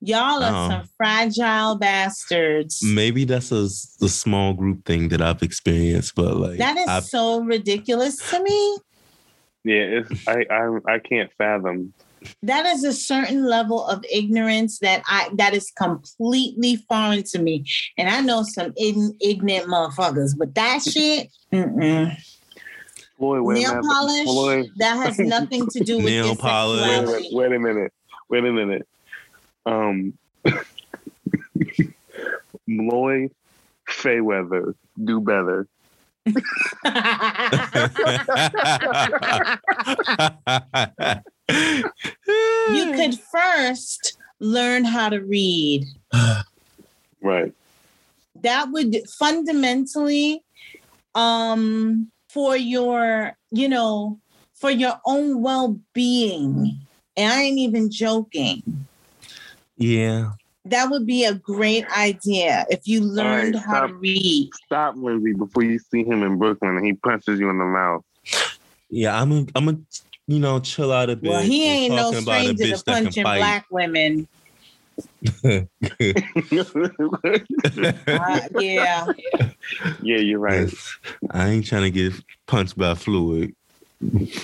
[0.00, 0.68] Y'all are Oh.
[0.68, 2.82] some fragile bastards.
[2.82, 6.86] Maybe that's a, s- a small group thing that I've experienced, but like That is
[6.88, 8.78] I've- so ridiculous to me.
[9.64, 11.92] Yeah, it's I I I can't fathom.
[12.42, 17.64] That is a certain level of ignorance that I that is completely foreign to me.
[17.98, 22.16] And I know some ign- ignorant motherfuckers, but that shit, mm-mm.
[23.18, 23.84] Floyd, wait a nail minute.
[23.86, 26.82] polish, Floyd, that has nothing to do with Nail your polish.
[26.82, 27.12] wait a minute.
[27.22, 27.24] sexuality.
[27.36, 27.92] Wait a minute.
[28.28, 28.86] Wait a minute.
[29.64, 30.12] Um,
[32.68, 33.30] Lloyd
[33.88, 35.66] Fayweather, do better.
[41.48, 45.86] you could first learn how to read.
[47.22, 47.52] Right.
[48.42, 50.44] That would fundamentally,
[51.16, 54.20] um, for your, you know,
[54.54, 56.78] for your own well-being.
[57.16, 58.86] And I ain't even joking.
[59.76, 60.32] yeah.
[60.66, 64.50] That would be a great idea if you learned right, how to read.
[64.66, 68.04] Stop, Lindsay, before you see him in Brooklyn and he punches you in the mouth.
[68.90, 69.76] Yeah, I'm a I'm a
[70.26, 71.30] you know, chill out a bit.
[71.30, 74.28] Well, he ain't no talking about a stranger to bitch that can punching black women.
[78.06, 79.06] Uh, yeah.
[80.02, 80.72] yeah, you're right.
[81.30, 82.12] I ain't trying to get
[82.46, 83.54] punched by fluid.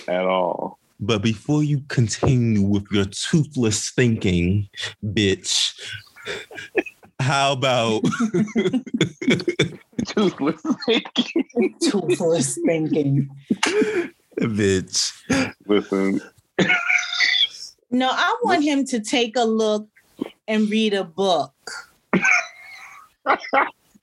[0.08, 0.78] At all.
[1.00, 4.68] But before you continue with your toothless thinking,
[5.04, 5.74] bitch,
[7.18, 8.02] how about
[10.06, 10.60] Toothless.
[10.86, 11.74] Thinking?
[11.80, 13.30] toothless thinking.
[14.38, 15.12] Bitch?
[15.66, 16.20] Listen,
[17.90, 19.86] No, I want him to take a look
[20.48, 21.52] and read a book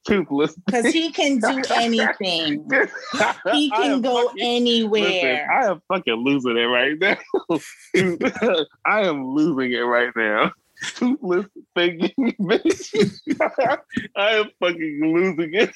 [0.06, 0.56] toothless.
[0.66, 2.70] because he can do anything.
[3.52, 5.04] He can go fucking- anywhere.
[5.04, 7.18] Listen, I am fucking losing it right now.
[8.86, 10.52] I am losing it right now.
[10.96, 11.46] toothless
[11.76, 13.20] thinking bitch.
[14.16, 15.72] I am fucking losing it.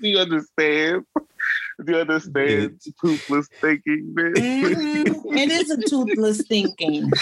[0.00, 1.04] Do you understand?
[1.84, 4.34] Do you understand toothless thinking bitch?
[4.36, 5.36] Mhm.
[5.36, 7.10] It is a toothless thinking.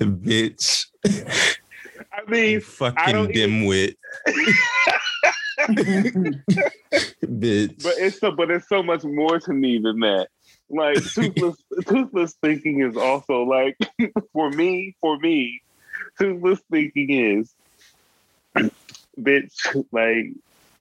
[0.00, 0.86] Bitch.
[1.04, 3.96] I You mean, fucking don't even- dimwit.
[7.22, 7.82] Bitch.
[7.82, 10.28] but it's so but it's so much more to me than that.
[10.70, 11.56] Like toothless
[11.86, 13.76] toothless thinking is also like
[14.32, 15.60] for me, for me,
[16.18, 17.52] toothless thinking is
[19.20, 20.32] bitch, like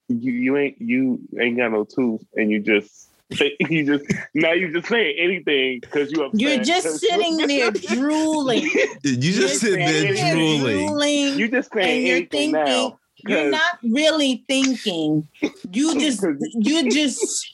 [0.09, 3.09] you, you ain't you ain't got no tooth and you just
[3.69, 6.39] you just now you just saying anything because you upset.
[6.41, 8.63] You're just sitting there drooling.
[8.63, 10.87] you You're just sit there drooling.
[10.87, 12.73] drooling, you just saying and you're anything thinking.
[12.73, 12.99] now.
[13.27, 15.27] You're not really thinking.
[15.71, 17.53] You just you just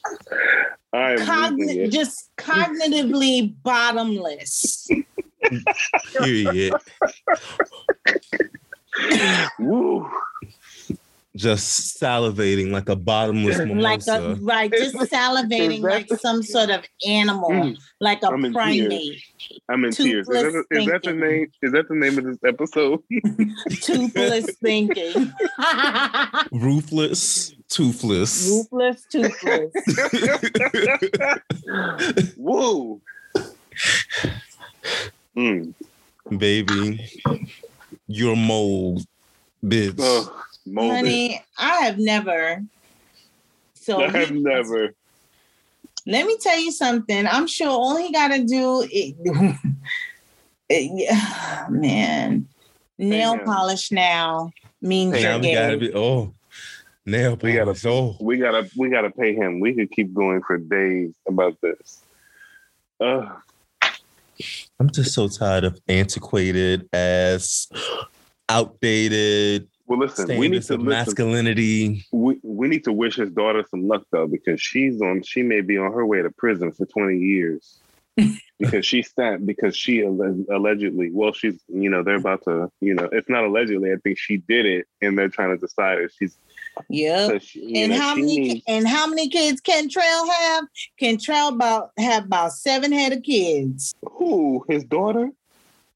[0.94, 4.88] I am losing just cognitively bottomless.
[6.14, 6.74] Period.
[9.60, 10.08] Woo.
[11.36, 17.50] Just salivating like a bottomless like a right, just salivating like some sort of animal,
[17.50, 19.22] Mm, like a I'm in primate,
[19.70, 20.30] I'm in tears.
[20.30, 21.52] Is that, that the name?
[21.62, 23.02] Is that the name of this episode?
[23.82, 25.34] toothless thinking,
[26.52, 28.50] Ruthless, toothless.
[28.72, 29.74] ruthless, toothless.
[32.38, 33.02] Woo.
[35.36, 35.74] Mm.
[36.38, 37.12] Baby.
[38.08, 39.06] You're mold,
[39.64, 40.00] bitch.
[40.00, 40.96] Ugh, molded.
[40.98, 42.64] Honey, I have never.
[43.74, 44.94] So I have he- never.
[46.08, 47.26] Let me tell you something.
[47.28, 49.16] I'm sure all he got to do, it,
[50.70, 52.48] it- yeah, man,
[52.98, 53.46] nail him.
[53.46, 54.52] polish now
[54.82, 55.88] means Hey, you're now gotta gay.
[55.88, 56.34] be oh
[57.06, 57.44] nail polish.
[57.44, 57.86] We gotta- polish.
[57.86, 58.70] Oh We gotta.
[58.78, 59.60] We gotta pay him.
[59.60, 62.02] We could keep going for days about this.
[63.02, 63.28] Ugh.
[64.80, 67.68] I'm just so tired of antiquated ass,
[68.50, 70.28] outdated well, listen.
[70.38, 70.86] We need to listen.
[70.86, 72.06] masculinity.
[72.12, 75.22] We, we need to wish his daughter some luck though, because she's on.
[75.24, 77.80] She may be on her way to prison for twenty years
[78.60, 79.46] because she stabbed.
[79.46, 81.12] Because she allegedly.
[81.12, 81.60] Well, she's.
[81.68, 82.72] You know, they're about to.
[82.82, 83.92] You know, it's not allegedly.
[83.92, 86.38] I think she did it, and they're trying to decide if she's.
[86.90, 87.28] Yeah.
[87.28, 90.66] so she- And know, how many needs- and how many kids Kentrell have?
[91.02, 93.94] Kentrell about have about seven head of kids?
[94.12, 94.66] Who?
[94.68, 95.30] His daughter?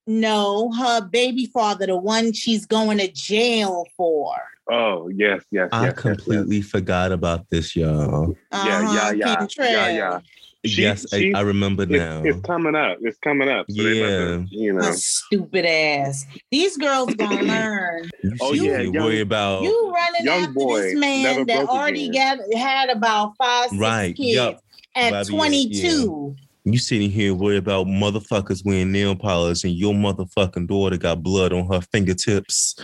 [0.10, 4.34] No, her baby father, the one she's going to jail for.
[4.72, 5.70] Oh yes, yes, yes.
[5.72, 8.36] I yes, completely forgot about this, y'all.
[8.52, 9.72] Yeah, yeah, Uh-huh, yeah, Kentrell.
[9.72, 10.20] yeah, yeah.
[10.66, 12.24] She- yes, she- I, I remember It's, now.
[12.26, 12.98] it's coming up.
[13.02, 13.68] It's coming up.
[13.70, 14.84] So they about to, you know.
[14.84, 16.26] Her stupid ass.
[16.52, 18.10] These girls gonna learn.
[18.24, 21.46] You Oh, see yeah, me young- worry about You running Young after boy this man
[21.46, 24.16] that broke already got had about five, six right.
[24.16, 24.60] kids Yup.
[24.96, 26.36] at Bobby, yeah, 22.
[26.74, 31.52] You sitting here worried about motherfuckers wearing nail polish and your motherfucking daughter got blood
[31.54, 32.76] on her fingertips,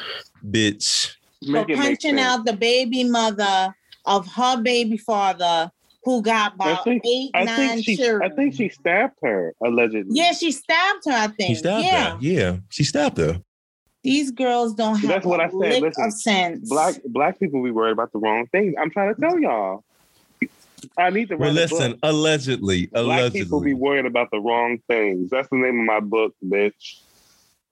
[0.44, 1.16] bitch.
[1.46, 3.76] For Make it make punching out the baby mother
[4.06, 5.70] of her baby father
[6.04, 7.98] who got I about think- eight, I nine think she.
[7.98, 8.32] children.
[8.32, 10.16] I think she stabbed her allegedly.
[10.18, 11.50] Yeah, she stabbed her, I think.
[11.50, 12.12] She stabbed yeah.
[12.12, 12.18] her.
[12.22, 13.42] Yeah, she stabbed her.
[14.04, 15.56] These girls don't have That's what a I said.
[15.58, 16.70] lick Listen, of sense.
[16.70, 18.76] Black black people be worried about the wrong things.
[18.80, 19.84] I'm trying to tell y'all.
[20.98, 22.00] I need to Well, write a listen, book.
[22.04, 25.30] allegedly, Black people be allegedly, worried about the wrong things.
[25.30, 27.00] That's the name of my book, bitch.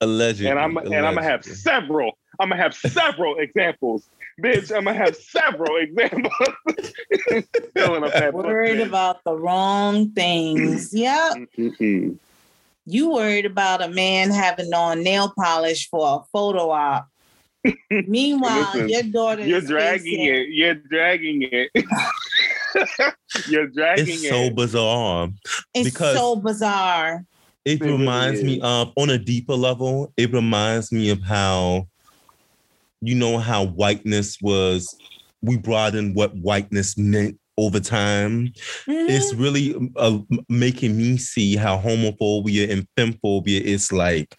[0.00, 2.18] allegedly, And I'm and I'm gonna have several.
[2.40, 4.08] I'm gonna have several examples,
[4.42, 4.74] bitch.
[4.76, 6.32] I'm gonna have several examples.
[7.74, 10.92] Filling up that book, worried about the wrong things.
[10.92, 11.32] Yep.
[11.58, 12.18] Mm-mm.
[12.86, 17.08] You worried about a man having on nail polish for a photo op.
[17.90, 20.48] Meanwhile, Listen, your daughter You're is dragging facing- it.
[20.50, 21.70] You're dragging it.
[23.48, 24.28] You're dragging It's it.
[24.30, 25.28] so bizarre.
[25.74, 27.24] It's because- so bizarre.
[27.64, 31.88] It It really reminds me of on a deeper level, it reminds me of how
[33.00, 34.94] you know how whiteness was
[35.40, 38.48] we brought in what whiteness meant over time.
[38.86, 39.08] Mhm.
[39.08, 40.18] It's really uh,
[40.48, 44.36] making me see how homophobia and femphobia is like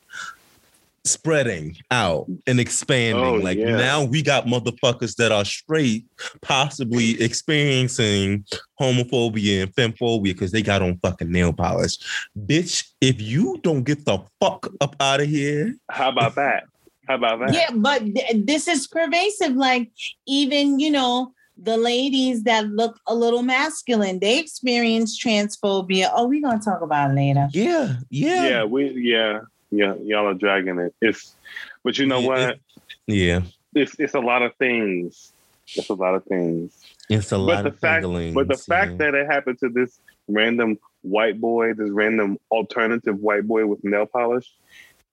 [1.06, 3.24] spreading out and expanding.
[3.24, 3.76] Oh, like yeah.
[3.78, 6.06] now we got motherfuckers that are straight,
[6.42, 8.46] possibly experiencing
[8.80, 11.98] homophobia and femphobia because they got on fucking nail polish.
[12.38, 16.64] Bitch, if you don't get the fuck up out of here, How about that?
[17.08, 17.54] How about that?
[17.54, 19.54] Yeah, but th- this is pervasive.
[19.56, 19.92] Like
[20.26, 26.10] even you know the ladies that look a little masculine, they experience transphobia.
[26.14, 27.48] Oh, we're gonna talk about it later.
[27.52, 29.40] yeah, yeah, Yeah, we yeah,
[29.78, 30.94] yeah, y'all are dragging it.
[31.02, 31.36] It's
[31.84, 32.40] but you know Yeah, what?
[32.40, 32.62] it-
[33.08, 33.42] yeah.
[33.74, 35.34] It's it's a lot of things.
[35.76, 36.84] It's a lot of things.
[37.10, 38.04] It's a But lot the of fact
[38.34, 38.98] but the fact yeah.
[38.98, 44.06] that it happened to this random white boy, this random alternative white boy with nail
[44.06, 44.52] polish,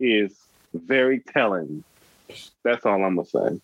[0.00, 0.32] is
[0.74, 1.82] very telling.
[2.64, 3.60] That's all I'm gonna say.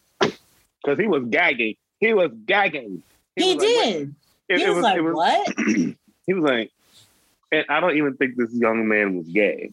[0.83, 1.77] Because he was gagging.
[2.01, 3.03] He was gagging.
[3.37, 4.15] He, was like, did.
[4.49, 5.55] It, he it was, like, it was- "What?"
[6.27, 6.70] he was like,
[7.53, 9.73] and I don't even think this young man was gay.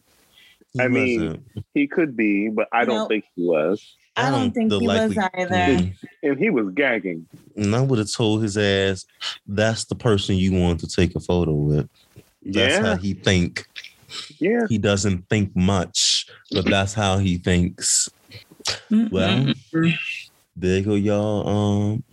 [0.76, 1.46] He I mean, wasn't.
[1.74, 3.08] He could be, but I don't No.
[3.08, 3.96] think he was.
[4.16, 5.90] I don't think the he was either.
[6.22, 7.26] And he was gagging.
[7.56, 9.04] And I would have told his ass,
[9.46, 11.88] that's the person you want to take a photo with.
[12.42, 12.82] That's Yeah.
[12.82, 13.66] how he think.
[14.38, 14.66] Yeah.
[14.68, 18.08] He doesn't think much, but that's how he thinks.
[18.90, 19.52] Well,
[20.56, 21.48] there you go, y'all.
[21.48, 22.04] Um,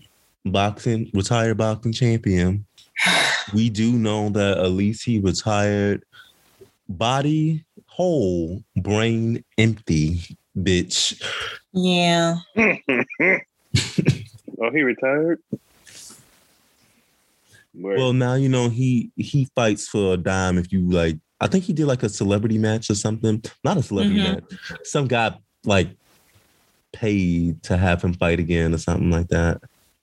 [0.46, 2.66] boxing, retired boxing champion.
[3.54, 6.04] We do know that at least he retired
[6.90, 10.20] body whole, brain empty,
[10.58, 11.22] bitch.
[11.74, 12.38] yeah.
[12.58, 12.72] oh,
[14.72, 15.40] he retired?
[17.76, 17.98] Word.
[18.00, 21.18] Well, now you know he he fights for a dime if you like.
[21.40, 23.44] I think he did like a celebrity match or something.
[23.64, 24.34] Not a celebrity Mhm.
[24.36, 24.44] match.
[24.84, 25.90] Some guy like
[26.94, 29.62] paid to have him fight again or something like that.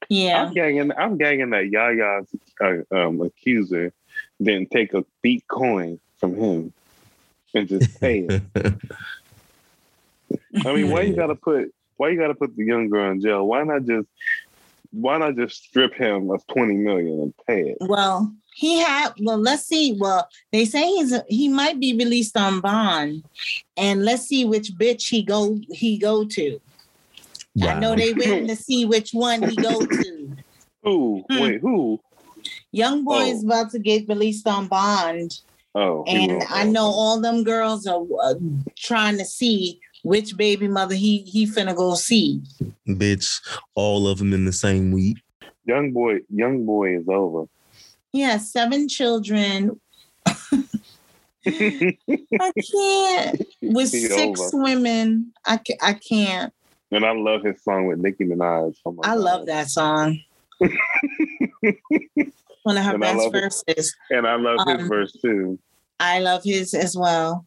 [0.09, 0.43] Yeah.
[0.45, 0.93] I'm gagging.
[0.97, 2.29] I'm gagging that Yaya's
[2.61, 3.93] uh, um, accuser
[4.43, 6.73] didn't take a bitcoin from him
[7.55, 8.43] and just pay it.
[10.65, 13.47] I mean, why you gotta put why you gotta put the young girl in jail?
[13.47, 14.09] Why not just
[14.93, 17.79] why not just strip him of twenty million and pay it?
[17.81, 19.13] Well, he had.
[19.21, 19.97] Well, let's see.
[19.99, 23.25] Well, they say he's he might be released on bond,
[23.77, 26.61] and let's see which bitch he go he go to.
[27.63, 30.37] I know they waiting to see which one he go to.
[30.85, 31.25] Who?
[31.31, 31.41] Hmm.
[31.41, 32.01] Wait, who?
[32.75, 33.47] YoungBoy is Oh.
[33.49, 35.41] about to get released on bond,
[35.75, 36.43] Oh, and.
[36.51, 38.35] I know all them girls are uh,
[38.77, 42.41] trying to see which baby mother he he finna go see.
[42.89, 43.41] Bitch,
[43.75, 45.19] all of them in the same week.
[45.69, 46.21] YoungBoy.
[46.35, 47.45] Young boy is over.
[48.13, 49.81] He has seven children.
[51.47, 54.63] I can't with He six over.
[54.63, 55.33] women.
[55.45, 56.53] I ca- I can't.
[56.91, 58.75] And I love his song with Nicki Minaj.
[58.85, 60.19] Oh my I love that song.
[62.63, 63.41] One of her And I best love it.
[63.41, 63.97] verses.
[64.11, 65.59] And I love his Um, verse too.
[65.99, 67.47] I love his as well.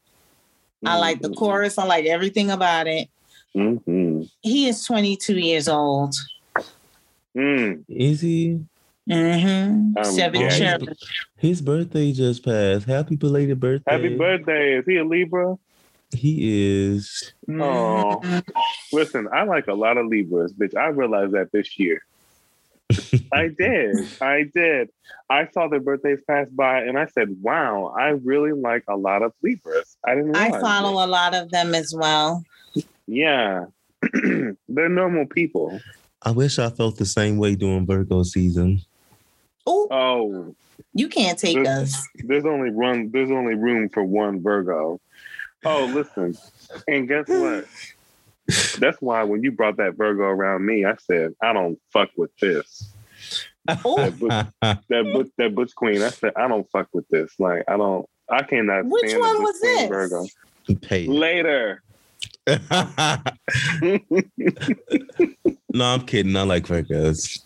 [0.85, 1.77] I like the chorus.
[1.77, 3.07] I like everything about it.
[3.56, 4.30] Mhm.
[4.41, 6.14] He is 22 years old.
[7.35, 7.84] Mm.
[7.88, 8.60] Is he?
[9.10, 9.98] Mm-hmm.
[9.98, 10.95] Um, Seven yeah, children.
[11.38, 12.85] His birthday just passed.
[12.85, 13.91] Happy belated birthday.
[13.91, 14.77] Happy birthday.
[14.77, 15.56] Is he a Libra?
[16.14, 17.34] He is.
[17.49, 18.22] Oh.
[18.91, 20.76] Listen, I like a lot of Libras, bitch.
[20.76, 22.03] I realized that this year.
[23.34, 23.95] I did.
[24.22, 24.90] I did.
[25.30, 29.22] I saw their birthdays pass by and I said, wow, I really like a lot
[29.24, 29.98] of Libras.
[30.06, 31.06] I didn't I follow it.
[31.06, 32.44] a lot of them as well.
[33.07, 33.65] Yeah.
[34.14, 35.80] They're normal people.
[36.22, 38.82] I wish I felt the same way during Virgo season.
[39.65, 40.56] Oh, Oh,
[40.94, 42.07] you can't take This- us.
[42.15, 44.99] there's only one there's only room for one Virgo.
[45.65, 46.36] Oh, listen.
[46.88, 47.65] And guess what?
[48.80, 52.36] That's why when you brought that Virgo around me, I said, I don't fuck with
[52.38, 52.94] this.
[53.65, 53.82] That
[55.14, 57.34] butch, that butch queen, I said, I don't fuck with this.
[57.40, 59.88] Like, I don't, I cannot Which stand one was this?
[59.88, 60.26] Virgo.
[60.82, 61.07] Pay.
[61.07, 61.82] Later.
[62.48, 62.60] no,
[65.86, 66.36] I'm kidding.
[66.36, 67.44] I like Virgos.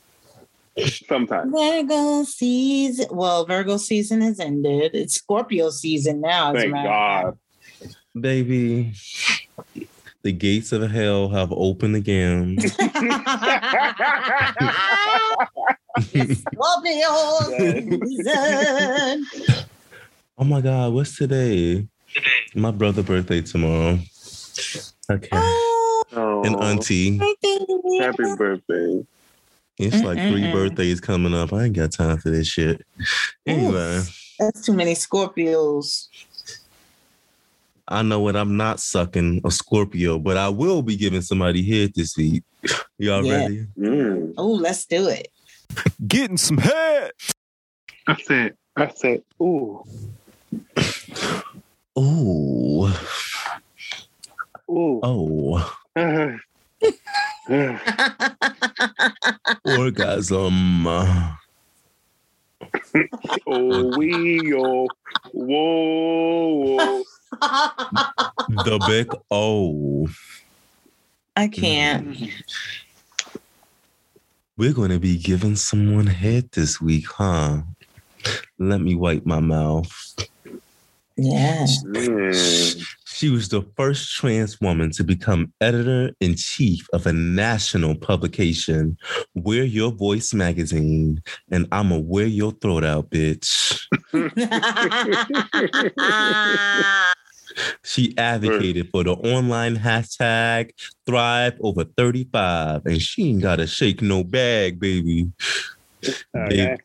[1.08, 1.52] Sometimes.
[1.52, 3.08] Virgo season.
[3.12, 4.92] Well, Virgo season has ended.
[4.96, 6.54] It's Scorpio season now.
[6.54, 7.38] as a Thank God.
[8.20, 8.94] Baby,
[10.28, 12.60] the gates of hell have opened again.
[16.60, 17.14] Scorpio.
[20.40, 21.88] Oh my God, what's today?
[22.54, 23.98] My brother' birthday tomorrow.
[25.10, 25.30] Okay.
[25.32, 27.18] Oh, And auntie.
[27.18, 29.04] Happy birthday.
[29.80, 30.52] It's like 3 Mm-mm-mm.
[30.54, 31.54] birthdays coming up.
[31.54, 32.86] I ain't got time for this shit.
[33.48, 34.04] Anyway,
[34.40, 36.10] That's too many Scorpios.
[37.88, 41.94] I know what I'm not sucking a Scorpio, but I will be giving somebody head
[41.96, 42.44] this week.
[42.98, 43.44] Y'all Yeah.
[43.44, 43.68] ready?
[43.78, 44.34] Mm.
[44.38, 45.30] Oh, let's do it.
[46.08, 47.12] Getting some head.
[48.08, 49.84] I said, I said, ooh,
[51.98, 52.88] Ooh.
[54.70, 55.02] ooh.
[55.04, 55.74] Oh.
[59.66, 60.88] Orgasm.
[60.88, 61.32] oh,
[63.98, 64.88] we, oh,
[65.34, 67.04] whoa, whoa.
[67.40, 70.08] The big O.
[71.36, 72.18] I can't.
[74.58, 77.62] We're going to be giving someone head this week, huh?
[78.58, 79.92] Let me wipe my mouth.
[81.16, 81.66] Yeah.
[83.06, 88.98] She was the first trans woman to become editor in chief of a national publication,
[89.34, 93.80] Wear Your Voice magazine, and I'ma wear your throat out, bitch.
[97.84, 100.72] She advocated for the online hashtag
[101.06, 105.32] Thrive over 35, and she ain't gotta shake no bag, baby.
[106.04, 106.14] Okay.
[106.36, 106.78] Oh, baby,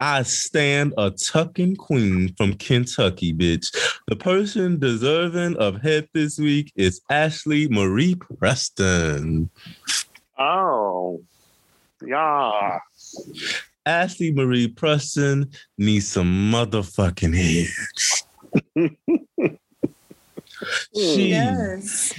[0.00, 3.66] I stand a tucking queen from Kentucky, bitch.
[4.06, 9.50] The person deserving of head this week is Ashlee Marie Preston.
[10.38, 11.20] Oh,
[12.06, 12.78] yeah.
[13.84, 17.66] Ashlee Marie Preston needs some motherfucking head.
[20.94, 22.12] she yes.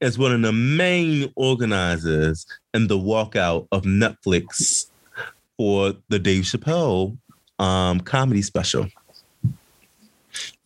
[0.00, 4.86] is one of the main organizers in the walkout of Netflix
[5.56, 7.16] for the Dave Chappelle
[7.58, 8.86] um, comedy special.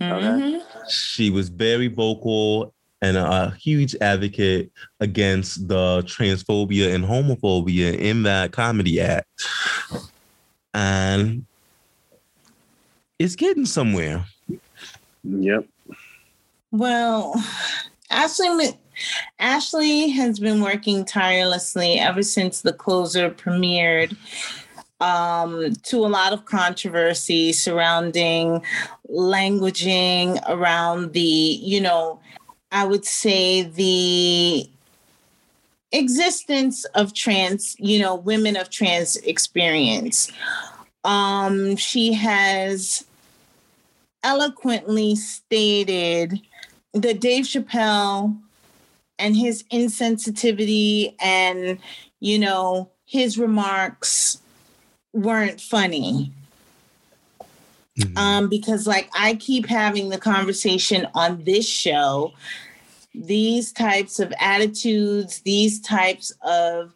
[0.00, 0.62] Mhm.
[0.88, 8.52] She was very vocal and a huge advocate against the transphobia and homophobia in that
[8.52, 9.28] comedy act.
[10.72, 11.44] And
[13.18, 14.24] it's getting somewhere.
[15.22, 15.66] Yep.
[16.74, 17.34] Well,
[18.10, 18.76] Ashlee
[19.40, 24.16] Ashlee has been working tirelessly ever since the closer premiered
[24.98, 28.60] um, to a lot of controversy surrounding
[29.08, 32.18] languaging around the, you know,
[32.72, 34.68] I would say the
[35.92, 40.28] existence of trans, you know, women of trans experience.
[41.04, 43.04] Um, she has
[44.24, 46.40] eloquently stated
[46.94, 48.36] that Dave Chappelle
[49.18, 51.78] and his insensitivity and,
[52.20, 54.40] you know, his remarks
[55.12, 56.32] weren't funny.
[58.16, 62.32] Um, because like I keep having the conversation on this show,
[63.14, 66.92] these types of attitudes, these types of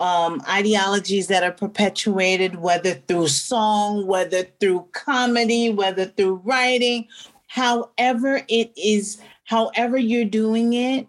[0.00, 7.06] um, ideologies that are perpetuated, whether through song, whether through comedy, whether through writing,
[7.54, 11.06] however it is, however you're doing it,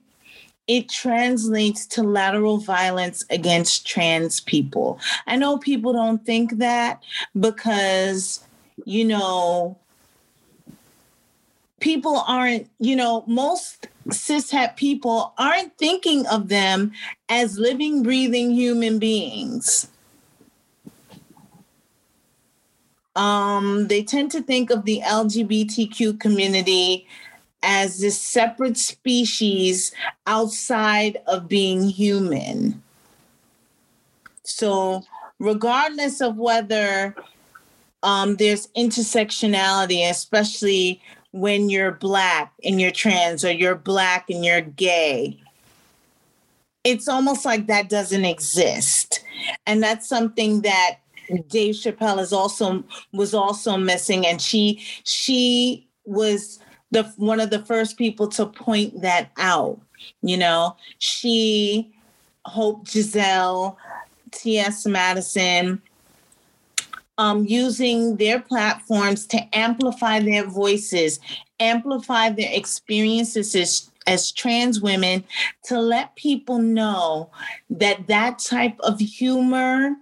[0.67, 4.99] it translates to lateral violence against trans people.
[5.25, 7.01] I know people don't think that
[7.39, 8.43] because,
[8.85, 9.75] you know,
[11.79, 16.91] people aren't, you know, most cishet people aren't thinking of them
[17.27, 19.87] as living, breathing human beings.
[23.15, 27.07] Um, they tend to think of the LGBTQ community
[27.63, 29.91] as this separate species
[30.27, 32.81] outside of being human.
[34.43, 35.03] So,
[35.39, 37.15] regardless of whether
[38.03, 41.01] um, there's intersectionality, especially
[41.31, 45.39] when you're Black and you're trans, or you're Black and you're gay,
[46.83, 49.23] it's almost like that doesn't exist.
[49.65, 50.99] And that's something that
[51.47, 52.83] Dave Chappelle is also
[53.13, 56.59] was also missing, and she she was
[56.91, 59.79] the one of the first people to point that out.
[60.21, 61.91] You know, she,
[62.45, 63.77] Hope Giselle,
[64.31, 64.85] T.S.
[64.85, 65.81] Madison,
[67.17, 71.19] um, using their platforms to amplify their voices,
[71.59, 75.23] amplify their experiences as, as trans women,
[75.63, 77.29] to let people know
[77.69, 79.95] that that type of humor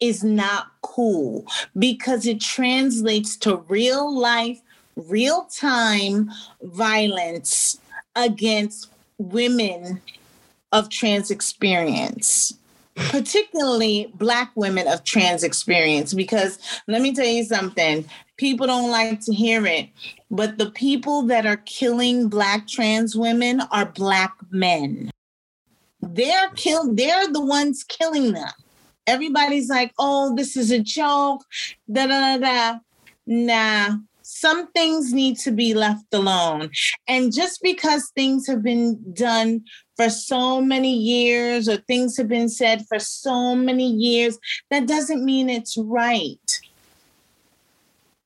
[0.00, 1.46] is not cool
[1.78, 4.60] because it translates to real life,
[4.96, 6.30] real time
[6.62, 7.78] violence
[8.16, 10.00] against women
[10.72, 12.54] of trans experience
[13.08, 16.12] particularly black women of trans experience.
[16.12, 18.04] Because let me tell you something
[18.36, 19.88] people don't like to hear it
[20.30, 25.10] but the people that are killing black trans women are black men.
[26.00, 28.50] They're killed they're the ones killing them
[29.06, 31.42] everybody's like oh this is a joke
[31.90, 32.78] da da da da
[33.26, 36.70] nah some things need to be left alone
[37.08, 39.62] and just because things have been done
[40.00, 44.38] for so many years or things have been said for so many years,
[44.70, 46.60] that doesn't mean it's right.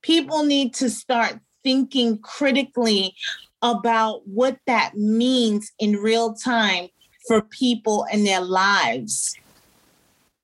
[0.00, 3.12] People need to start thinking critically
[3.60, 6.86] about what that means in real time
[7.26, 9.34] for people and their lives.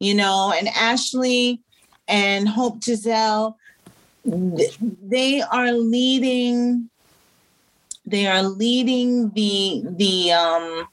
[0.00, 1.60] You know, and Ashlee
[2.08, 3.56] and Hope Giselle,
[5.02, 6.90] they are leading
[8.06, 10.88] they are leading the the um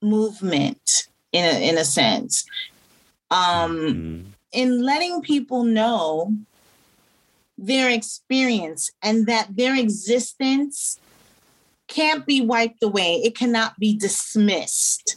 [0.00, 2.44] movement in a, in a sense.
[3.30, 4.24] Um Mhm.
[4.52, 6.34] in letting people know
[7.58, 10.98] their experience and that their existence
[11.88, 13.16] can't be wiped away.
[13.24, 15.16] It cannot be dismissed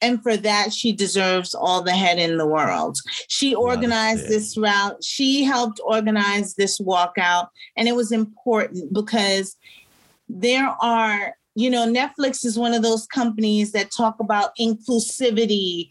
[0.00, 2.98] and for that she deserves all the head in the world.
[3.28, 5.02] She organized this route.
[5.02, 9.56] She helped organize this walkout and it was important because
[10.28, 15.90] there are you know netflix is one of those companies that talk about inclusivity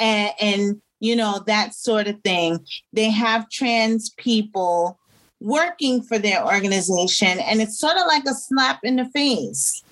[0.00, 2.64] and, and you know that sort of thing.
[2.92, 4.98] They have trans people
[5.40, 9.82] working for their organization and it's sort of like a slap in the face.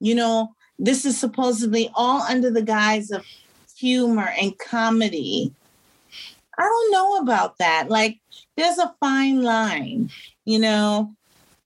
[0.00, 3.24] You know this is supposedly all under the guise of
[3.76, 5.52] humor and comedy.
[6.58, 7.88] I don't know about that.
[7.90, 8.18] Like
[8.56, 10.10] there's a fine line
[10.46, 11.12] you know?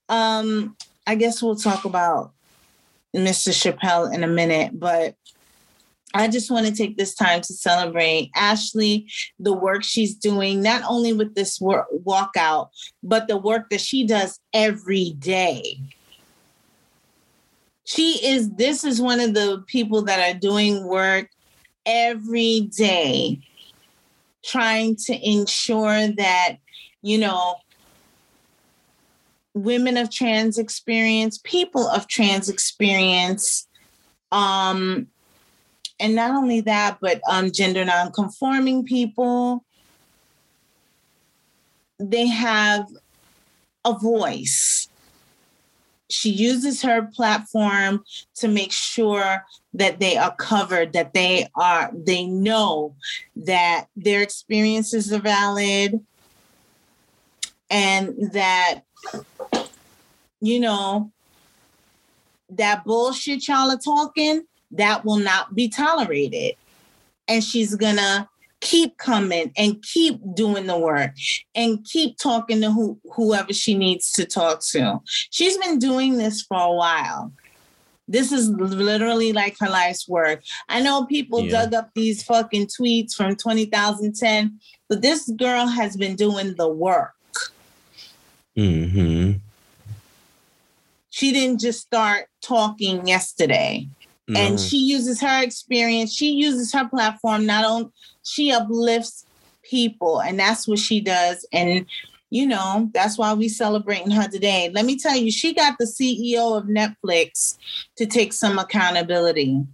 [0.09, 0.75] Um
[1.07, 2.33] i guess we'll talk about
[3.15, 5.15] mr chappelle in a minute but
[6.13, 9.09] I just want to take this time to celebrate Ashlee,
[9.39, 12.67] the work she's doing, not only with this work, walkout,
[13.01, 15.79] but the work that she does every day.
[17.93, 21.29] She is, this is one of the people that are doing work
[21.85, 23.41] every day,
[24.45, 26.55] trying to ensure that,
[27.01, 27.55] you know,
[29.53, 33.67] women of trans experience, people of trans experience,
[34.31, 35.07] um,
[35.99, 39.65] and not only that, but um, gender nonconforming people,
[41.99, 42.87] they have
[43.83, 44.87] a voice.
[46.11, 48.03] She uses her platform
[48.35, 52.95] to make sure that they are covered, that they are, they know
[53.35, 56.05] that their experiences are valid
[57.69, 58.81] and that,
[60.41, 61.11] you know,
[62.49, 66.55] that bullshit y'all are talking, that will not be tolerated.
[67.27, 68.29] And she's gonna
[68.61, 71.11] keep coming and keep doing the work
[71.55, 75.01] and keep talking to who, whoever she needs to talk to.
[75.31, 77.33] She's been doing this for a while.
[78.07, 80.43] This is literally like her life's work.
[80.69, 81.51] I know people Yeah.
[81.63, 84.59] dug up these fucking tweets from 2010,
[84.89, 87.13] but this girl has been doing the work.
[88.57, 89.37] Mm-hmm.
[91.09, 93.87] She didn't just start talking yesterday.
[94.33, 97.91] and she uses her experience she uses her platform not on
[98.23, 99.25] she uplifts
[99.63, 101.47] people and that's what she does.
[101.51, 101.85] And
[102.29, 104.71] you know that's why we celebrating her today.
[104.73, 107.57] Let me tell you she got the ceo of netflix
[107.97, 109.65] to take some accountability.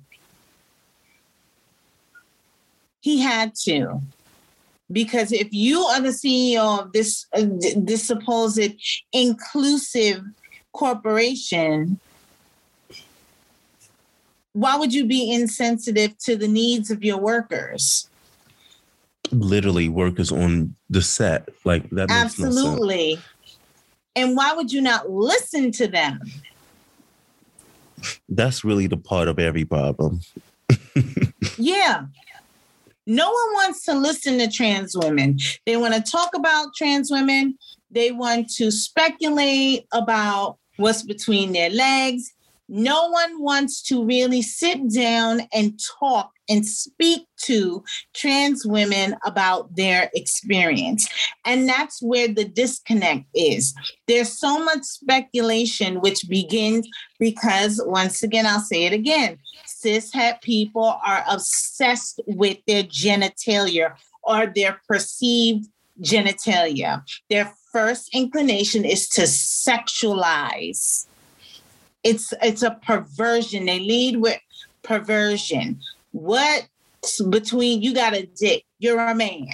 [3.00, 4.02] He had to.
[4.92, 7.46] Because if you are the ceo of this uh,
[7.76, 8.74] this supposed
[9.14, 10.24] inclusive
[10.72, 12.00] corporation
[14.58, 18.10] why would you be insensitive to the needs of your workers?
[19.32, 21.50] Literally workers on the set.
[21.64, 22.48] Like that makes no.
[22.48, 23.20] Absolutely.
[24.16, 26.20] And why would you not listen to them?
[28.30, 30.22] That's really the part of every problem.
[31.58, 32.06] Yeah.
[33.06, 35.40] No one wants to listen to trans women.
[35.66, 37.58] They want to talk about trans women.
[37.90, 42.34] They want to speculate about what's between their legs.
[42.68, 47.84] No one wants to really sit down and talk and speak to
[48.14, 51.08] trans women about their experience.
[51.46, 53.74] And that's where the disconnect is.
[54.08, 56.88] There's so much speculation, which begins
[57.20, 59.40] because, once again, I'll say it again
[59.84, 65.68] cishet people are obsessed with their genitalia or their perceived
[66.02, 67.04] genitalia.
[67.30, 71.06] Their first inclination is to sexualize.
[72.04, 73.66] It's it's a perversion.
[73.66, 74.40] They lead with
[74.84, 75.80] perversion.
[76.18, 76.68] What
[77.30, 79.50] between you got a dick, you're a man.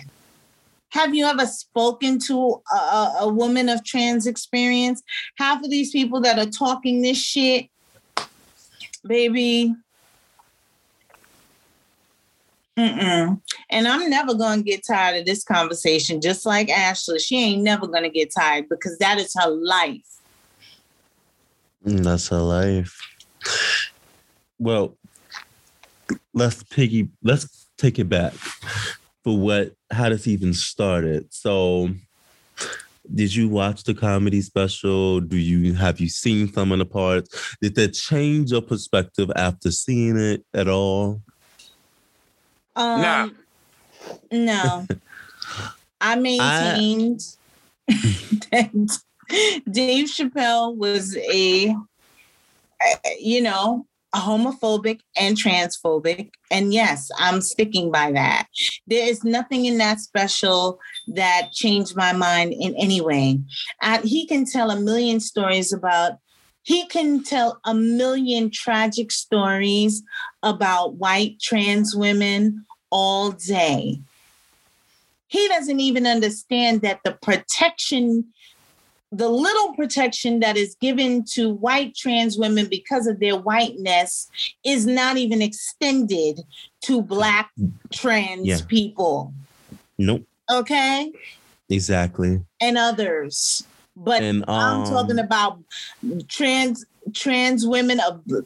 [0.91, 5.03] Have you ever spoken to a, a, woman of trans experience?
[5.37, 7.67] Half of these people that are talking this shit,
[9.05, 9.75] baby,
[12.79, 13.41] Mm-mm.
[13.69, 17.19] And I'm never going to get tired of this conversation, just like Ashlee.
[17.19, 20.01] She ain't never going to get tired because that is her life.
[21.85, 22.97] Mm, That's her life.
[24.57, 24.97] Well,
[26.33, 27.09] let's piggy.
[27.23, 28.33] Let's take it back
[29.23, 31.33] for what how this even started.
[31.33, 31.89] So,
[33.13, 35.19] did you watch the comedy special?
[35.19, 37.55] Do you have you seen some of the parts?
[37.61, 41.21] Did that change your perspective after seeing it at all?
[42.75, 43.29] Um, Nah.
[44.31, 44.87] No.
[46.01, 47.21] I maintained
[47.87, 48.99] that
[49.71, 56.31] Dave Chappelle was a, uh, you know, a homophobic and transphobic.
[56.51, 58.47] And yes, I'm sticking by that.
[58.87, 63.39] There is nothing in that special that changed my mind in any way.
[64.03, 66.19] He can tell a million stories about
[66.63, 70.01] He can tell a million tragic stories
[70.41, 73.99] about white trans women all day.
[75.27, 78.31] He doesn't even understand that the protection,
[79.13, 84.29] the little protection that is given to white trans women because of their whiteness,
[84.65, 86.41] is not even extended
[86.81, 87.51] to Black
[87.93, 88.59] trans Yeah.
[88.67, 89.33] people.
[89.99, 90.25] Nope.
[90.51, 91.11] Okay.
[91.69, 92.41] Exactly.
[92.59, 93.67] And others.
[93.95, 95.59] But And I'm um, talking about
[96.27, 96.83] trans
[97.13, 98.41] trans women of uh,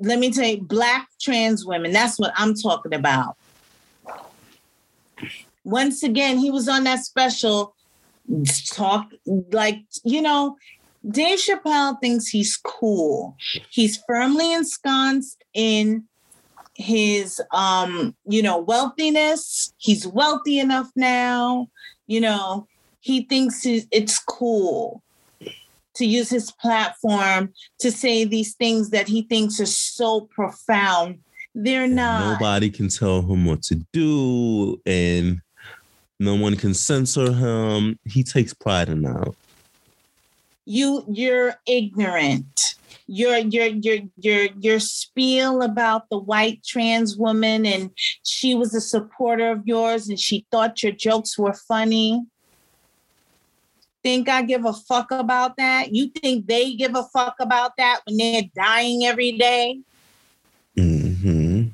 [0.00, 3.36] let me tell you black trans women that's what i'm talking about
[5.62, 7.73] once again he was on that special
[8.72, 9.10] talk
[9.52, 10.56] like you know
[11.10, 13.36] dave chappelle thinks he's cool
[13.70, 16.04] he's firmly ensconced in
[16.74, 21.68] his um you know wealthiness he's wealthy enough now
[22.06, 22.66] you know
[23.00, 25.02] he thinks it's cool
[25.94, 31.20] to use his platform to say these things that he thinks are so profound.
[31.54, 32.40] They're not.
[32.40, 35.40] Nobody can tell him what to do, and
[36.24, 37.98] no one can censor him.
[38.04, 39.34] He takes pride in that.
[40.66, 42.76] You you're ignorant.
[43.06, 47.90] Your your your your your spiel about the white trans woman and
[48.22, 52.24] she was a supporter of yours and she thought your jokes were funny.
[54.02, 55.94] Think I give a fuck about that?
[55.94, 59.80] You think they give a fuck about that when they're dying every day?
[60.76, 61.64] hmm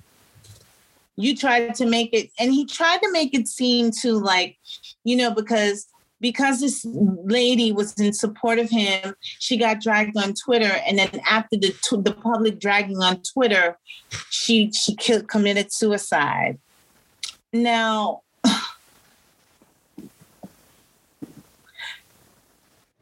[1.21, 4.57] you tried to make it and he tried to make it seem to like
[5.05, 5.87] you know because
[6.21, 11.21] because this lady was in support of him she got dragged on twitter and then
[11.29, 13.77] after the the public dragging on twitter
[14.31, 16.59] she she killed, committed suicide.
[17.53, 18.23] Now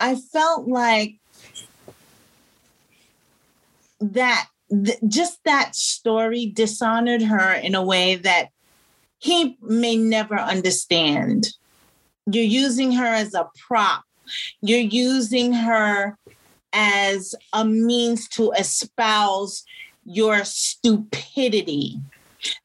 [0.01, 1.16] i felt like
[4.01, 8.49] that th- just that story dishonored her in a way that
[9.19, 11.49] he may never understand.
[12.31, 14.05] You're using her as a prop.
[14.61, 16.16] You're using her
[16.73, 19.65] as a means to espouse
[20.05, 22.01] your stupidity.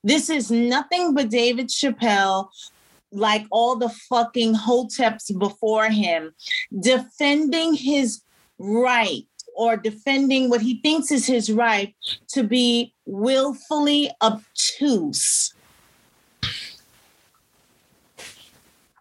[0.04, 2.50] This is nothing but David Chappelle,
[3.12, 6.34] like all the fucking hoteps before him,
[6.80, 8.22] defending his
[8.60, 11.96] right or defending what he thinks is his right
[12.30, 15.54] to be willfully obtuse.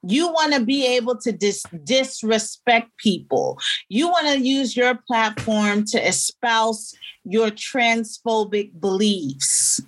[0.05, 3.59] You want to be able to dis- disrespect people.
[3.89, 6.93] You want to use your platform to espouse
[7.25, 9.81] your transphobic beliefs.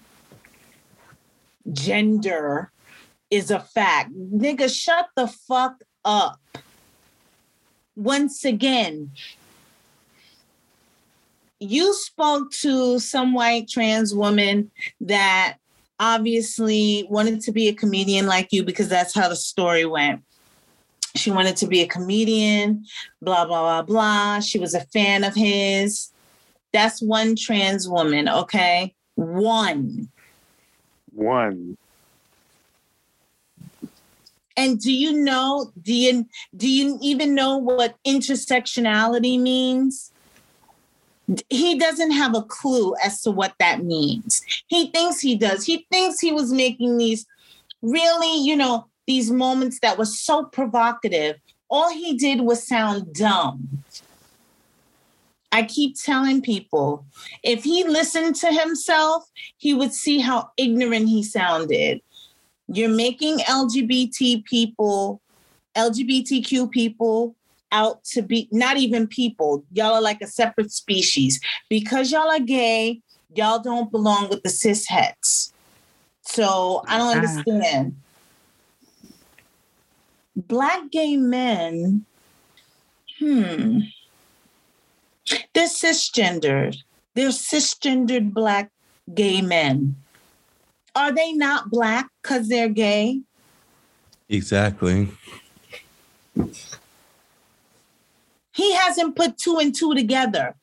[1.73, 2.71] Gender
[3.29, 4.13] is a fact.
[4.13, 6.39] Nigga, shut the fuck up.
[7.97, 9.11] Once again,
[11.61, 14.71] you spoke to some white trans woman
[15.01, 15.57] that
[16.01, 20.23] obviously wanted to be a comedian like you because that's how the story went.
[21.17, 22.85] She wanted to be a comedian,
[23.23, 24.41] blah, blah, blah, blah.
[24.41, 26.11] She was a fan of his.
[26.73, 28.95] That's one trans woman, okay?
[29.15, 30.09] One.
[31.13, 31.79] One.
[34.57, 36.27] And do you know, do you
[36.57, 40.13] do you even know what intersectionality means?
[41.49, 44.43] He doesn't have a clue as to what that means.
[44.67, 45.65] He thinks he does.
[45.65, 47.27] He thinks he was making these
[47.83, 51.37] really, you know, these moments that were so provocative.
[51.71, 53.85] All he did was sound dumb.
[55.51, 57.07] I keep telling people
[57.43, 62.01] if he listened to himself, he would see how ignorant he sounded.
[62.67, 65.21] You're making LGBT people,
[65.77, 67.37] LGBTQ people
[67.75, 69.65] out to be not even people.
[69.73, 71.41] Y'all are like a separate species.
[71.69, 73.01] Because y'all are gay,
[73.35, 75.53] y'all don't belong with the cis hets.
[76.23, 77.97] So I don't understand.
[80.37, 82.07] Black gay men,
[83.19, 83.81] hmm,
[85.53, 86.77] they're cisgendered.
[87.15, 88.71] They're cisgendered black
[89.15, 89.97] gay men.
[90.97, 93.21] Are they not black because they're gay?
[94.29, 95.09] Exactly.
[98.55, 100.55] He hasn't put two and two together.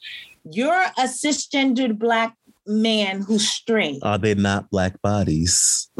[0.49, 2.35] You're a cisgendered black
[2.65, 3.99] man who's straight.
[4.03, 5.89] Are they not black bodies?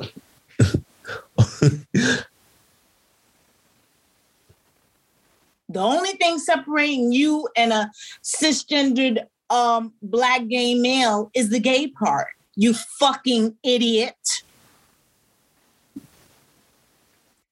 [5.72, 7.89] The only thing separating you and a
[8.23, 12.27] cisgendered um, black gay male is the gay part.
[12.55, 14.43] You fucking idiot.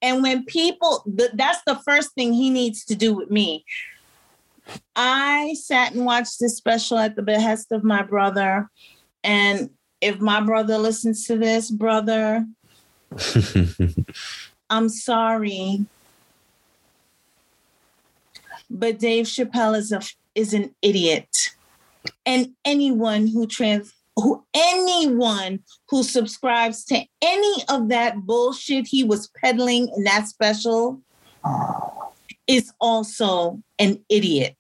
[0.02, 3.64] And when people, th- that's the first thing he needs to do with me.
[4.96, 8.70] I sat and watched this special at the behest of my brother.
[9.24, 9.70] And
[10.02, 12.46] if my brother listens to this, brother,
[14.70, 15.86] I'm sorry.
[18.70, 20.02] But Dave Chappelle is a
[20.36, 21.56] is an idiot.
[22.26, 25.60] And anyone who trans who anyone
[25.90, 31.02] who subscribes to any of that bullshit he was peddling in that special
[32.50, 34.58] is also an idiot.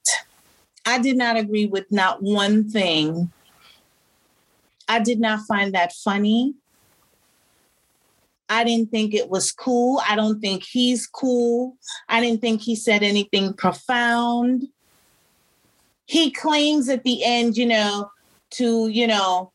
[0.85, 3.31] I did not agree with not one thing.
[4.87, 6.53] I did not find that funny.
[8.47, 10.01] I didn't think it was cool.
[10.07, 11.77] I don't think he's cool.
[12.07, 14.67] I didn't think he said anything profound.
[16.05, 18.11] He claims at the end, you know,
[18.51, 19.51] to, you know,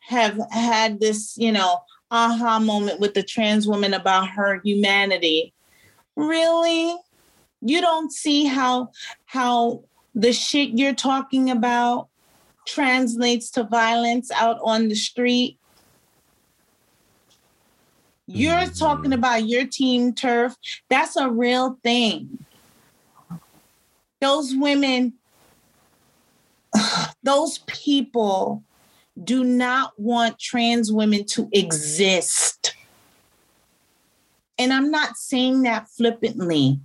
[0.00, 5.52] have had this, you know, aha moment with the trans woman about her humanity.
[6.16, 6.96] Really?
[7.66, 8.90] You don't see how
[9.24, 9.82] how
[10.14, 12.08] the shit you're talking about
[12.64, 15.58] translates to violence out on the street?
[18.28, 18.78] You're Mhm.
[18.78, 20.54] talking about your team TERF.
[20.88, 22.46] That's a real thing.
[24.20, 25.14] Those women,
[27.24, 28.62] those people
[29.22, 32.74] do not want trans women to exist.
[34.56, 36.80] And I'm not saying that flippantly.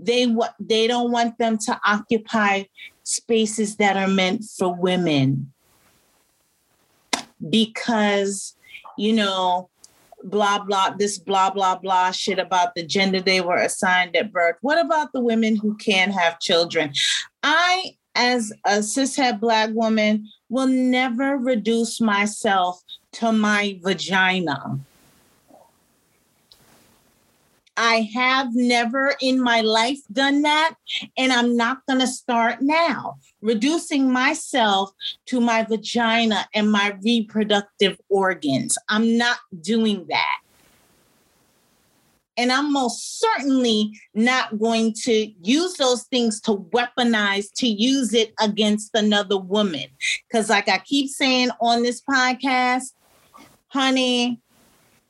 [0.00, 2.64] They what they don't want them to occupy
[3.02, 5.52] spaces that are meant for women.
[7.48, 8.56] Because
[8.96, 9.68] you know
[10.24, 14.56] blah blah this blah blah blah shit about the gender they were assigned at birth.
[14.60, 16.92] What about the women who can't have children?
[17.42, 22.82] I as a cishet black woman will never reduce myself
[23.12, 24.80] to my vagina
[27.82, 30.74] I have never in my life done that,
[31.16, 33.16] and I'm not going to start now.
[33.40, 34.90] Reducing myself
[35.26, 38.76] to my vagina and my reproductive organs.
[38.90, 40.40] I'm not doing that.
[42.36, 48.34] And I'm most certainly not going to use those things to weaponize to use it
[48.42, 49.86] against another woman.
[50.28, 52.92] Because, like I keep saying on this podcast,
[53.68, 54.38] honey,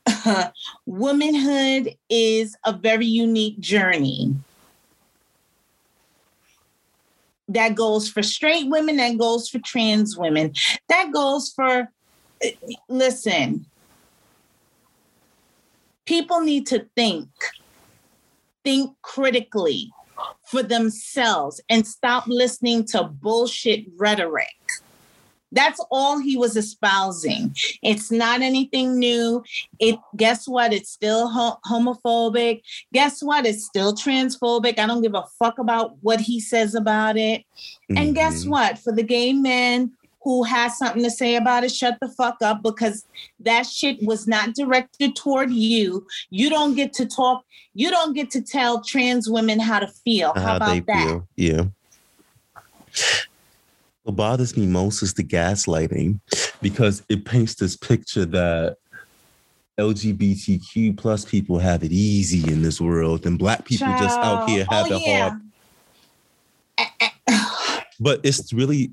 [0.86, 4.34] womanhood is a very unique journey.
[7.48, 10.52] That goes for straight women that goes for trans women.
[10.88, 11.88] That goes for
[12.88, 13.66] listen
[16.10, 17.28] people need to think
[18.64, 19.88] think critically
[20.44, 24.59] for themselves and stop listening to bullshit rhetoric
[25.52, 27.54] that's all he was espousing.
[27.82, 29.42] It's not anything new.
[29.78, 30.72] It guess what?
[30.72, 32.62] It's still ho- homophobic.
[32.92, 33.46] Guess what?
[33.46, 34.78] It's still transphobic.
[34.78, 37.44] I don't give a fuck about what he says about it.
[37.88, 38.12] And mm-hmm.
[38.12, 38.78] guess what?
[38.78, 42.62] For the gay men who has something to say about it, shut the fuck up
[42.62, 43.06] because
[43.40, 46.06] that shit was not directed toward you.
[46.28, 47.44] You don't get to talk.
[47.74, 50.32] You don't get to tell trans women how to feel.
[50.34, 51.06] How, how about that?
[51.08, 51.28] feel.
[51.36, 51.64] Yeah.
[54.02, 56.20] What bothers me most is the gaslighting
[56.62, 58.76] because it paints this picture that
[59.78, 64.66] LGBTQ plus people have it easy in this world and black people just out here
[64.70, 65.02] have oh, Child.
[65.02, 65.32] it hard.
[67.28, 67.82] Oh.
[68.00, 68.92] But it's really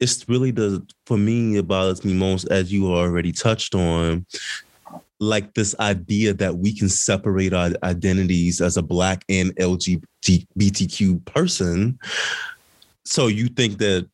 [0.00, 4.26] it's really the for me it bothers me most as you already touched on
[5.20, 11.96] like this idea that we can separate our identities as a black and LGBTQ person.
[13.04, 14.08] So you think that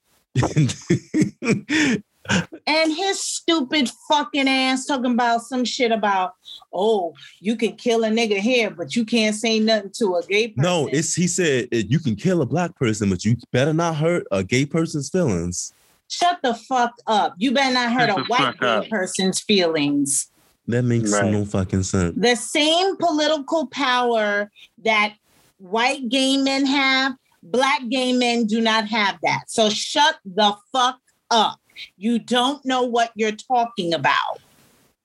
[2.67, 6.35] and his stupid fucking ass talking about some shit about,
[6.73, 10.49] oh, you can kill a nigga here, but you can't say nothing to a gay
[10.49, 10.63] person.
[10.63, 13.97] no, it's he said eh, you can kill a black person, but you better not
[13.97, 15.73] hurt a gay person's feelings.
[16.09, 17.35] shut the fuck up.
[17.39, 20.31] You better not hurt Shut a white gay person's feelings.
[20.67, 21.33] That makes Right.
[21.33, 22.15] no fucking sense.
[22.19, 24.51] The same political power
[24.85, 25.15] that
[25.59, 27.15] white gay men have,
[27.51, 29.45] black gay men do not have that.
[29.49, 30.99] So shut the fuck
[31.31, 31.59] up.
[31.97, 34.41] You don't know what you're talking about.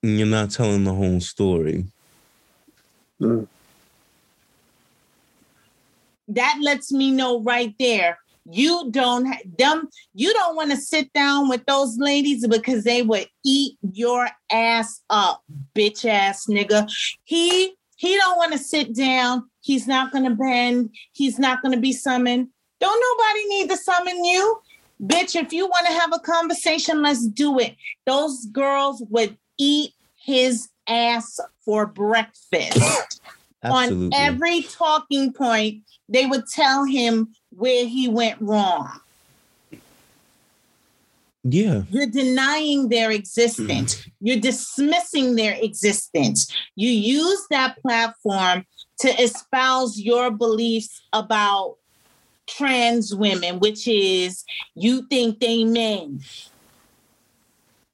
[0.02, 1.86] And you're not telling the whole story.
[6.28, 8.18] that lets me know right there
[8.50, 13.02] you don't ha- them you don't want to sit down with those ladies because they
[13.02, 15.42] would eat your ass up
[15.74, 16.90] bitch ass nigga
[17.24, 17.74] he
[18.04, 19.48] he don't want to sit down.
[19.62, 20.90] He's not going to bend.
[21.12, 22.48] He's not going to be summoned.
[22.80, 24.60] Don't nobody need to summon you.
[25.02, 27.76] Bitch if you want to have a conversation let's do it.
[28.04, 33.20] Those girls would eat his ass for breakfast.
[33.62, 34.06] Absolutely.
[34.06, 39.00] On every talking point, they would tell him where he went wrong.
[41.44, 41.82] Yeah.
[41.90, 43.96] You're denying their existence.
[43.96, 44.10] Mm-hmm.
[44.20, 46.50] You're dismissing their existence.
[46.74, 48.64] You use that platform
[49.00, 51.76] to espouse your beliefs about
[52.46, 54.44] trans women, which is
[54.74, 56.20] you think they men.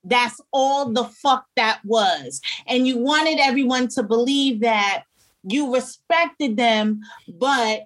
[0.04, 2.40] That's all the fuck that was.
[2.68, 5.04] And you wanted everyone to believe that
[5.42, 7.82] you respected them, but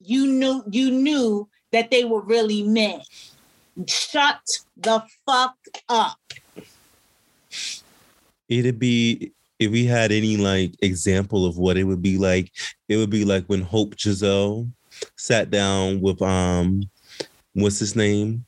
[0.00, 3.00] you knew you knew that they were really men.
[3.86, 4.40] Shut
[4.76, 5.56] the fuck
[5.88, 6.18] up.
[8.48, 12.52] It'd be if we had any like example of what it would be like,
[12.88, 14.68] it would be like when Hope Giselle
[15.16, 16.88] sat down with um
[17.52, 18.44] what's his name?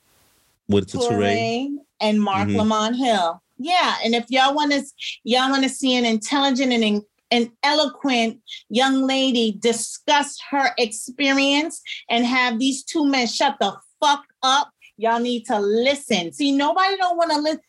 [0.67, 0.99] What's the?
[0.99, 2.57] Toure and Marc Mhm.
[2.57, 3.43] Lamont Hill.
[3.59, 4.83] Yeah, and if y'all want to,
[5.25, 8.41] y'all want to see an intelligent and an eloquent
[8.71, 15.19] young lady discuss her experience and have these two men shut the fuck up, y'all
[15.21, 16.33] need to listen.
[16.33, 17.61] See, nobody don't want to listen.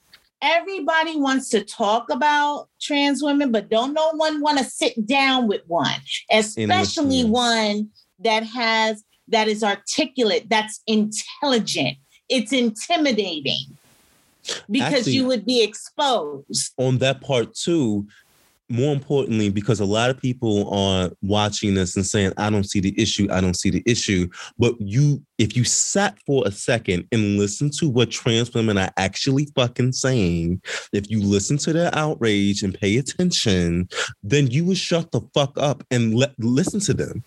[0.44, 5.48] Everybody wants to talk about trans women, but don't no one want to sit down
[5.48, 6.00] with one,
[6.32, 7.90] especially one
[8.20, 11.98] that has that is articulate, that's intelligent.
[12.28, 13.78] It's intimidating
[14.70, 16.74] because Actually- you would be exposed.
[16.78, 18.08] on that part too
[18.72, 22.80] more importantly because a lot of people are watching this and saying i don't see
[22.80, 24.28] the issue i don't see the issue.
[24.58, 28.92] But you if you sat for a second and listen to what trans women are
[28.98, 30.62] actually fucking saying
[30.94, 33.90] if you listen to their outrage and pay attention
[34.24, 37.24] then you would shut the fuck up and let listen to them.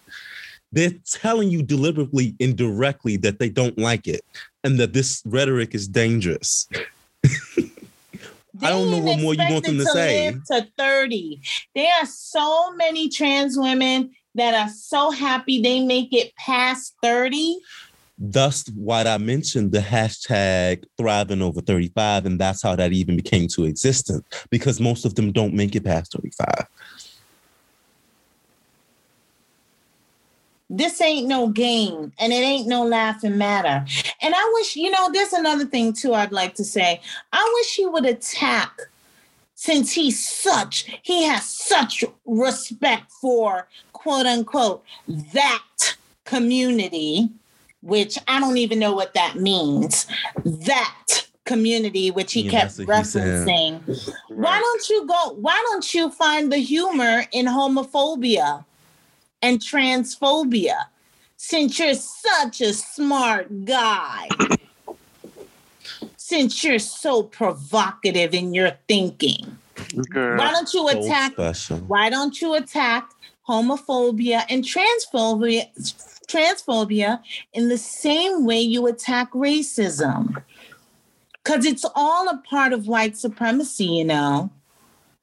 [0.72, 4.24] They're telling you deliberately indirectly that they don't like it
[4.64, 6.68] and that this rhetoric is dangerous
[8.62, 10.30] I don't know what more you want them to expected say.
[10.30, 11.40] live to 30.
[11.74, 17.56] There are so many trans women that are so happy they make it past 30.
[18.16, 23.48] Thus, why I mentioned the hashtag thriving over 35, and that's how that even became
[23.48, 26.66] to existence because most of them don't make it past 35.
[30.76, 33.84] This ain't no game and it ain't no laughing matter.
[34.20, 37.00] And I wish, you know, there's another thing too I'd like to say.
[37.32, 38.72] I wish he would attack
[39.54, 44.84] since he's such, he has such respect for quote unquote
[45.32, 47.28] that community,
[47.82, 50.06] which I don't even know what that means.
[50.44, 53.46] That community, which he Yeah, kept that's what he said.
[53.46, 53.80] referencing.
[54.28, 55.34] Why don't you go?
[55.34, 58.64] Why don't you find the humor in homophobia
[59.44, 60.86] and transphobia?
[61.36, 64.28] Since you're such a smart guy,
[66.16, 69.58] since you're so provocative in your thinking,
[70.08, 70.38] Girl.
[70.38, 71.34] why don't you attack?
[71.86, 73.10] Why don't you attack
[73.46, 75.66] homophobia and transphobia?
[76.26, 77.20] Transphobia
[77.52, 80.42] in the same way you attack racism.
[81.34, 84.50] Because it's all a part of white supremacy, you know.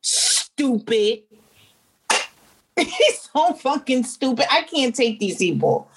[0.01, 1.23] Stupid.
[2.85, 4.45] He's so fucking stupid.
[4.51, 5.87] I can't take these people.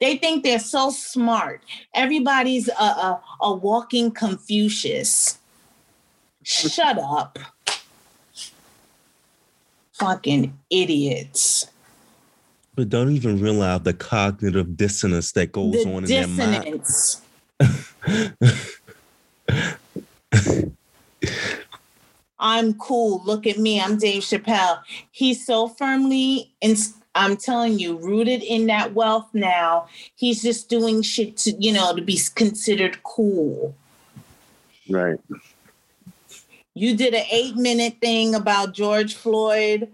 [0.00, 1.62] They think they're so smart.
[1.94, 5.38] Everybody's a, a, a walking Confucius.
[6.42, 7.38] Shut up.
[9.92, 11.66] Fucking idiots.
[12.74, 16.82] But don't even realize the cognitive dissonance that goes The on in their mind.
[22.42, 23.22] I'm cool.
[23.24, 23.80] Look at me.
[23.80, 24.82] I'm Dave Chappelle.
[25.12, 26.76] He's so firmly in
[27.14, 29.86] I'm telling you, rooted in that wealth now.
[30.16, 33.74] He's just doing shit to, you know, to be considered cool.
[34.88, 35.20] Right.
[36.74, 39.90] You did an eight minute thing about George Floyd,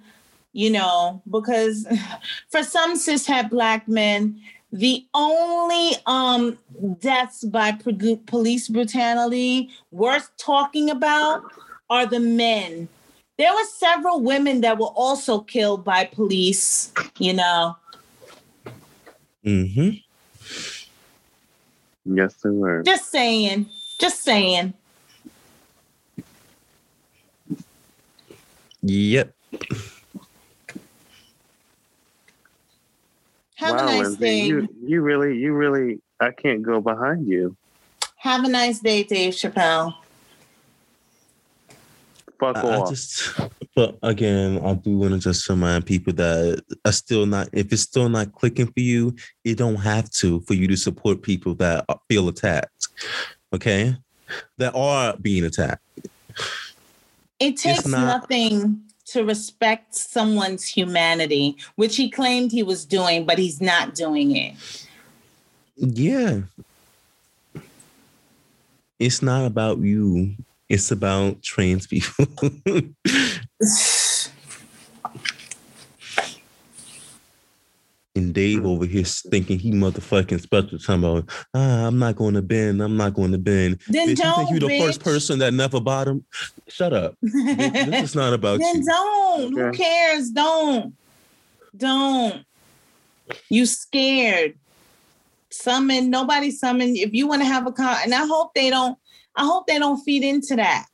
[0.53, 1.87] you know, because
[2.51, 4.41] for some cishet black men,
[4.73, 6.57] the only um,
[7.01, 11.43] deaths by police brutality worth talking about
[11.91, 12.89] are the men.
[13.39, 17.77] There were several women that were also killed by police, you know.
[19.45, 19.91] Mm hmm
[22.17, 22.83] Yes, they were.
[22.83, 23.69] Just saying,
[24.01, 24.73] just saying.
[28.83, 29.35] Yep.
[33.57, 34.47] Have wow, a nice Lindsay, day.
[34.47, 37.57] You, you really, you really, I can't go behind you.
[38.17, 39.95] Have a nice day, Dave Chappelle.
[42.39, 43.39] Fuck I, I just,
[43.75, 47.83] but again, I do want to just remind people that are still not, if it's
[47.83, 51.85] still not clicking for you, it don't have to for you to support people that
[52.09, 52.89] feel attacked.
[53.53, 53.97] Okay,
[54.59, 55.83] that are being attacked.
[57.41, 63.39] It takes not- nothing to respect someone's humanity, which he claimed he was doing, but
[63.39, 64.55] he's not doing it.
[65.77, 66.41] Yeah.
[68.99, 70.35] It's not about you.
[70.69, 72.27] It's about trans people.
[78.15, 80.79] and Dave over here thinking he motherfucking special.
[80.79, 82.83] Talking about, ah, I'm not going to bend.
[82.83, 83.81] I'm not going to bend.
[83.89, 84.87] Then Bitch, you don't, You think you the bitch.
[84.87, 86.25] first person that never bottomed?
[86.69, 87.15] Shut up.
[87.25, 88.67] Bitch, this is not about you.
[88.67, 88.85] then you.
[88.85, 89.53] don't.
[89.55, 90.31] Who cares?
[90.31, 90.95] Don't.
[91.75, 92.45] Don't.
[93.49, 94.59] You scared.
[95.51, 96.11] Summon.
[96.11, 96.95] Nobody summon.
[96.95, 98.99] If you want to have a con, and I hope they don't.
[99.39, 100.87] I hope they don't feed into that.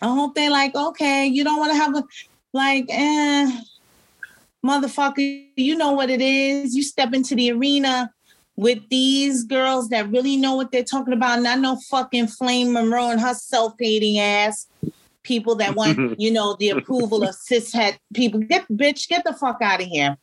[0.00, 0.74] I hope they like.
[0.74, 2.04] Okay, you don't want to have a
[2.52, 2.86] like.
[2.88, 3.60] Eh,
[4.64, 5.46] motherfucker.
[5.56, 6.74] You know what it is.
[6.74, 8.12] You step into the arena
[8.56, 13.10] with these girls that really know what they're talking about, not no fucking Flame Monroe
[13.10, 14.66] and her self-hating ass
[15.22, 18.40] people that want, you know, the approval of cishet people.
[18.40, 20.18] Get bitch, get the fuck out of here.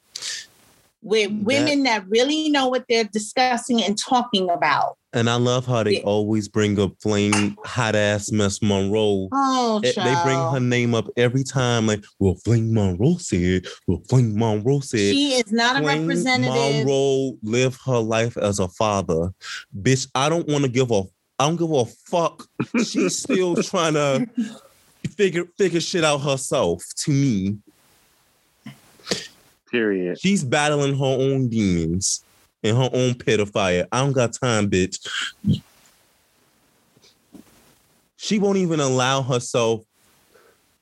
[1.01, 4.97] With mm, women that really know what they're discussing and talking about.
[5.13, 6.03] And I love how they Yeah.
[6.03, 9.29] always bring up flame hot ass Miss Monroe.
[9.31, 14.37] Oh, They bring her name up every time, like, well, Flame Monroe said, well, Flame
[14.37, 15.15] Monroe said.
[15.15, 16.53] She is not a representative.
[16.53, 19.31] Monroe lived her life as a father.
[19.79, 21.03] Bitch, I don't want to give a
[21.39, 22.47] I don't give a fuck.
[22.83, 24.27] She's still trying to
[25.15, 27.57] figure figure shit out herself to me.
[29.71, 30.19] Period.
[30.19, 32.23] She's battling her own demons
[32.63, 33.87] and her own pit of fire.
[33.91, 35.07] I don't got time, bitch.
[38.17, 39.83] She won't even allow herself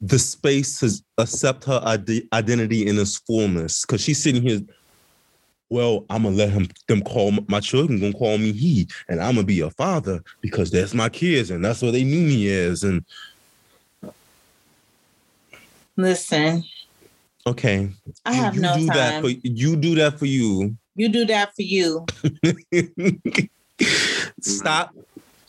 [0.01, 4.61] the space to accept her ide- identity in its fullness because she's sitting here.
[5.69, 9.35] Well, I'm gonna let him them call my children gonna call me he, and I'm
[9.35, 12.83] gonna be a father because that's my kids and that's what they knew me as.
[12.83, 13.03] And
[15.97, 16.63] Listen,
[17.45, 17.89] okay,
[18.25, 19.23] I have you no do that time.
[19.23, 20.75] for you do that for you.
[20.95, 22.05] you do that for you.
[24.41, 24.95] stop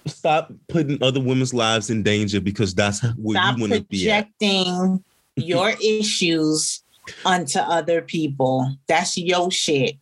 [0.07, 3.99] stop putting other women's lives in danger because that's where Stop you want to be
[3.99, 5.05] projecting
[5.37, 6.83] your issues
[7.25, 8.77] onto other people.
[8.87, 9.97] That's your shit.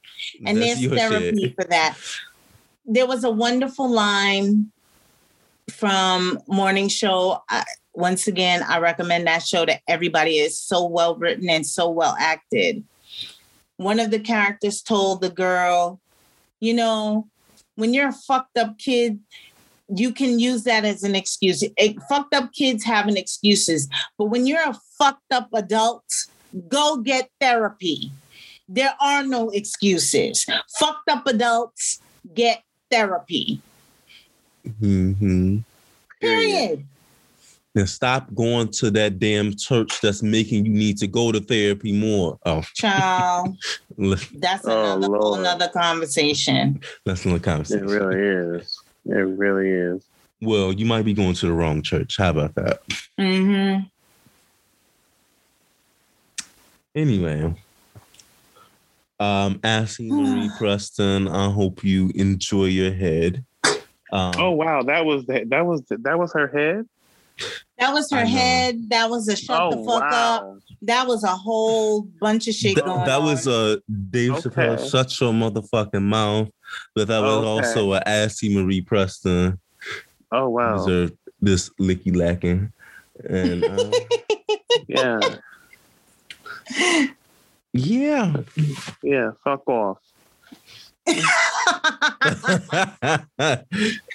[0.46, 1.54] And That's there's therapy shit.
[1.54, 1.98] for that.
[2.86, 4.70] There was a wonderful line
[5.70, 7.42] from Morning Show.
[7.48, 7.64] I,
[7.94, 10.38] once again, I recommend that show to everybody.
[10.38, 12.84] It's so well written and so well acted.
[13.76, 16.00] One of the characters told the girl,
[16.60, 17.28] you know,
[17.76, 19.20] when you're a fucked up kid,
[19.94, 21.62] you can use that as an excuse.
[21.76, 23.88] Eh, fucked up kids having excuses,
[24.18, 26.04] but when you're a fucked up adult,
[26.68, 28.10] go get therapy.
[28.68, 30.46] There are no excuses.
[30.78, 32.00] Fucked up adults
[32.34, 33.60] get therapy.
[34.66, 35.64] Mhm.
[36.20, 36.86] Period.
[37.76, 41.92] And stop going to that damn church that's making you need to go to therapy
[41.92, 42.38] more.
[42.46, 43.56] Oh, Child,
[43.98, 45.40] let's, that's Oh, another whole Lord.
[45.40, 46.80] another conversation.
[47.04, 48.20] let's not It really
[48.60, 48.80] is.
[49.06, 50.06] It really is.
[50.40, 52.16] Well, you might be going to the wrong church.
[52.16, 52.80] How about that?
[53.18, 53.78] hmm
[56.94, 57.52] Anyway,
[59.18, 63.44] um, Ashlee Marie Preston, I hope you enjoy your head.
[64.12, 66.86] Um, Oh wow, that was the, that was the, that was her head.
[67.78, 68.88] That was her head.
[68.90, 70.58] That was a shut oh the fuck up.
[70.82, 73.24] That was a whole bunch of shit Th- going that on.
[73.24, 73.76] was uh
[74.10, 74.88] Dave Chappelle, Okay.
[74.88, 76.48] shut your motherfucking mouth.
[76.94, 77.46] But that was Okay.
[77.66, 79.58] also a Ashlee Marie Preston.
[80.32, 80.76] Oh wow.
[80.78, 82.72] Deserved this licky lacking.
[83.28, 83.90] And uh,
[84.88, 85.20] Yeah.
[87.72, 88.36] yeah.
[89.02, 89.30] Yeah.
[89.42, 89.98] Fuck off.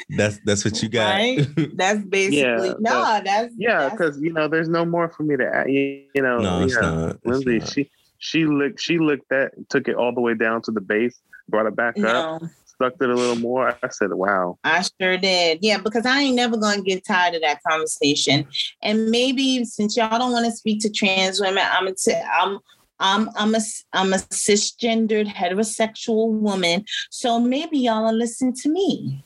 [0.10, 1.16] that's that's what you got.
[1.16, 1.48] Right?
[1.76, 3.04] That's basically Yeah, no.
[3.04, 5.70] but- That's Yeah, because you know, there's no more for me to add.
[5.70, 6.82] You, you know, no, it's yeah.
[6.82, 7.10] not.
[7.16, 7.70] It's Lindsay, not.
[7.70, 11.20] she she looked she looked at took it all the way down to the base,
[11.48, 13.78] brought it back up, stuck it a little more.
[13.84, 15.60] I said, "Wow, I sure did.
[15.62, 18.48] Yeah, because I ain't never gonna get tired of that conversation.
[18.82, 22.60] And maybe since y'all don't want to speak to trans women, I'm gonna t- I'm
[23.00, 23.62] I'm I'm a
[23.94, 26.86] I'm a cisgendered heterosexual woman.
[27.10, 29.24] So maybe y'all will listen to me.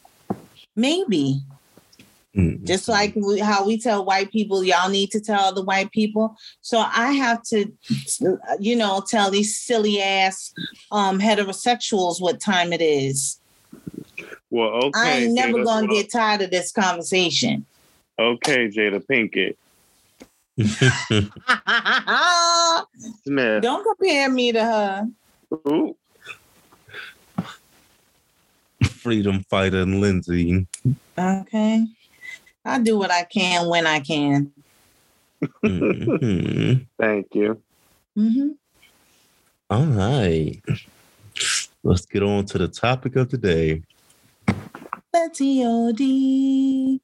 [0.75, 1.41] Maybe
[2.35, 2.65] Mm.
[2.65, 6.35] just like we, how we tell white people, y'all need to tell the white people.
[6.61, 7.71] So I have to,
[8.59, 10.51] you know, tell these silly ass
[10.91, 13.39] um, heterosexuals what time it is.
[14.49, 17.67] well, okay." I ain't never Jada, gonna well, get tired of this conversation.
[18.17, 19.55] Okay, Jada Pinkett
[23.25, 23.63] Smith.
[23.63, 25.07] Don't compare me to her.
[25.67, 25.97] Ooh,
[28.83, 30.67] Freedom fighter and Lindsay.
[31.19, 31.87] Okay.
[32.65, 34.51] I do what I can when I can.
[35.65, 36.87] Mhm.
[36.99, 37.61] Thank you.
[38.15, 38.49] hmm
[39.69, 40.61] All right.
[41.83, 43.83] Let's get on to the topic of the day.
[45.13, 47.01] Betty O.D.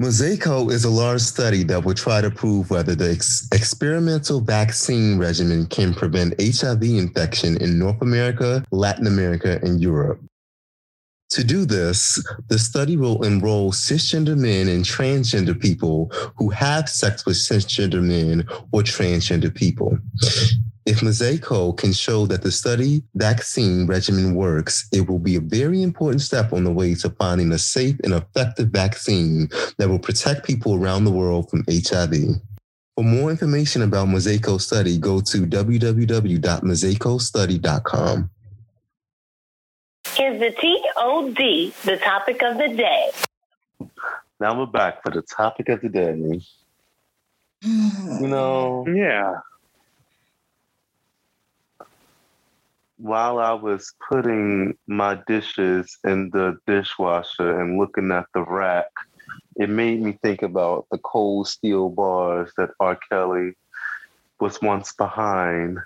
[0.00, 5.18] Mosaico is a large study that will try to prove whether the ex- experimental vaccine
[5.18, 10.20] regimen can prevent HIV infection in North America, Latin America, and Europe.
[11.30, 17.26] To do this, the study will enroll cisgender men and transgender people who have sex
[17.26, 19.98] with cisgender men or transgender people.
[20.88, 25.82] If Mosaico can show that the study vaccine regimen works, it will be a very
[25.82, 30.46] important step on the way to finding a safe and effective vaccine that will protect
[30.46, 32.40] people around the world from HIV.
[32.96, 38.30] For more information about Mosaico study, go to www.mosaicostudy.com.
[40.06, 41.36] Is the TOD
[41.84, 43.10] the topic of the day?
[44.40, 46.40] Now we're back for the topic of the day.
[47.62, 49.40] You know, Yeah.
[52.98, 58.90] While I was putting my dishes in the dishwasher and looking at the rack,
[59.56, 62.98] it made me think about the cold steel bars that R.
[63.08, 63.52] Kelly
[64.40, 65.78] was once behind.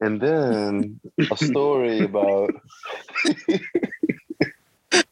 [0.00, 1.00] And then
[1.30, 2.50] a story about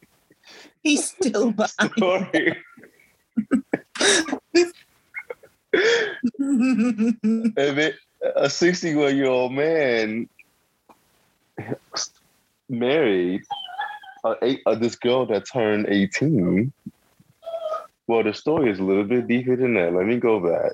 [0.83, 1.93] He's still behind.
[1.97, 2.57] story
[6.45, 7.95] and it,
[8.37, 10.29] a 61 year old man
[12.69, 13.43] married
[14.25, 14.35] uh,
[14.67, 16.73] uh, this girl that turned 18.
[18.07, 19.95] Well, the story is a little bit deeper than that.
[19.95, 20.73] Let me go back.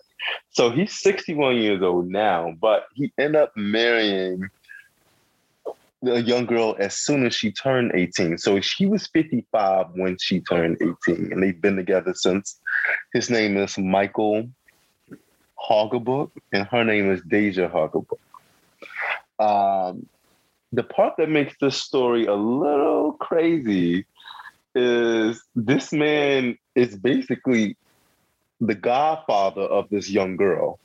[0.50, 4.48] So he's 61 years old now, but he ended up marrying
[6.06, 8.38] a young girl as soon as she turned 18.
[8.38, 12.60] So she was 55 when she turned 18, and they've been together since.
[13.12, 14.48] His name is Michael
[15.68, 18.18] Haugabook, and her name is Deja Haugabook.
[19.38, 20.06] Um,
[20.72, 24.06] the part that makes this story a little crazy
[24.74, 27.76] is this man is basically
[28.60, 30.78] the godfather of this young girl.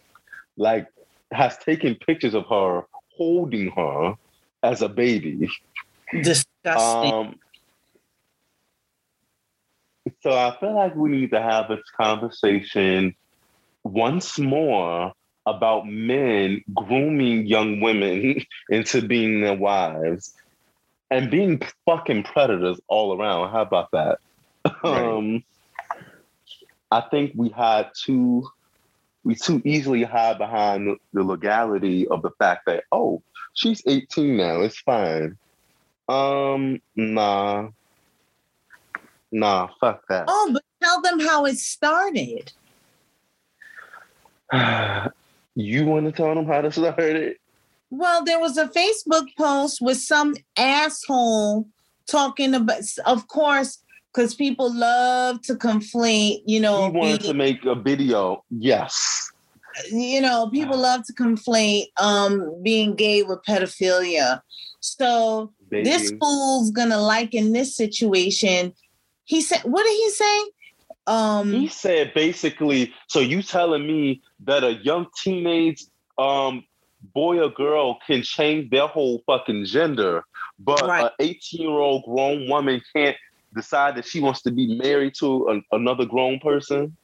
[0.58, 0.88] Like,
[1.32, 2.84] has taken pictures of her
[3.18, 4.16] holding her
[4.62, 5.50] as a baby.
[6.12, 7.14] Disgusting.
[7.14, 7.40] Um,
[10.22, 13.16] so I feel like we need to have this conversation
[13.84, 15.14] once more
[15.46, 20.34] about men grooming young women into being their wives
[21.12, 23.52] and being fucking predators all around.
[23.52, 24.20] How about that?
[24.84, 25.44] Um,
[26.90, 28.48] I think we had too
[29.26, 33.22] we too easily hide behind the legality of the fact that oh
[33.54, 35.38] she's 18 now it's fine
[36.08, 37.68] um nah
[39.32, 42.52] nah fuck that oh, but tell them how it started.
[45.56, 47.38] you want to tell them how to start it
[47.90, 51.68] Well, there was a Facebook post with some asshole
[52.08, 56.92] talking about, of course, because people love to conflate, you know.
[56.92, 59.32] he wanted to make a video yes
[59.92, 64.42] you know, people love to conflate um being gay with pedophilia.
[64.80, 68.74] So this fool's gonna like in this situation.
[69.26, 70.52] He said, what did he say?
[71.08, 75.86] Um he said basically so you telling me that a young teenage
[76.18, 76.64] um
[77.14, 80.24] boy or girl can change their whole fucking gender
[80.60, 81.06] but Right.
[81.06, 83.18] an 18 year old grown woman can't
[83.54, 86.96] decide that she wants to be married to an, another grown person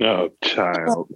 [0.00, 1.08] Oh, child.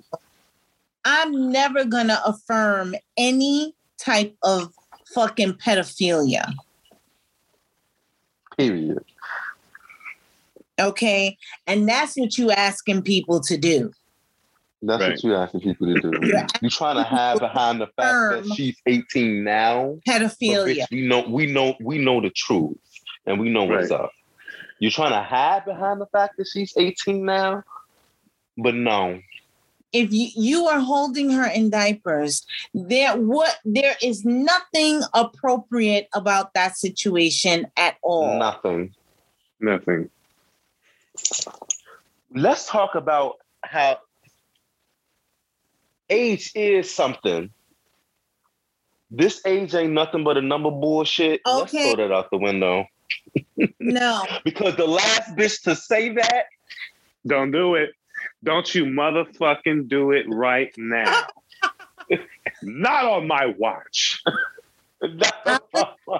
[1.04, 4.72] I'm never gonna affirm any type of
[5.14, 6.52] fucking pedophilia.
[8.56, 9.04] period
[10.80, 11.36] Okay.
[11.66, 13.92] And that's what you asking people to do.
[14.82, 15.10] That's Right.
[15.12, 18.54] what you're asking people to do You're you're trying to hide behind the fact that
[18.56, 20.76] she's 18 now but Pedophilia.
[20.82, 22.76] bitch, we know we know we know the truth
[23.26, 24.10] and we know what's up
[24.78, 27.62] you're trying to hide behind the fact that she's 18 now
[28.56, 29.20] but no
[29.92, 36.54] if you, you are holding her in diapers, there what there is nothing appropriate about
[36.54, 38.38] that situation at all.
[38.38, 38.94] nothing
[39.58, 40.08] Nothing.
[42.34, 43.98] let's talk about how
[46.10, 47.50] age is something.
[49.10, 51.40] This age ain't nothing but a number bullshit.
[51.44, 52.86] Let's throw that out the window.
[53.78, 54.24] No.
[54.44, 56.46] Because the last bitch to say that,
[57.26, 57.90] Don't do it.
[58.44, 61.26] Don't you motherfucking do it right now.
[62.62, 64.22] Not on my watch.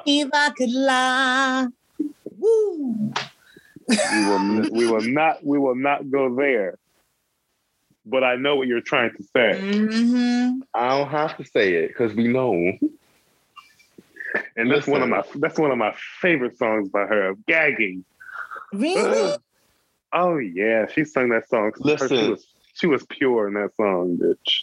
[0.07, 1.67] If I could lie.
[2.39, 3.13] Woo.
[3.89, 5.45] We will, we will not.
[5.45, 6.79] We will not go there.
[8.07, 9.61] But I know what you're trying to say.
[9.61, 12.73] hmm I don't have to say it because we know.
[14.57, 18.05] And that's one of my that's one of my favorite songs by her, Gagging.
[18.73, 19.35] Really?
[20.13, 21.71] Oh yeah, she sung that song.
[21.73, 22.09] Her- Listen.
[22.09, 24.63] she was, she was pure in that song, bitch.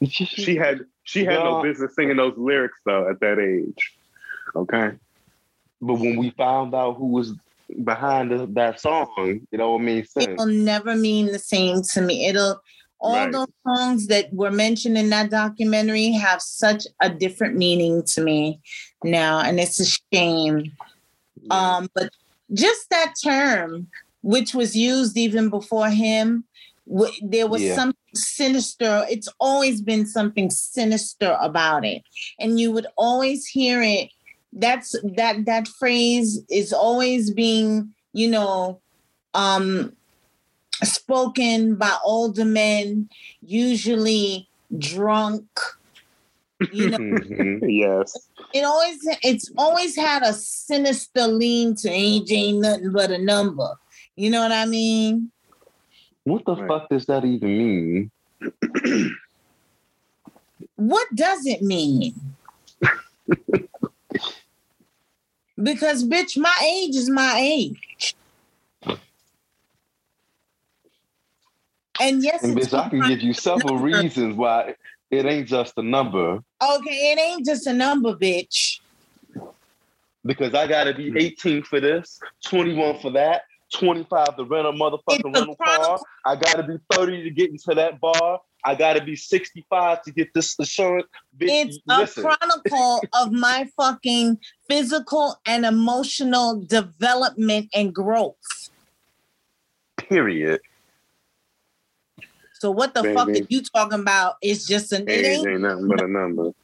[0.26, 1.62] She had she had no Yeah.
[1.62, 3.92] business singing those lyrics though at that age.
[4.56, 4.92] Okay.
[5.82, 7.34] But when we found out who was
[7.84, 10.06] behind the, that song, you know what I mean?
[10.16, 12.26] It'll never mean the same to me.
[12.26, 12.60] It'll
[13.02, 13.32] all Right.
[13.32, 18.60] those songs that were mentioned in that documentary have such a different meaning to me
[19.02, 20.72] now, and it's a shame.
[21.50, 22.10] Um, but
[22.52, 23.88] just that term,
[24.22, 26.44] which was used even before him,
[26.86, 27.74] w- there was Yeah.
[27.74, 29.06] something sinister.
[29.08, 32.02] It's always been something sinister about it,
[32.38, 34.10] and you would always hear it.
[34.52, 38.80] That's that that phrase is always being, you know,
[39.34, 39.92] um,
[40.82, 43.08] spoken by older men,
[43.40, 45.46] usually drunk.
[46.72, 48.12] You know, Mhm, yes.
[48.52, 53.76] it always it's always had a sinister lean to age ain't nothing but a number.
[54.16, 55.30] You know what I mean?
[56.24, 56.68] What the Right.
[56.68, 58.10] fuck does that even mean?
[60.76, 62.14] What does it mean?
[65.62, 68.16] because bitch, my age is my age.
[72.00, 73.84] And yes, And bitch, I can give you several number.
[73.84, 74.74] reasons why
[75.10, 76.38] it ain't just a number.
[76.62, 78.80] okay, it ain't just a number, bitch.
[80.24, 81.20] Because I gotta be mm.
[81.20, 83.42] 18 for this, 21 for that,
[83.74, 86.00] 25 to rent a It's motherfucking a rental car.
[86.24, 88.40] I gotta be 30 to get into that bar.
[88.64, 91.06] I gotta be 65 to get this insurance.
[91.36, 94.38] Bitch, It's a chronicle of my fucking
[94.68, 98.34] physical and emotional development and growth.
[100.10, 100.60] period.
[102.54, 104.34] So what the fuck are you talking about?
[104.42, 106.44] It's just an it ain't ain't nothing but a number.
[106.46, 106.54] and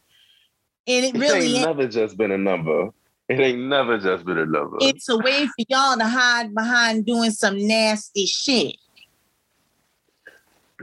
[0.87, 1.65] it It really ain't ain't.
[1.65, 2.91] never just been a number.
[3.29, 4.77] It ain't never just been a number.
[4.81, 8.77] It's a way for y'all to hide behind doing some nasty shit.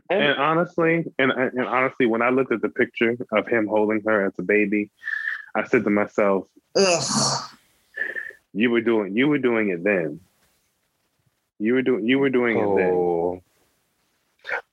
[0.10, 4.26] And- honestly, and, and honestly, when I looked at the picture of him holding her
[4.26, 4.90] as a baby,
[5.56, 7.50] I said to myself, Ugh.
[8.54, 10.20] "You were doing, you were doing it then.
[11.60, 13.42] You were doing, you were doing it then." Oh.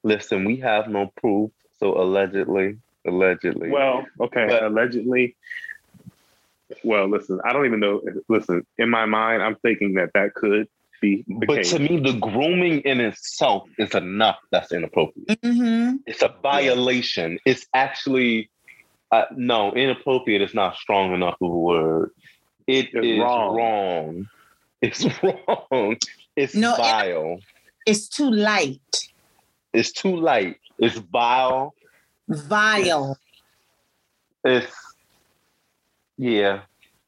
[0.03, 3.71] Listen, we have no proof, so allegedly, allegedly.
[3.71, 5.37] Well, okay, But- allegedly.
[6.85, 8.01] Well, listen, I don't even know.
[8.29, 10.69] Listen, in my mind, I'm thinking that that could
[11.01, 11.71] be but case.
[11.71, 14.39] to me, the grooming in itself is enough.
[14.51, 15.39] That's inappropriate.
[15.45, 17.39] hmm It's a violation.
[17.47, 18.51] It's actually
[19.13, 20.43] uh, no inappropriate.
[20.43, 22.11] is not strong enough of a word.
[22.67, 23.57] It It's is wrong.
[23.57, 24.27] wrong.
[24.83, 25.97] It's wrong.
[26.37, 27.39] It's No, it- vile.
[27.87, 28.81] It's too light,
[29.73, 30.57] It's too light.
[30.79, 31.75] It's vile.
[32.29, 33.19] vile.
[34.45, 34.73] It's
[36.19, 36.63] yeah.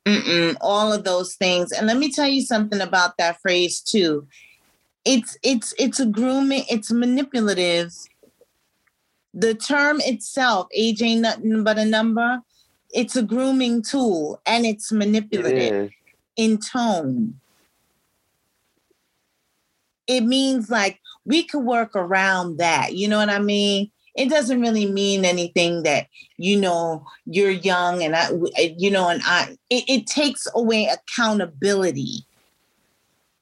[0.05, 1.71] Mm-mm, all of those things.
[1.71, 4.27] And let me tell you something about that phrase too.
[5.05, 6.65] It's it's it's a grooming.
[6.69, 7.93] It's manipulative.
[9.35, 12.41] The term itself, age ain't nothing but a number.
[12.91, 15.91] It's a grooming tool, and it's manipulative
[16.37, 17.41] in tone.
[20.07, 22.95] It means like we could work around that.
[22.95, 23.91] You know what I mean?
[24.15, 28.29] It doesn't really mean anything that you know you're young and I,
[28.77, 29.57] you know, and I.
[29.71, 32.27] It, it takes away accountability.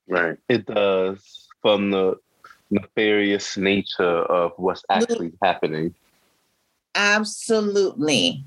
[0.09, 0.39] right.
[0.49, 2.17] It does from the
[2.71, 5.95] nefarious nature of what's actually happening.
[6.95, 8.45] Absolutely.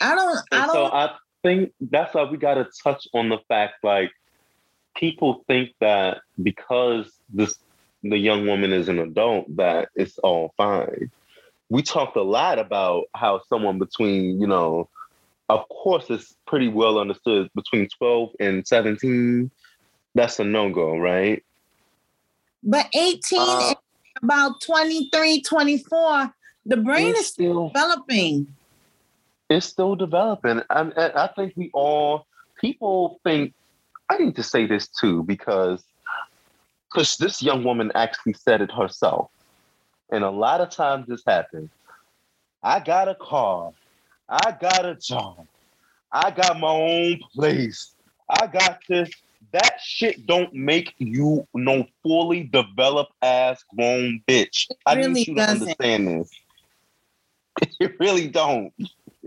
[0.00, 0.38] I don't.
[0.52, 0.94] And so don't.
[0.94, 4.10] I think that's why we got to touch on the fact like
[4.96, 7.58] people think that because this
[8.02, 11.10] the young woman is an adult that it's all fine.
[11.70, 14.88] We talked a lot about how someone between, you know,
[15.48, 19.50] of course it's pretty well understood between 12 and 17
[20.14, 21.44] that's a no-go, right?
[22.62, 23.74] But 18 Uh,
[24.22, 26.34] about 23, 24,
[26.66, 28.48] the brain is still developing.
[29.48, 30.60] it's still developing.
[30.70, 32.26] And, and I think we all
[32.60, 33.54] people think
[34.10, 35.84] I need to say this too because
[36.90, 39.30] because this young woman actually said it herself,
[40.10, 41.70] and a lot of times this happens.
[42.62, 43.72] I got a car,
[44.28, 45.46] I got a job,
[46.12, 47.94] I got my own place,
[48.28, 49.10] I got this.
[49.52, 54.66] That shit don't make you no fully developed ass grown bitch.
[54.84, 55.58] I really need you doesn't.
[55.58, 56.30] to understand this.
[57.80, 58.72] It really don't.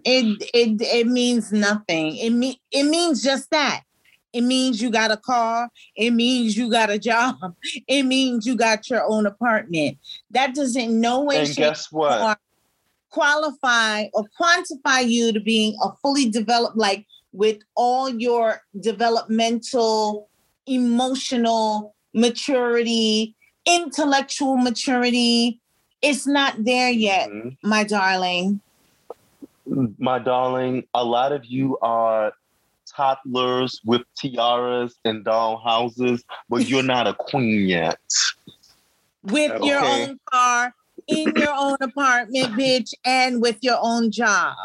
[0.03, 2.17] It it it means nothing.
[2.17, 3.83] It mean it means just that.
[4.34, 5.69] It means you got a car.
[5.95, 7.35] It means you got a job.
[7.88, 9.98] It means you got your own apartment.
[10.32, 12.38] That doesn't no way, And guess what?
[13.10, 20.30] qualify or quantify you to being a fully developed, like with all your developmental,
[20.66, 23.35] emotional maturity,
[23.66, 25.60] intellectual maturity.
[26.01, 27.58] It's not there yet, Mhm.
[27.64, 28.61] my darling.
[30.00, 32.34] my darling, a lot of you are
[32.95, 37.99] toddlers with tiaras and doll houses, but you're not a queen yet.
[39.23, 39.67] With Okay.
[39.67, 40.73] your own car,
[41.07, 44.55] in your own apartment, bitch, and with your own job.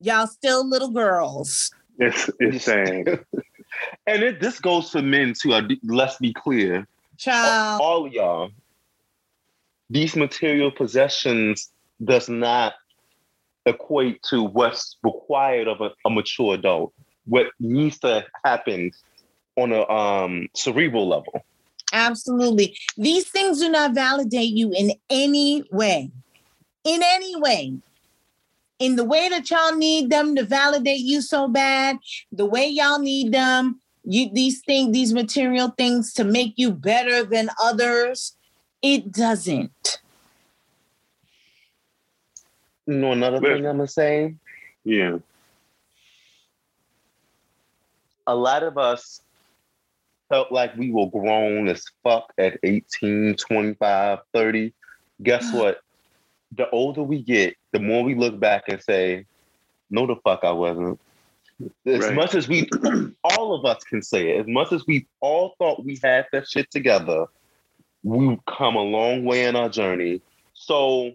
[0.00, 1.70] Y'all still little girls.
[1.98, 3.24] It's it's sad.
[4.06, 5.58] and it, this goes for men too.
[5.84, 6.86] Let's be clear.
[7.18, 7.80] Child.
[7.80, 8.50] all of y'all,
[9.88, 11.70] these material possessions
[12.04, 12.74] does not
[13.64, 16.92] equate to what's required of a, a mature adult.
[17.26, 18.92] What needs to happen
[19.56, 21.44] on a um, cerebral level.
[21.92, 22.76] Absolutely.
[22.96, 26.10] These things do not validate you in any way.
[26.84, 27.74] In any way.
[28.78, 31.96] In the way that y'all need them to validate you so bad,
[32.30, 37.24] the way y'all need them, you these things, these material things to make you better
[37.24, 38.36] than others,
[38.82, 40.00] it doesn't.
[42.86, 44.34] You know another thing I'm gonna say?
[44.84, 45.18] Yeah.
[48.26, 49.20] A lot of us
[50.28, 54.72] felt like we were grown as fuck at 18, 25, 30.
[55.22, 55.80] Guess what?
[56.56, 59.26] The older we get, the more we look back and say,
[59.90, 60.98] no, the fuck I wasn't.
[61.86, 62.14] As Right.
[62.14, 62.68] much as we,
[63.24, 66.48] all of us can say it, as much as we all thought we had that
[66.48, 67.26] shit together,
[68.02, 70.20] we've come a long way in our journey.
[70.54, 71.12] So,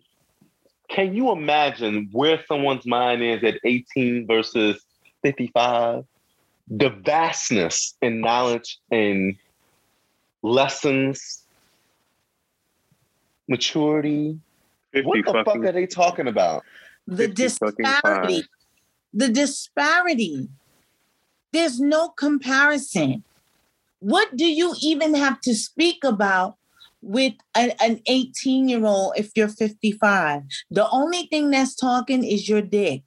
[0.90, 4.84] can you imagine where someone's mind is at 18 versus
[5.24, 6.06] 55?
[6.68, 9.36] The vastness in knowledge and
[10.44, 11.44] lessons,
[13.48, 14.40] maturity.
[14.94, 16.64] What the fuck are they talking about?
[17.08, 18.44] The disparity.
[19.14, 20.50] The disparity.
[21.52, 23.24] There's no comparison.
[24.00, 26.56] What do you even have to speak about
[27.02, 30.44] with an, an 18 year old if you're 55?
[30.70, 33.04] The only thing that's talking is your dick.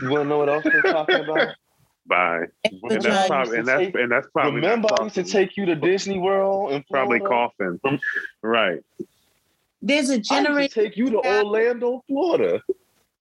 [0.00, 1.48] You want to know what else they're talking about?
[2.08, 2.46] Bye.
[2.64, 5.74] And that's probably and that's and that's probably Remember, I used to take you to
[5.74, 7.50] Disney World and probably Florida?
[7.58, 8.00] coughing.
[8.42, 8.80] Right.
[9.82, 10.84] There's a I used to generation.
[10.84, 12.62] take you to Orlando, Florida.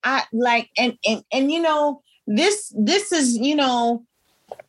[0.03, 4.05] I like and and and you know this this is you know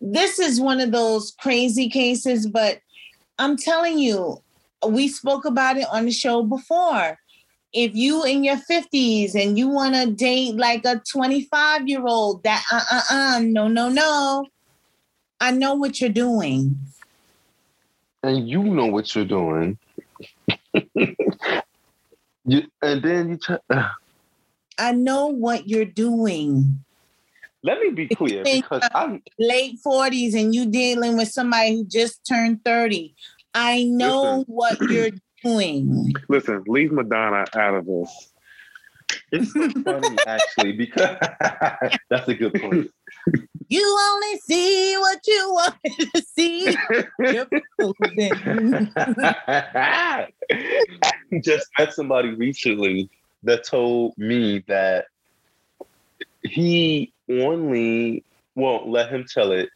[0.01, 2.81] this is one of those crazy cases but
[3.39, 4.43] I'm telling you
[4.87, 7.17] we spoke about it on the show before
[7.73, 12.43] if you in your 50s and you want to date like a 25 year old
[12.43, 14.47] that uh uh uh no no no
[15.41, 16.79] I know what you're doing
[18.23, 19.79] and you know what you're doing.
[20.75, 23.59] you, and then you try,
[24.79, 26.85] I know what you're doing
[27.63, 32.25] let me be clear because I'm late 40s and you dealing with somebody who just
[32.27, 33.15] turned 30
[33.55, 34.45] I know Listen.
[34.47, 35.11] what you're
[35.43, 38.33] doing Listen, leave Madonna out of this.
[39.33, 41.17] it's so funny actually because
[42.11, 42.91] that's a good point.
[43.69, 46.77] You only see what you want to see.
[47.19, 47.47] You're.
[48.97, 50.29] I
[51.43, 53.11] just met somebody recently
[53.43, 55.07] that told me that
[56.43, 59.69] he only won't let him tell it.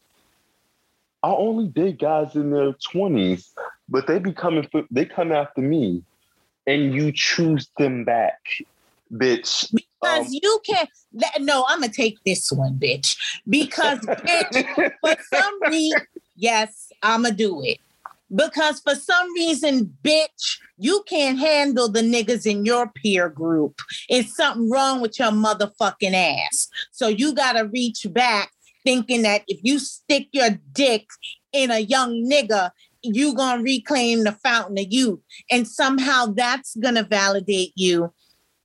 [1.23, 3.53] I only date guys in their twenties,
[3.89, 6.03] but they be coming for they come after me,
[6.67, 8.41] and you choose them back,
[9.13, 9.73] bitch.
[9.73, 10.89] because Um, you can't.
[11.13, 13.17] let- No, I'm gonna take this one, bitch.
[13.49, 16.01] Because bitch, for some reason,
[16.37, 17.79] yes, I'ma do it.
[18.35, 23.79] Because for some reason, bitch, you can't handle the niggas in your peer group.
[24.09, 26.69] It's something wrong with your motherfucking ass.
[26.93, 28.51] So you gotta reach back
[28.85, 31.07] thinking that if you stick your dick
[31.53, 32.71] in a young nigga,
[33.03, 35.21] you gonna reclaim the fountain of youth.
[35.51, 38.13] And somehow that's gonna validate you.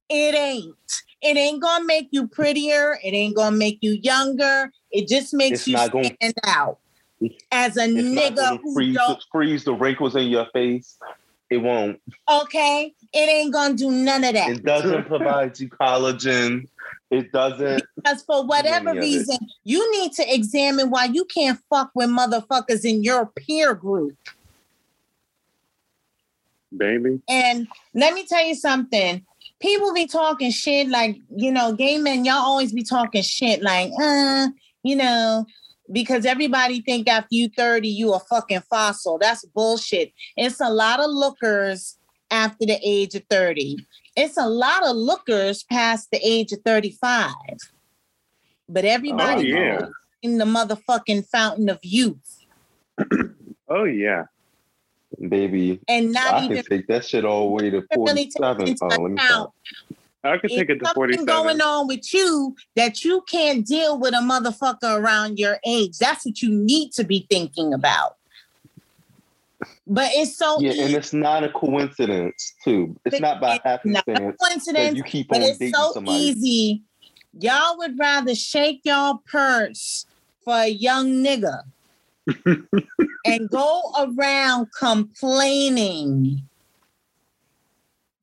[0.09, 0.75] It ain't.
[1.21, 2.97] It ain't gonna make you prettier.
[3.03, 4.71] It ain't gonna make you younger.
[4.91, 6.77] It just makes It's you not gonna- stand out
[7.51, 9.23] as a nigga who freeze, don't.
[9.31, 10.97] freeze the wrinkles in your face.
[11.49, 11.99] It won't.
[12.29, 14.49] Okay, it ain't gonna do none of that.
[14.51, 16.67] It doesn't provide you collagen.
[17.09, 17.83] It doesn't.
[17.95, 19.07] Because for whatever any of it.
[19.07, 24.17] reason, you need to examine why you can't fuck with motherfuckers in your peer group.
[26.75, 27.21] Baby.
[27.29, 29.25] And let me tell you something.
[29.59, 33.91] People be talking shit like, you know, gay men, y'all always be talking shit like,
[33.99, 34.49] uh,
[34.83, 35.45] you know,
[35.91, 39.17] because everybody think after you 30 you a fucking fossil.
[39.17, 40.11] That's bullshit.
[40.35, 41.97] It's a lot of lookers
[42.29, 43.77] after the age of 30.
[44.17, 47.31] It's a lot of lookers past the age of 35.
[48.67, 49.87] But Oh everybody yeah.
[50.23, 52.45] in the motherfucking fountain of youth.
[53.69, 54.23] Oh yeah.
[55.27, 58.67] Baby, And not I even can take that shit all the way to 47.
[58.67, 59.53] into Oh, let me account stop.
[60.23, 61.25] I could take It's it to something 47.
[61.25, 65.97] going on with you that you can't deal with a motherfucker around your age.
[65.97, 68.16] That's what you need to be thinking about.
[69.85, 72.95] But it's so Yeah, and it's not a coincidence, too.
[73.05, 75.73] It's not by It's not a happenstance that coincidence, you keep but on it's dating
[75.73, 76.17] so somebody.
[76.25, 76.83] easy.
[77.39, 80.05] Y'all would rather shake y'all purse
[80.43, 81.61] for a young nigga
[83.25, 86.41] and go around complaining.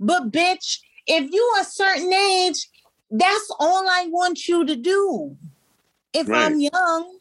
[0.00, 2.68] But bitch, if you a certain age,
[3.10, 5.36] that's all I want you to do.
[6.12, 6.46] If Right.
[6.46, 7.18] I'm young,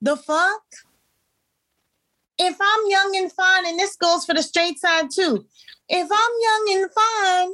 [0.00, 0.62] the fuck?
[2.38, 5.44] If I'm young and fine, and this goes for the straight side too.
[5.88, 7.50] If I'm young and fine,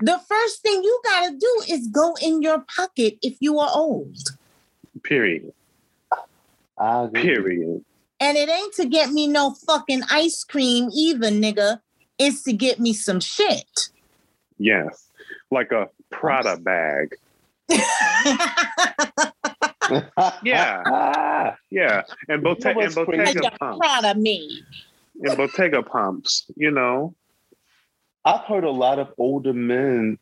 [0.00, 4.16] the first thing you gotta do is go in your pocket if you are old.
[5.02, 5.52] Period.
[6.78, 7.22] I agree.
[7.22, 7.84] Period.
[8.20, 11.80] And it ain't to get me no fucking ice cream either, nigga.
[12.18, 13.88] It's to get me some shit.
[14.58, 15.08] Yes.
[15.50, 17.14] Like a Prada bag.
[20.42, 20.82] Yeah.
[20.86, 22.02] Ah, Yeah.
[22.28, 23.16] And, Botte- You and what's crazy?
[23.18, 23.78] Like Bottega you're pumps.
[23.78, 24.62] proud of me.
[25.22, 27.14] And Bottega pumps, you know.
[28.24, 30.18] I've heard a lot of older men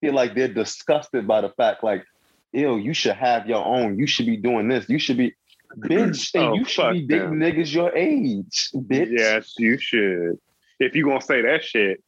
[0.00, 2.04] feel like they're disgusted by the fact, like,
[2.52, 3.98] ew, you should have your own.
[3.98, 4.88] You should be doing this.
[4.88, 5.34] You should be,
[5.78, 7.40] bitch, and Oh, you should fuck be dating them.
[7.40, 9.08] niggas your age, bitch.
[9.10, 10.38] Yes, you should.
[10.78, 12.02] If you gonna say that shit,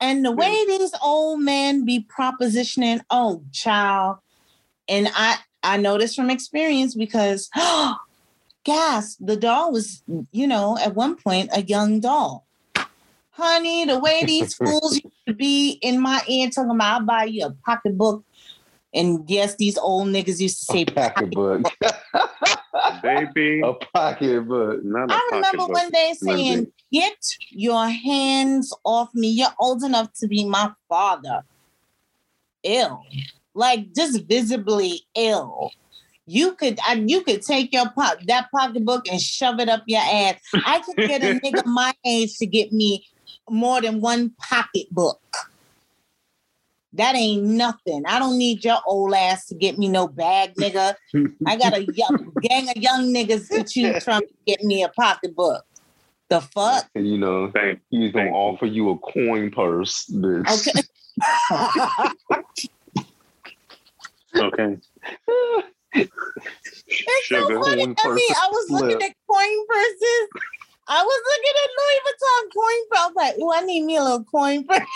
[0.00, 4.18] And the way these old men be propositioning, oh child,
[4.90, 7.48] and I I know this from experience because
[8.64, 10.02] gas, the doll was,
[10.32, 12.46] you know, at one point a young doll.
[13.30, 17.24] Honey, the way these fools used to be in my ear talking about I'll buy
[17.24, 18.24] you a pocketbook.
[18.92, 21.62] And yes, these old niggas used to say A pocketbook.
[23.02, 24.84] baby, a pocketbook.
[24.84, 25.70] not a I remember pocketbook.
[25.70, 26.72] one day saying, Lindsay.
[26.92, 29.28] Get your hands off me.
[29.28, 31.44] You're old enough to be my father.
[32.64, 33.04] Ill.
[33.54, 35.70] Like just visibly ill.
[36.26, 40.00] You could I, you could take your pop that pocketbook and shove it up your
[40.00, 40.36] ass.
[40.64, 43.06] I could get a nigga my age to get me
[43.48, 45.20] more than one pocketbook.
[46.92, 48.04] That ain't nothing.
[48.06, 50.94] I don't need your old ass to get me no bag, nigga.
[51.46, 54.88] I got a young, gang of young niggas to choose from to get me a
[54.88, 55.64] pocketbook.
[56.28, 56.88] The fuck?
[56.94, 58.34] And you know, Thank- he's gonna you.
[58.34, 60.68] offer you a coin purse, bitch.
[60.68, 60.82] Okay.
[64.36, 64.76] okay.
[65.92, 67.82] It's so funny.
[67.84, 69.02] Coin I mean, I was looking slip.
[69.02, 70.28] at coin purses.
[70.86, 72.98] I was looking at Louis Vuitton coin purse.
[72.98, 74.86] I was like, oh, I need me a little coin purse.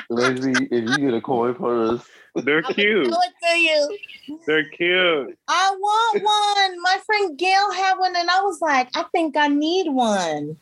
[0.10, 2.02] Lindsay, if you get a coin purse,
[2.34, 3.06] They're I'll cute.
[3.06, 3.98] show it to you.
[4.46, 5.38] They're cute.
[5.48, 6.82] I want one.
[6.82, 10.56] My friend Gail had one, and I was like, I think I need one.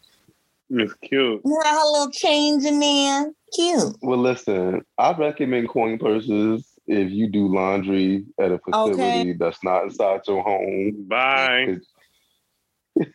[0.70, 1.40] It's cute.
[1.44, 3.32] You had a little change in there.
[3.54, 3.96] Cute.
[4.02, 9.32] well, listen, I recommend coin purses if you do laundry at a facility Okay.
[9.34, 11.06] that's not inside your home.
[11.08, 11.76] Bye.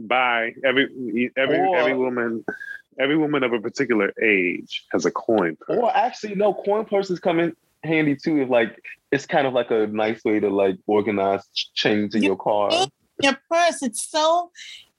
[0.00, 0.54] Bye.
[0.64, 2.44] Every every Or- every woman
[3.00, 5.78] every woman of a particular age has a coin purse.
[5.78, 8.40] Or actually, no, coin purses come in handy too.
[8.40, 8.76] If like
[9.10, 12.70] it's kind of like a nice way to like organize change in You your car.
[12.70, 12.92] think-
[13.22, 14.50] Your purse, it's so,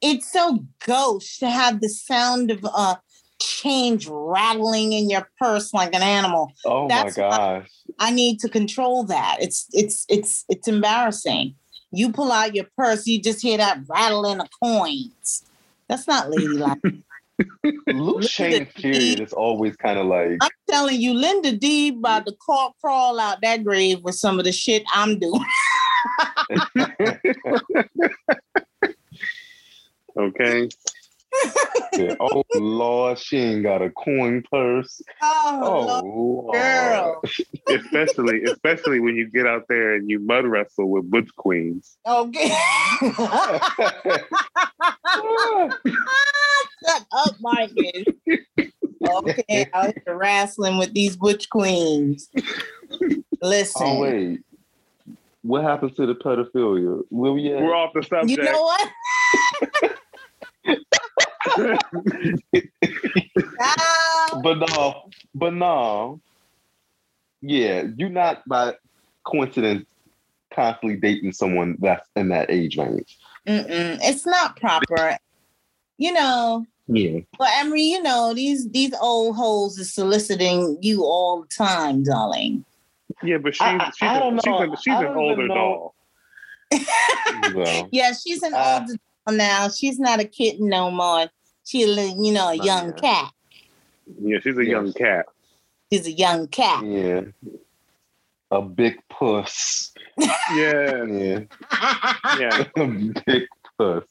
[0.01, 2.95] it's so gauche to have the sound of uh
[3.41, 6.51] change rattling in your purse like an animal.
[6.65, 7.69] Oh That's my why- gosh.
[7.99, 9.37] I need to control that.
[9.39, 11.55] It's it's it's it's embarrassing.
[11.91, 15.43] You pull out your purse, you just hear that rattling of coins.
[15.87, 16.79] That's not ladylike.
[17.87, 22.33] Luke change period is always kind of like I'm telling you, Linda D about to
[22.39, 25.41] crawl, crawl out that grave with some of the shit I'm doing.
[30.17, 30.69] Okay.
[31.97, 35.01] Yeah, oh Lord, she ain't got a coin purse.
[35.21, 37.21] Oh, Oh Lord, girl.
[37.69, 41.97] especially especially when you get out there and you mud wrestle with butch queens.
[42.07, 42.55] Okay.
[45.07, 48.05] Ah, shut up, Marcus.
[49.07, 52.29] Okay, I was wrestling with these butch queens.
[53.41, 54.39] Listen, oh wait.
[55.41, 57.03] What happened to the pedophilia?
[57.09, 57.61] Where we at?
[57.61, 58.29] We're off the subject.
[58.29, 59.91] you know what?
[64.41, 66.19] But no, but no.
[67.41, 68.73] yeah, you're not by
[69.25, 69.85] coincidence
[70.53, 73.17] constantly dating someone that's in that age range.
[73.47, 75.17] Mm-mm, it's not proper.
[75.97, 77.19] You know, Yeah.
[77.39, 82.65] well, Emery, you know, these these old hoes is soliciting you all the time, darling.
[83.23, 84.73] Yeah, but she's I- I- she's, I a- don't she's, know.
[84.73, 85.55] a- she's I an don't older know.
[85.55, 85.95] doll.
[87.55, 88.97] Well, Yeah, she's an Uh, older doll
[89.31, 89.69] now.
[89.69, 91.27] She's not a kitten no more.
[91.65, 93.01] She's a you know, a young yeah.
[93.23, 93.31] cat.
[94.21, 94.69] Yeah, she's a Yes.
[94.71, 95.25] young cat.
[95.91, 96.85] She's a young cat.
[96.85, 97.21] yeah.
[98.51, 99.91] A big puss.
[100.17, 101.39] Yeah, Yeah.
[102.39, 102.63] yeah.
[102.77, 102.87] A
[103.25, 103.43] big
[103.77, 104.03] puss.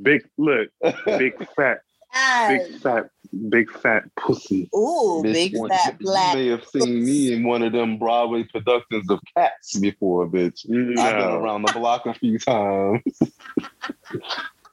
[0.00, 0.68] Big look,
[1.06, 1.80] big fat,
[2.14, 3.10] Ah, big fat,
[3.48, 4.68] big fat pussy.
[4.74, 6.36] Ooh, Bitch, big one- fat black.
[6.36, 10.64] You may have seen me in one of them Broadway productions of Cats before, bitch.
[10.98, 13.02] I've been around the block a few times.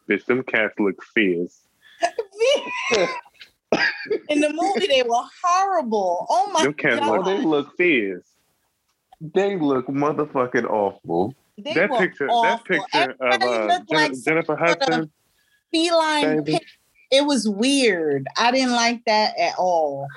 [0.09, 1.61] Bitch, them cats look fierce.
[4.29, 6.25] In the movie, they were horrible.
[6.29, 8.27] Oh my Them cats god, they look Fierce.
[9.19, 11.35] they look motherfucking awful.
[11.57, 12.43] they That were picture, awful.
[12.43, 15.11] that picture of uh, like Jennifer Hudson.
[15.71, 16.53] feline Baby.
[16.59, 16.65] pit.
[17.11, 18.25] It was weird.
[18.37, 20.07] I didn't like that at all.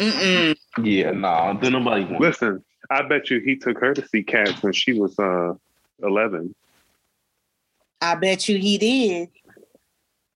[0.00, 0.56] Mm-mm.
[0.82, 2.20] Yeah, nah, then nobody want.
[2.20, 5.54] Listen, I bet you he took her to see cats when she was uh
[6.02, 6.54] eleven,
[8.00, 9.28] I bet you he did.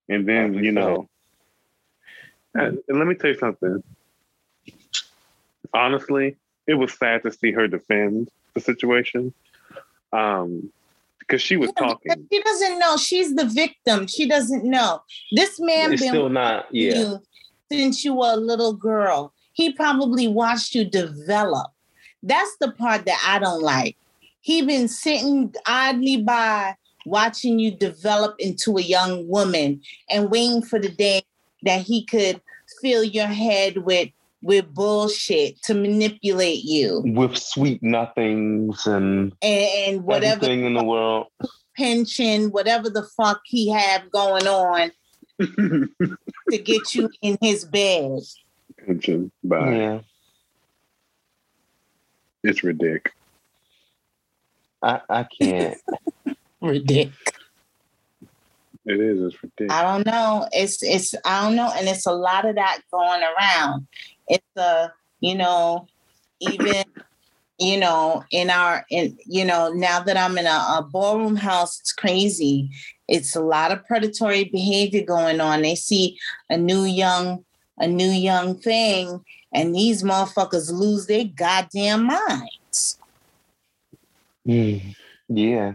[0.09, 1.09] and then you know.
[2.55, 3.83] And, and let me tell you something.
[5.73, 6.37] Honestly,
[6.67, 9.35] it was sad to see her defend the situation,
[10.13, 10.71] um,
[11.19, 12.29] because she was Yeah, talking.
[12.33, 12.97] She doesn't know.
[12.97, 14.07] She's the victim.
[14.07, 15.01] She doesn't know.
[15.33, 16.67] This man It's been still not.
[16.67, 17.21] with Yeah, you
[17.73, 19.33] since you were a little girl.
[19.53, 21.71] He probably watched you develop.
[22.23, 23.97] That's the part that I don't like.
[24.41, 26.77] He been sitting idly by
[27.07, 31.23] watching you develop into a young woman and waiting for the day
[31.63, 32.41] that he could
[32.81, 34.09] fill your head with
[34.43, 40.85] with bullshit to manipulate you with sweet nothings and and, and whatever everything in the
[40.85, 41.29] world.
[41.77, 44.93] pension, whatever the fuck he have going on
[45.41, 48.21] to get you in his bed.
[48.79, 50.01] Attention, but Yeah,
[52.43, 53.15] it's ridiculous.
[54.83, 55.79] I, I can't.
[56.65, 57.15] Ridiculous.
[58.87, 59.21] It is.
[59.21, 59.73] It's ridiculous.
[59.73, 60.49] I don't know.
[60.53, 63.87] It's it's I don't know, and it's a lot of that going around.
[64.29, 65.87] It's a you know,
[66.41, 66.85] even
[67.59, 71.81] you know, in our in you know, now that I'm in a, a ballroom house,
[71.81, 72.71] it's crazy.
[73.09, 75.61] It's a lot of predatory behavior going on.
[75.61, 76.19] They see
[76.49, 77.45] a new young,
[77.79, 82.99] a new young thing, and these motherfuckers lose their goddamn minds.
[84.47, 84.97] Mm,
[85.29, 85.73] yeah,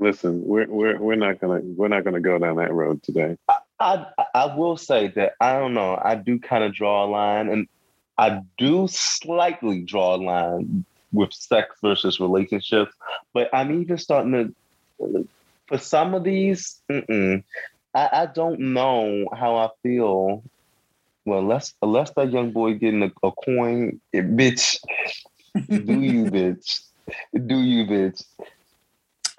[0.00, 3.36] Listen, we're we're we're not gonna we're not gonna go down that road today.
[3.80, 5.98] I I will say that I don't know.
[6.00, 7.68] I do kind of draw a line, and
[8.16, 12.94] I do slightly draw a line with sex versus relationships.
[13.32, 15.28] But I'm even starting to.
[15.66, 17.44] For some of these, mm-mm,
[17.94, 20.42] I, I don't know how I feel.
[21.24, 24.78] Well, unless unless that young boy getting a, a coin, it, bitch,
[25.68, 26.80] do you, bitch,
[27.46, 28.24] do you, bitch.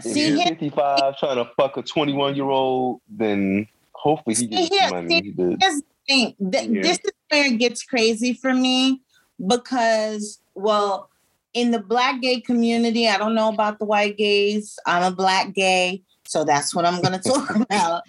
[0.06, 4.68] If See, here- 55 trying to fuck a 21 year old, then hopefully he gets
[4.70, 5.34] here- money.
[5.36, 6.36] Here's the thing.
[6.52, 6.82] Th- Yeah.
[6.82, 9.02] This is where it gets crazy for me
[9.48, 11.10] because, well,
[11.54, 14.78] in the black gay community, I don't know about the white gays.
[14.86, 18.04] I'm a black gay, so that's what I'm going to talk about.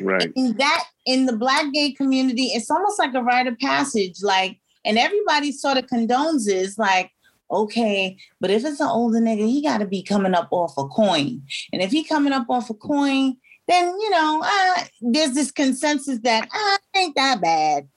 [0.00, 0.30] Right.
[0.36, 4.22] In that, in the black gay community, it's almost like a rite of passage.
[4.22, 7.10] Like, and everybody sort of condones this, like,
[7.50, 10.86] okay, but if it's an older nigga, he got to be coming up off a
[10.88, 13.36] coin, and if he coming up off a coin,
[13.66, 17.88] then you know, uh, there's this consensus that uh, ain't that bad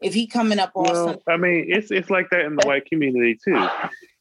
[0.00, 1.18] if he coming up off Well, some.
[1.28, 3.68] I mean, it's it's like that in the white community too.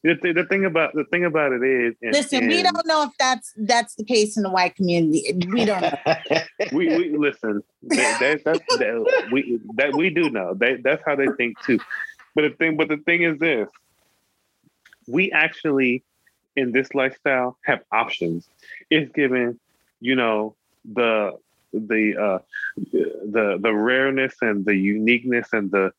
[0.03, 3.03] The, th- the thing about the thing about it is, and- Listen, we don't know
[3.03, 5.31] if that's that's the case in the white community.
[5.51, 5.91] We don't know.
[6.71, 7.61] we, we listen.
[7.83, 10.55] That, that, that's that, we that we do know.
[10.55, 11.79] That, that's how they think too.
[12.33, 13.69] But the thing, but the thing is this:
[15.07, 16.03] we actually,
[16.55, 18.47] in this lifestyle, have options.
[18.89, 19.59] It's given,
[19.99, 20.55] you know,
[20.93, 21.37] the
[21.73, 22.39] the uh,
[22.77, 25.91] the the rareness and the uniqueness and the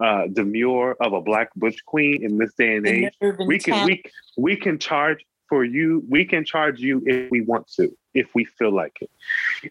[0.00, 3.12] uh, demure of a black butch queen in this day and age.
[3.46, 4.02] we can we
[4.36, 8.44] we can charge for you we can charge you if we want to if we
[8.44, 9.10] feel like it.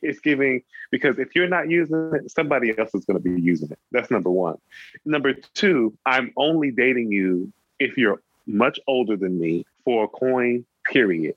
[0.01, 3.71] It's giving because if you're not using it somebody else is going to be using
[3.71, 3.79] it.
[3.91, 4.57] That's number one.
[5.05, 10.65] Number two i'm only dating you if you're much older than me for a coin
[10.91, 11.35] period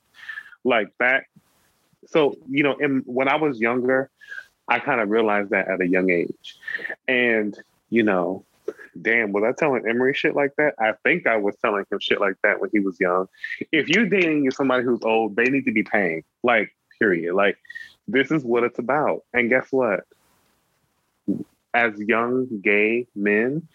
[0.65, 1.25] like that
[2.07, 4.11] so you know in, when i was younger
[4.69, 6.57] i kind of realized that at a young age
[7.09, 7.59] and
[7.91, 8.45] you know
[9.01, 10.75] damn, was I telling Emery shit like that?
[10.79, 13.29] I think I was telling him shit like that when he was young.
[13.73, 16.25] If you're dating somebody who's old, they need to be paying.
[16.43, 17.35] Like, period.
[17.35, 17.59] Like,
[18.09, 19.25] this is what it's about.
[19.33, 20.05] And guess what?
[21.73, 23.69] As young gay men,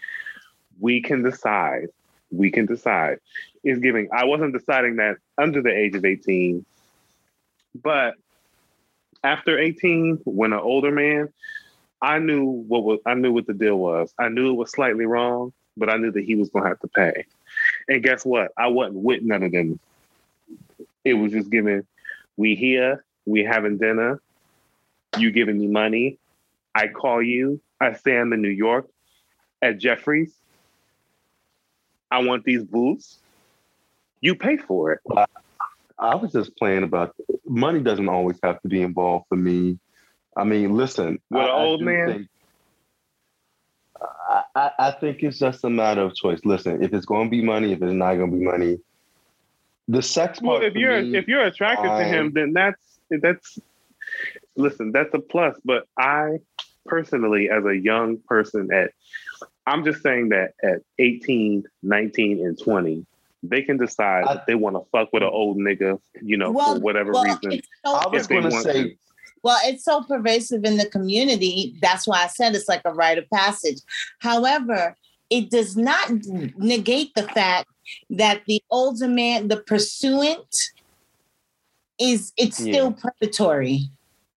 [0.79, 1.87] we can decide.
[2.31, 3.19] We can decide.
[3.63, 4.09] Is giving.
[4.15, 6.65] I wasn't deciding that under the age of 18,
[7.81, 8.15] but
[9.23, 11.29] after 18, when an older man,
[12.01, 14.13] I knew what was I knew what the deal was.
[14.19, 16.87] I knew it was slightly wrong, but I knew that he was gonna have to
[16.87, 17.25] pay.
[17.87, 18.51] And guess what?
[18.57, 19.79] I wasn't with none of them.
[21.03, 21.85] It was just giving,
[22.37, 24.21] we here, we having dinner,
[25.17, 26.17] you giving me money.
[26.73, 27.61] I call you.
[27.79, 28.87] I I'm in New York
[29.61, 30.33] at Jeffrey's.
[32.11, 33.19] I want these boots.
[34.21, 34.99] You pay for it.
[35.97, 39.79] I was just playing about money doesn't always have to be involved for me.
[40.35, 42.07] I mean, listen, With I- an I old man?
[42.13, 42.27] think-
[44.27, 46.41] I, I, I think it's just a matter of choice.
[46.43, 48.77] Listen, if it's going to be money, if it's not going to be money,
[49.87, 50.65] the sex Well, part.
[50.65, 53.59] if for you're me- if you're attracted to him, then that's that's
[54.57, 55.57] listen, that's a plus.
[55.63, 56.39] But I
[56.85, 58.91] personally, as a young person at
[59.67, 63.05] I'm just saying that at 18, 19, and 20,
[63.43, 66.51] they can decide I- if they want to fuck with an old nigga, you know,
[66.51, 67.51] Well, for whatever well, reason.
[67.53, 68.97] it's so I was going to say.
[69.43, 71.75] Well, it's so pervasive in the community.
[71.79, 73.77] That's why I said it's like a rite of passage.
[74.19, 74.95] However,
[75.29, 76.09] it does not
[76.57, 77.67] negate the fact
[78.09, 80.47] that the older man, the pursuant,
[81.99, 83.89] is it's still predatory.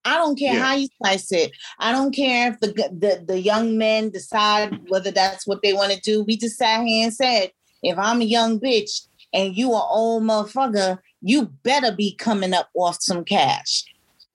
[0.09, 0.61] I don't care Yeah.
[0.65, 1.53] how you slice it.
[1.79, 5.93] I don't care if the, the the young men decide whether that's what they want
[5.93, 6.23] to do.
[6.25, 10.23] We just sat here and said, if I'm a young bitch and you an old
[10.23, 13.85] motherfucker, you better be coming up off some cash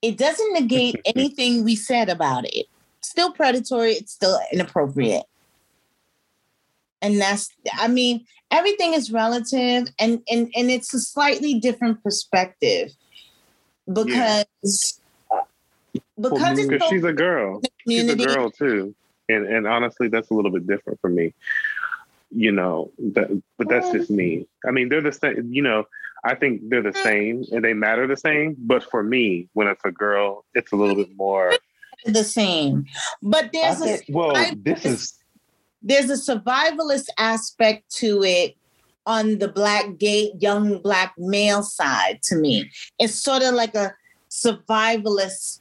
[0.04, 2.68] it doesn't negate anything we said about it.
[3.02, 5.24] Still predatory, it's still inappropriate.
[7.02, 12.92] And that's I mean, everything is relative and and and it's a slightly different perspective
[13.92, 15.02] because
[16.32, 17.62] because so she's a girl.
[17.88, 18.96] She's a girl too.
[19.30, 21.34] And and honestly, that's a little bit different for me.
[22.32, 24.48] You know, that, but that's just me.
[24.68, 25.86] I mean, they're the same, you know,
[26.24, 27.04] I think they're the mm.
[27.04, 28.56] same and they matter the same.
[28.58, 31.54] But for me, when it's a girl, it's a little bit more
[32.06, 32.86] the same.
[33.22, 35.14] But I there's a think, well, this is
[35.84, 38.56] there's a survivalist aspect to it
[39.06, 42.70] on the black gay young black male side to me
[43.00, 43.94] it's sort of like a
[44.30, 45.60] survivalist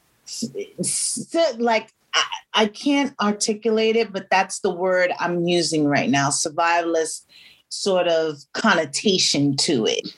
[1.59, 2.23] like I,
[2.55, 7.25] I can't articulate it but that's the word i'm using right now survivalist
[7.69, 10.15] sort of connotation to it.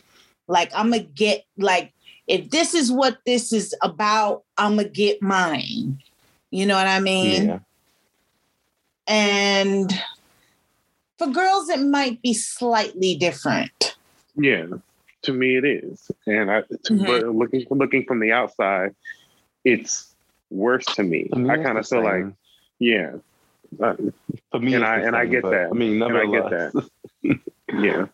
[0.49, 1.93] Like i'm gonna get like
[2.26, 6.02] if this is what this is about i'm gonna get mine.
[6.51, 7.47] You know what i mean?
[7.47, 7.59] Yeah.
[9.07, 9.93] and
[11.18, 13.97] for girls it might be slightly different.
[14.36, 14.67] Yeah,
[15.23, 17.07] to me it is, and I Mhm.
[17.07, 18.94] but looking looking from the outside,
[19.65, 20.15] it's
[20.51, 21.25] worse to me.
[21.33, 22.26] To me, I kind of feel like,
[22.78, 23.12] yeah,
[23.83, 23.94] uh,
[24.51, 25.68] For me, And I- the and I get that.
[25.70, 26.89] I mean, And I get nevertheless,
[27.73, 28.07] yeah,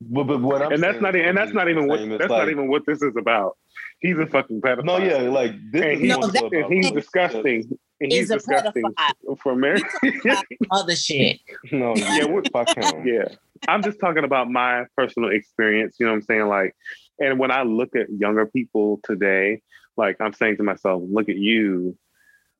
[0.00, 2.28] but, but what I'm and that's not even and that's not even what that's like-
[2.28, 3.56] not even what this is about.
[4.00, 4.84] He's a fucking pedophile.
[4.84, 7.78] No, yeah, like this and is he's, No, that- and he's disgusting.
[7.98, 9.82] And he's is a disgusting pedophile for marriage.
[10.70, 11.40] other shit
[11.72, 13.06] No, Yeah, yeah, what- fuck him.
[13.06, 13.24] yeah
[13.68, 16.76] i'm just talking about my personal experience you know what i'm saying like
[17.18, 19.62] and when i look at younger people today
[19.96, 21.96] like i'm saying to myself look at you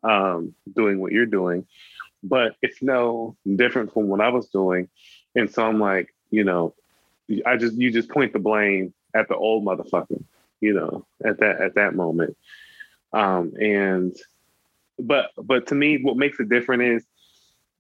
[0.03, 1.67] um, doing what you're doing
[2.23, 4.89] but it's no different from what i was doing
[5.35, 6.75] and so i'm like you know
[7.45, 10.23] i just you just point the blame at the old motherfucker
[10.61, 12.37] you know at that at that moment
[13.13, 14.17] um and
[14.99, 17.05] but but to me what makes it different is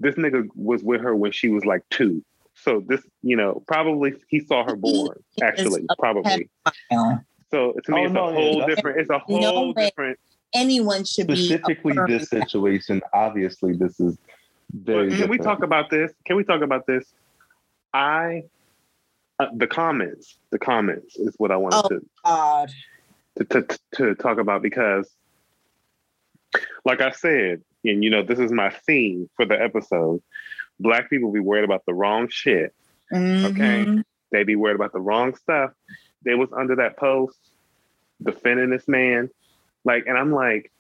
[0.01, 2.25] this nigga was with her when she was like two
[2.57, 5.23] so this, you know, probably he saw her born.
[5.43, 6.49] Actually, probably.
[7.57, 7.75] Pedophile.
[7.75, 9.01] So to me, Oh, it's no, a whole that's- different.
[9.01, 9.85] It's a whole way.
[9.87, 10.19] different.
[10.55, 13.03] anyone should be Specifically, affirming this situation.
[13.13, 14.17] Obviously, this is
[14.73, 15.11] very.
[15.17, 16.13] Can we talk about this?
[16.25, 17.05] Can we talk about this?
[17.93, 18.45] I,
[19.39, 21.89] uh, the comments, the comments is what I wanted Oh.
[21.89, 22.71] to God.
[23.39, 25.11] to, to to talk about because,
[26.85, 30.23] like I said, and you know, this is my theme for the episode.
[30.81, 32.75] Black people be worried about the wrong shit.
[33.13, 34.05] Mhm.
[34.33, 35.73] They be worried about the wrong stuff.
[36.27, 37.39] They was under that post
[38.23, 39.31] defending this man.
[39.85, 40.73] Like, and I'm like,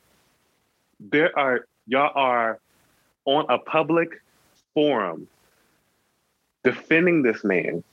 [0.98, 2.58] there are y'all are
[3.24, 4.20] on a public
[4.74, 5.28] forum
[6.64, 7.84] defending this man.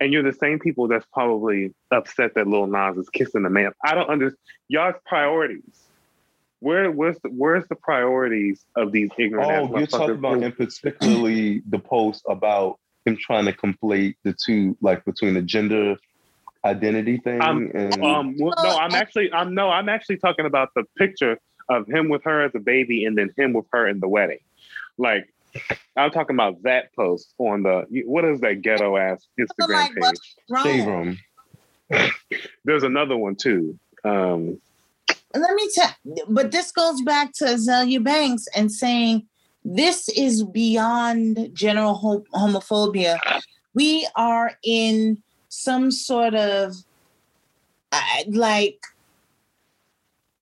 [0.00, 3.72] And you're the same people that's probably upset that Lil Nas is kissing the man.
[3.82, 5.84] I don't understand y'all's priorities.
[6.60, 9.50] Where where's the, where's the priorities of these ignorant?
[9.50, 14.76] Oh, you're talking about in particularly the post about him trying to conflate the two,
[14.80, 15.96] like between the gender
[16.64, 20.70] identity thing Um, and Um, well, no, I'm actually, I'm no, I'm actually talking about
[20.74, 21.38] the picture
[21.68, 24.38] of him with her as a baby, and then him with her in the wedding.
[24.96, 25.32] Like,
[25.96, 30.02] I'm talking about that post on the what is that ghetto ass Instagram like page?
[30.50, 31.18] what's shade room.
[32.64, 33.78] There's another one too.
[34.04, 34.60] Um,
[35.34, 35.90] Let me tell,
[36.28, 39.26] but this goes back to Azealia Banks and saying
[39.74, 43.18] this is beyond general ho- homophobia.
[43.74, 46.74] We are in some sort of
[47.92, 48.80] uh, like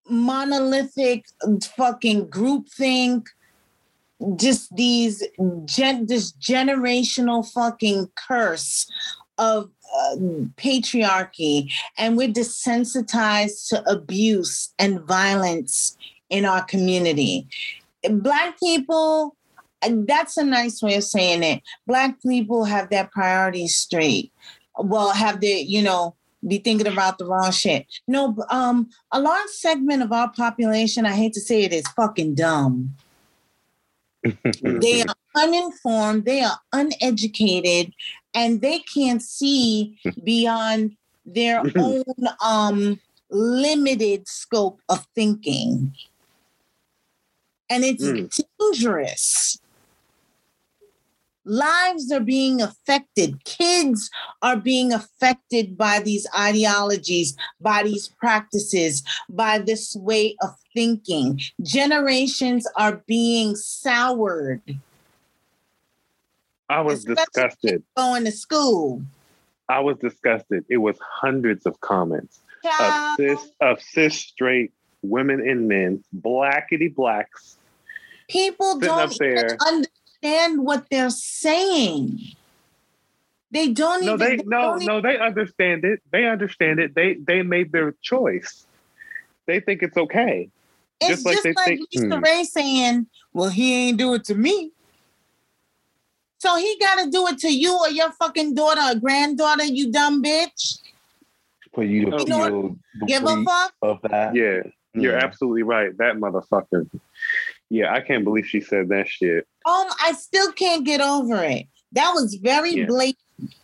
[0.09, 1.25] monolithic
[1.77, 3.27] fucking groupthink.
[4.37, 5.23] Just these
[5.65, 8.91] gen- this generational fucking curse
[9.39, 10.17] of uh,
[10.57, 15.97] patriarchy and we're desensitized to abuse and violence
[16.31, 17.47] in our community.
[18.11, 19.37] Black people,
[19.83, 21.63] that's a nice way of saying it.
[21.87, 24.33] Black people have their priorities straight.
[24.79, 26.15] Well, have their, you know,
[26.47, 27.87] be thinking about the wrong shit.
[28.07, 32.35] No, um, a large segment of our population, I hate to say it, is fucking
[32.35, 32.95] dumb.
[34.23, 37.93] they are uninformed, they are uneducated,
[38.35, 42.05] and they can't see beyond their own
[42.45, 45.95] um limited scope of thinking.
[47.69, 48.31] And it's Mm.
[48.73, 49.59] dangerous.
[51.45, 53.45] Lives are being affected.
[53.45, 54.11] Kids
[54.43, 61.41] are being affected by these ideologies, by these practices, by this way of thinking.
[61.63, 64.61] Generations are being soured.
[66.69, 67.83] I was Especially- disgusted.
[67.97, 69.03] Going to school.
[69.69, 70.65] I was disgusted.
[70.69, 74.73] It was hundreds of comments of Child, cis of cis straight
[75.03, 77.57] women and men, blackity blacks.
[78.29, 79.47] people don't up there.
[79.47, 82.19] even understand what they're saying.
[83.53, 84.19] They don't No, even.
[84.19, 86.03] they they no don't no they understand it.
[86.11, 86.95] They understand it.
[86.95, 88.67] They they made their choice.
[89.47, 90.51] They think it's okay.
[91.01, 92.23] It's Just like just they like think- Lisa Hmm.
[92.25, 94.73] Ray saying, "Well, he ain't do it to me."
[96.39, 99.91] So he got to do it to you or your fucking daughter or granddaughter, you
[99.91, 100.79] dumb bitch.
[101.73, 103.75] for you to You know feel the Give a fuck.
[103.83, 104.35] of that.
[104.35, 104.63] Yeah,
[104.97, 105.25] you're Yeah.
[105.25, 105.97] absolutely right.
[105.99, 106.89] That motherfucker.
[107.69, 109.47] Yeah, I can't believe she said that shit.
[109.65, 111.67] Um, I still can't get over it.
[111.93, 112.87] That was very Yeah.
[112.87, 113.55] blatant.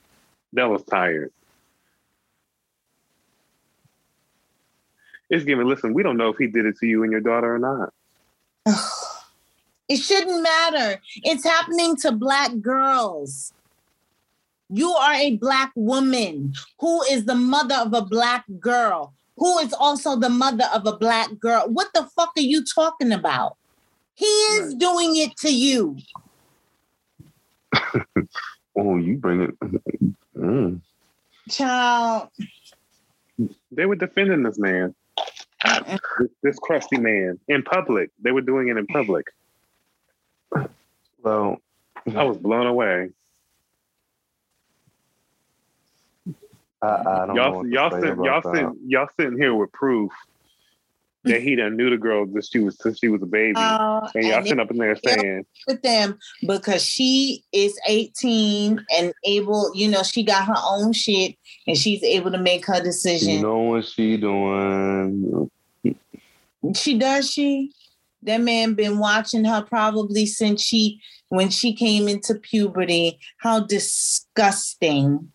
[0.52, 1.32] That was tired.
[5.30, 5.66] It's giving.
[5.66, 7.92] Listen, we don't know if he did it to you and your daughter or not.
[9.88, 11.00] It shouldn't matter.
[11.16, 13.52] It's happening to black girls.
[14.68, 19.72] You are a black woman who is the mother of a black girl, who is
[19.72, 21.64] also the mother of a black girl.
[21.66, 23.56] What the fuck are you talking about?
[24.14, 24.78] He is Right.
[24.78, 25.96] doing it to you.
[28.74, 29.50] Oh, you bring it.
[30.34, 30.80] Mm.
[31.50, 32.28] Child,
[33.70, 34.94] They were defending this man,
[35.86, 36.00] this,
[36.42, 38.10] this crusty man, in public.
[38.22, 39.26] They were doing it in public.
[41.22, 41.58] Well,
[42.16, 43.10] I was blown away.
[46.82, 47.36] I, I don't.
[47.36, 48.74] Y'all, what y'all, say sit, about y'all, that.
[48.86, 50.10] y'all sitting here with proof
[51.24, 54.08] that he done knew the girl that she was since she was a baby, uh,
[54.14, 59.12] and y'all and sitting up in there saying, with them because she is 18 and
[59.24, 61.36] able, you know, she got her own shit
[61.66, 63.34] and she's able to make her decision.
[63.34, 65.50] You know what she doing?
[66.74, 67.72] She does she?
[68.24, 73.18] That man been watching her probably since she when she came into puberty.
[73.38, 75.32] How disgusting.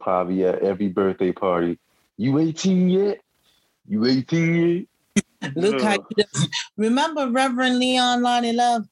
[0.00, 1.78] Probably at every birthday party.
[2.16, 3.20] You 18 yet?
[3.86, 4.86] You 18 yet?
[5.56, 8.84] Look how you done, remember Reverend Leon Lonnie Love?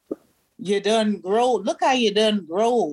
[0.58, 1.54] You done grow.
[1.54, 2.90] Look how you done grow.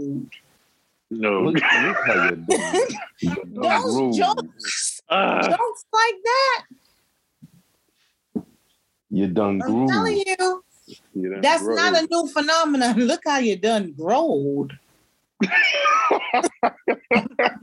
[1.09, 2.73] "No, Look, look how you doing.
[3.19, 4.13] You done Those grew.
[4.13, 6.65] jokes, Ah, jokes like that.
[9.09, 9.81] You done grow.
[9.83, 10.63] I'm telling you.
[11.15, 12.99] you done That's grown." not a new phenomenon.
[12.99, 14.77] Look how you done growed.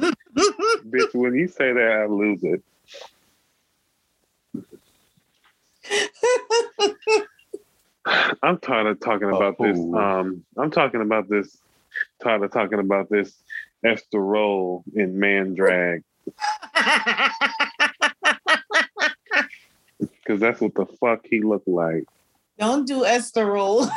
[0.35, 1.15] bitch.
[1.15, 2.63] When you say that, I lose it.
[8.43, 9.79] I'm tired of talking A about this.
[9.79, 11.57] Um, I'm talking about this.
[12.23, 13.33] Tired of talking about this
[13.85, 16.03] Esther Rolle in Man Drag
[19.99, 22.05] because that's what the fuck he looked like.
[22.59, 23.89] Don't do Esther Rolle.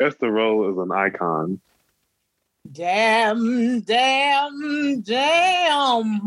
[0.00, 1.60] Esther Rolle is an icon.
[2.70, 6.20] Damn, damn, damn.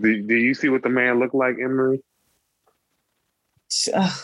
[0.00, 2.02] Do, do you see what the man looked like, Emery?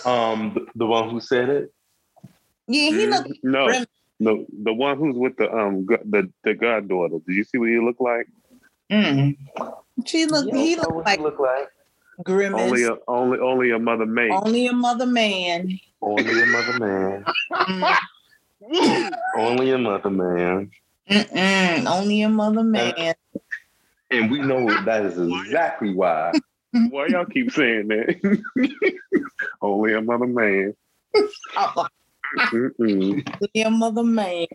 [0.04, 1.72] Um, the, the one who said it.
[2.68, 3.86] Yeah, he looked no, grim.
[4.20, 7.16] no, the one who's with the um the the goddaughter.
[7.26, 8.28] Did you see what he looked like?
[8.92, 9.36] Mm.
[10.06, 10.54] She looked.
[10.54, 11.68] he What looked like look like
[12.22, 12.60] grimace.
[12.60, 14.30] Only a only only a mother maid.
[14.30, 15.78] Only a mother man.
[16.02, 17.24] only a mother man.
[19.36, 20.70] Only a mother man.
[21.08, 21.86] Mm-mm.
[21.86, 23.14] Only a mother man.
[24.10, 26.32] And we know that is exactly why.
[26.72, 28.42] Why y'all keep saying that?
[29.62, 30.74] only a mother man.
[31.56, 31.86] Oh,
[32.52, 33.24] only
[33.56, 34.46] a mother man.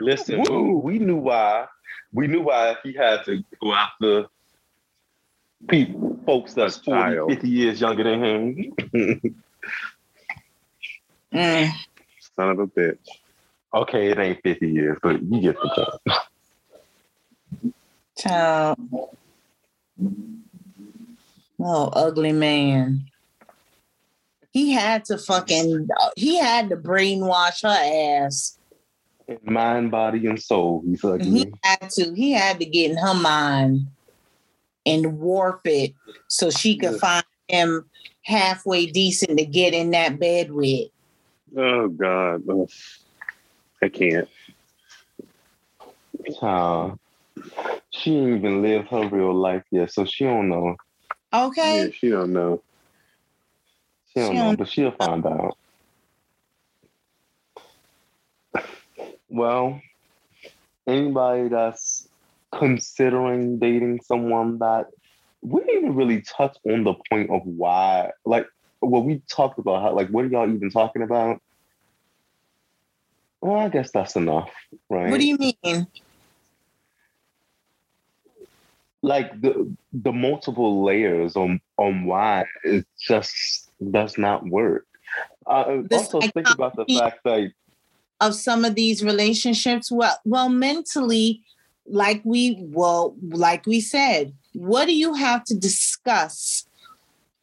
[0.00, 1.66] Listen, we, we knew why.
[2.12, 4.26] We knew why he had to go after
[5.68, 9.34] people, folks that's 40, 50 years younger than him.
[11.32, 11.70] Mm.
[12.36, 12.98] Son of a bitch.
[13.72, 16.18] okay, it ain't 50 years, but you get the point.
[18.18, 18.78] Child.
[21.60, 23.06] Oh, ugly man.
[24.52, 25.88] He had to fucking.
[26.16, 28.58] He had to brainwash her ass.
[29.44, 30.82] Mind, body, and soul.
[30.84, 32.12] He's like, He had to.
[32.14, 33.86] He had to get in her mind
[34.84, 35.94] and warp it
[36.26, 37.88] so she could find him
[38.22, 40.88] halfway decent to get in that bed with.
[41.56, 42.42] Oh God.
[42.48, 42.68] Ugh.
[43.82, 44.28] I can't.
[46.38, 46.98] child.
[47.90, 50.76] She ain't even lived her real life yet, so she don't know.
[51.32, 51.86] Okay.
[51.86, 52.62] Yeah, she don't know.
[54.12, 55.56] She don't She know, don't- but she'll find out.
[59.28, 59.80] Well,
[60.86, 62.08] anybody that's
[62.52, 64.86] considering dating someone that
[65.42, 68.46] we didn't even really touch on the point of why, like,
[68.80, 71.40] well, we talked about how, like, what are y'all even talking about?
[73.40, 74.50] Well, I guess that's enough,
[74.88, 75.10] right?
[75.10, 75.86] What do you mean?
[79.02, 84.86] like the the multiple layers on on why it just does not work.
[85.46, 87.52] Uh, also, think about the fact that
[88.20, 91.42] of some of these relationships well well mentally
[91.86, 96.66] like we well like we said what do you have to discuss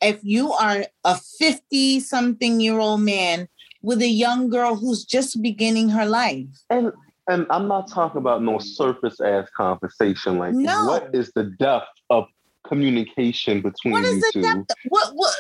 [0.02, 3.48] if you are a 50 something year old man
[3.82, 6.92] with a young girl who's just beginning her life and
[7.28, 10.38] and I'm not talking about no surface ass conversation.
[10.38, 10.86] Like, No.
[10.86, 12.26] what is the depth of
[12.66, 14.42] communication between what is you the two?
[14.42, 15.36] depth what what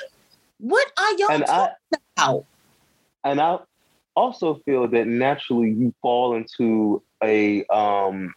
[0.59, 2.45] what are y'all And I talking about
[3.23, 3.59] and I
[4.15, 8.33] also feel that naturally you fall into a um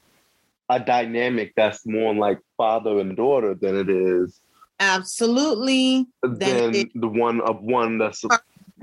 [0.70, 4.40] a dynamic that's more like father and daughter than it is
[4.78, 8.24] absolutely than it- the one of one that's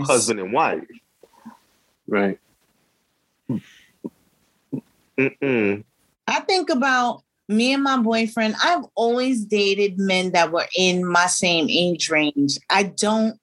[0.01, 0.83] husband and wife.
[2.07, 2.37] Right.
[5.17, 5.83] Mm-mm.
[6.27, 8.55] I think about me and my boyfriend.
[8.63, 12.57] I've always dated men that were in my same age range.
[12.69, 13.39] I don't,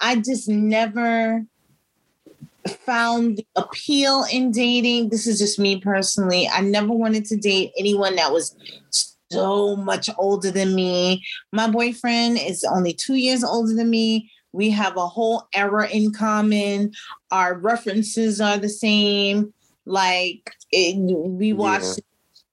[0.00, 1.44] I just never
[2.68, 5.08] found the appeal in dating.
[5.08, 6.48] This is just me personally.
[6.48, 8.54] I never wanted to date anyone that was
[9.30, 11.24] so much older than me.
[11.52, 14.30] My boyfriend is only two years older than me.
[14.52, 16.92] We have a whole era in common.
[17.30, 19.52] Our references are the same.
[19.84, 22.00] Like it, we watched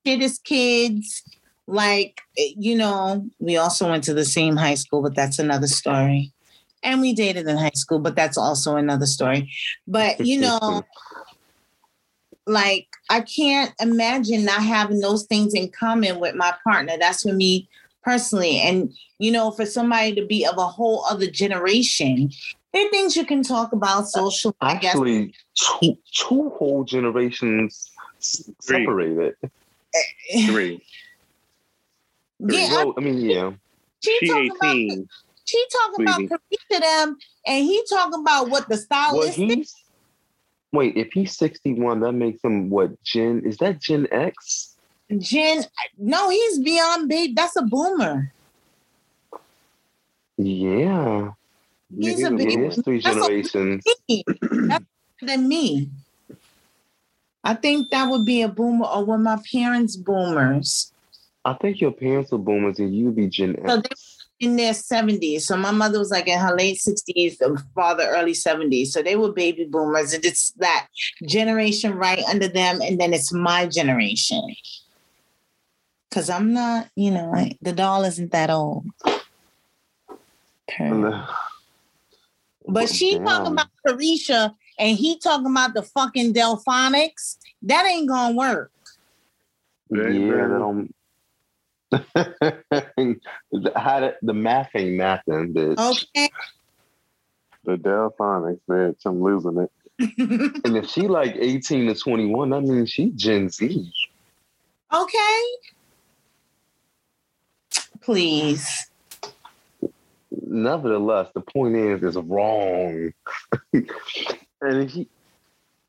[0.06, 1.24] shit as kids.
[1.68, 6.35] Like you know, we also went to the same high school, but that's another story.
[6.86, 9.52] And we dated in high school, but that's also another story.
[9.88, 10.84] But you know,
[12.48, 16.94] like I can't imagine not having those things in common with my partner.
[17.00, 17.68] That's for me
[18.04, 18.60] personally.
[18.60, 22.30] And you know, for somebody to be of a whole other generation,
[22.72, 24.56] there are things you can talk about uh, social.
[24.62, 27.90] I guess Actually, two, two whole generations
[28.22, 28.52] Three.
[28.86, 29.36] separated.
[30.48, 30.84] Three.
[32.40, 33.52] yeah, I- Well, I mean, yeah.
[34.04, 35.10] she, She talking about 18.
[35.45, 36.35] She talking about Sweetie.
[36.35, 39.49] Carisha them, and he talking about what the Well, stylistic.
[39.49, 39.74] he's
[40.74, 40.98] wait.
[40.98, 43.01] If he's sixty-one, that makes him what?
[43.03, 43.41] Gen?
[43.45, 44.75] Is that Gen X?
[45.17, 45.64] Gen,
[45.98, 47.35] no, he's beyond babe.
[47.35, 48.32] That's a boomer.
[50.38, 51.32] Yeah,
[51.98, 53.83] He's a a it three That's generations.
[55.22, 55.90] Than me.
[57.43, 60.91] I think that would be a boomer, or one of my parents boomers?
[61.45, 63.83] I think your parents are boomers and you'd be Gen So X.
[63.83, 63.90] they
[64.45, 65.41] in their 70s.
[65.41, 68.88] So my mother was like in her late 60s, the father early 70s.
[68.88, 70.14] So they were baby boomers.
[70.14, 70.88] And it's that
[71.25, 72.82] generation right under them.
[72.82, 74.56] And then it's my generation.
[76.11, 78.85] Cause I'm not, you know, the doll isn't that old.
[82.67, 83.25] But she Damn.
[83.25, 87.38] talking about Carisha and he talking about the fucking Delfonics.
[87.64, 88.72] That ain't gonna work.
[89.90, 90.93] Yeah, that don't.
[93.76, 95.78] How did, the math ain't mathing, bitch.
[95.78, 96.30] Okay.
[97.64, 98.98] The Delfonics, bitch.
[99.06, 99.72] I'm losing it.
[100.66, 103.92] And if she like 18 to 21, that means she Gen Z.
[104.94, 105.42] okay.
[108.02, 108.88] Please.
[110.32, 113.14] Nevertheless, the point is, is wrong.
[114.62, 115.08] and he,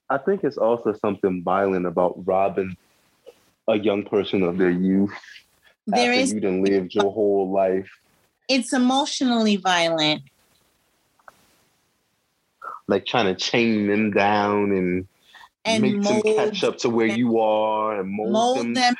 [0.08, 2.76] I think it's also something violent about robbing
[3.68, 5.12] a young person of their youth
[5.86, 7.88] There after is you done lived your whole life.
[8.48, 10.22] it's emotionally violent.
[12.88, 15.08] like trying to chain them down and,
[15.64, 18.74] And make them catch up to where them- you are and mold, Mold them.
[18.74, 18.94] them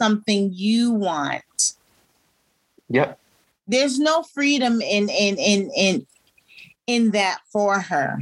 [0.00, 1.42] something you want.
[2.88, 3.18] Yep.
[3.66, 6.06] There's no freedom in in in in
[6.86, 8.18] in that for her.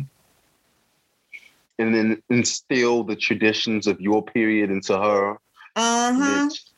[1.79, 5.39] And then instill the traditions of your period into her.
[5.77, 6.49] Uh-huh.
[6.49, 6.70] Bitch.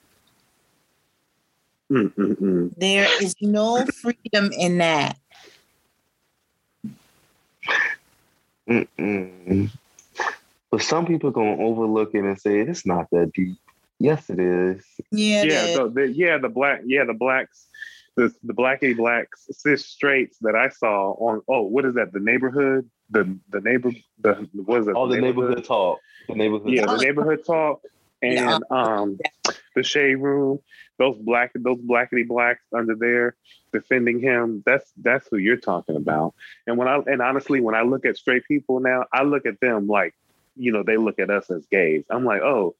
[1.92, 2.72] Mm-mm-mm.
[2.78, 5.18] There is no freedom in that.
[8.66, 9.70] Mm-mm.
[10.70, 13.58] But some people gonna overlook it and say it's not that deep.
[13.98, 14.84] Yes, it is.
[15.10, 15.76] Yeah, it yeah, is.
[15.76, 17.66] the, the, yeah, the black, yeah, the blacks,
[18.16, 21.42] the the blackity blacks, cis straights that I saw on.
[21.46, 22.12] Oh, what is that?
[22.14, 24.94] The neighborhood, the the neighbor, the was it?
[24.94, 26.00] All the neighborhood talk.
[26.26, 26.72] The neighborhood.
[26.72, 26.98] yeah, talk.
[26.98, 27.82] the neighborhood talk,
[28.22, 28.58] and Yeah.
[28.70, 29.18] um,
[29.74, 30.60] the shade room.
[30.98, 33.36] Those black, those blackity blacks under there
[33.72, 34.62] defending him.
[34.66, 36.34] That's that's who you're talking about.
[36.66, 39.60] And when I and honestly, when I look at straight people now, I look at
[39.60, 40.14] them like,
[40.56, 42.04] you know, they look at us as gays.
[42.10, 42.76] I'm like, oh,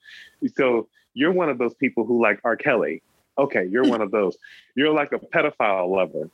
[0.56, 2.56] so you're one of those people who like R.
[2.56, 3.02] Kelly.
[3.38, 4.36] Okay, you're one of those.
[4.76, 6.30] You're like a pedophile lover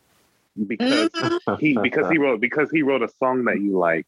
[0.67, 1.61] because Mhm.
[1.61, 4.07] he because he wrote because he wrote a song that you like.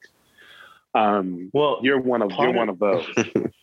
[0.95, 3.07] Um, Well, you're one of you're Part one of those.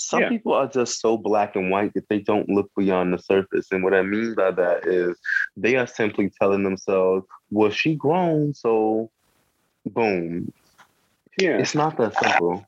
[0.00, 0.28] Some Yeah.
[0.30, 3.70] people are just so black and white that they don't look beyond the surface.
[3.70, 5.18] And what I mean by that is
[5.58, 9.10] they are simply telling themselves, well, she grown, so
[9.84, 10.52] boom.
[11.36, 11.58] Yeah.
[11.58, 12.66] It's not that simple.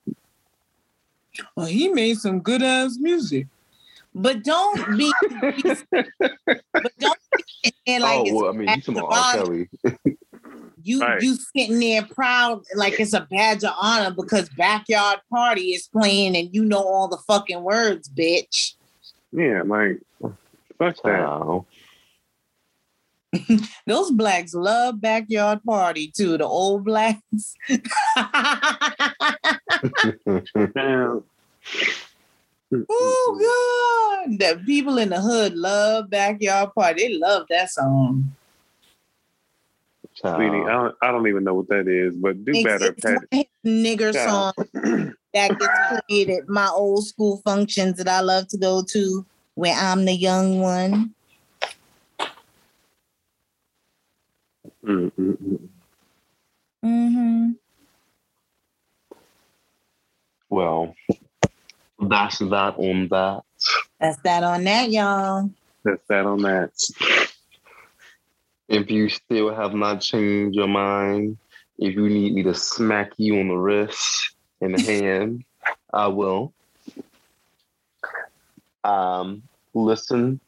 [1.56, 3.46] Well, he made some good ass music.
[4.14, 5.10] But don't be,
[5.90, 7.18] but don't
[7.62, 9.32] be in like oh, well, I mean, you talking about R.
[9.32, 10.16] badge of Kelly.
[10.84, 11.22] you Right.
[11.22, 16.36] you sitting there proud like it's a badge of honor because backyard party is playing
[16.36, 18.74] and you know all the fucking words, bitch.
[19.32, 20.00] Yeah, like
[20.78, 21.20] fuck that.
[21.20, 21.66] Wow.
[23.86, 26.36] Those blacks love backyard party too.
[26.38, 27.54] The old blacks.
[30.74, 31.22] Now,
[32.88, 37.08] oh god, the people in the hood love backyard party.
[37.08, 38.34] They love that song.
[40.14, 40.36] Child.
[40.36, 43.04] sweetie, I don't, I don't even know what that is, but do It's, better, it's
[43.04, 43.22] Pat.
[43.30, 44.54] one nigger Child.
[44.74, 49.26] song that gets played at my old school functions that I love to go to,
[49.54, 51.14] where I'm the young one.
[54.84, 55.68] Mm, mm, mm.
[56.84, 57.50] Mm-hmm.
[60.50, 60.94] Well,
[62.00, 63.42] that's that on that.
[64.00, 65.50] That's that on that, y'all.
[65.84, 66.70] That's that on that.
[68.72, 71.36] If you still have not changed your mind,
[71.78, 75.44] if you need me to smack you on the wrist and the hand,
[75.92, 76.54] I will.
[78.84, 79.42] Um,
[79.74, 80.40] listen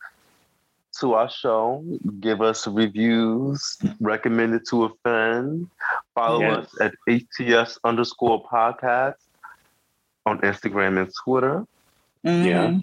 [1.00, 1.84] to our show,
[2.20, 5.68] give us reviews, recommend it to a friend,
[6.14, 6.66] follow Yes.
[6.74, 9.14] us at ATS underscore podcast
[10.26, 11.64] on Instagram and Twitter.
[12.22, 12.68] Yeah.
[12.70, 12.82] Mhm.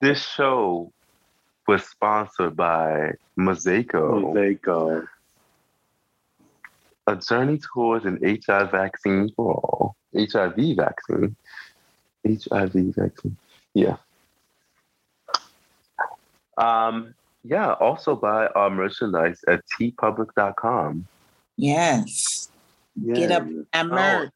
[0.00, 0.92] This show
[1.66, 4.22] was sponsored by Mosaico.
[4.22, 5.06] Mosaico.
[7.06, 9.96] a journey towards an HIV vaccine for all.
[10.16, 11.36] HIV vaccine.
[12.26, 13.36] HIV vaccine.
[13.74, 13.96] Yeah.
[16.56, 21.06] Um, yeah, also buy our merchandise at teepublic.com.
[21.56, 22.48] Yes.
[23.12, 24.30] Get up and merch.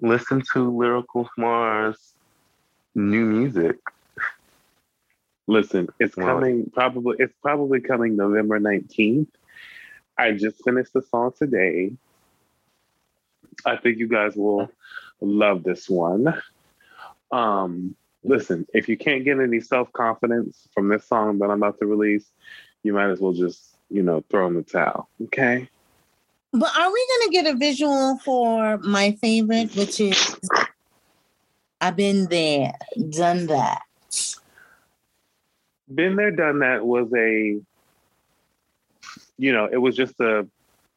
[0.00, 2.14] Listen to Lyrical Mars
[2.94, 3.76] new music.
[5.46, 6.24] Listen, it's Wow.
[6.24, 9.28] coming probably it's probably coming November 19th.
[10.16, 11.92] I just finished the song today.
[13.66, 14.70] I think you guys will
[15.20, 16.34] love this one.
[17.30, 21.86] Um listen, if you can't get any self-confidence from this song that I'm about to
[21.86, 22.24] release,
[22.82, 25.08] you might as well just, you know, throw in the towel.
[25.24, 25.68] Okay?
[26.52, 30.40] But are we gonna get a visual for my favorite, which is
[31.82, 32.72] I've been there,
[33.10, 33.82] done that.
[35.92, 37.60] Been there, done that was a,
[39.36, 40.46] you know, it was just a,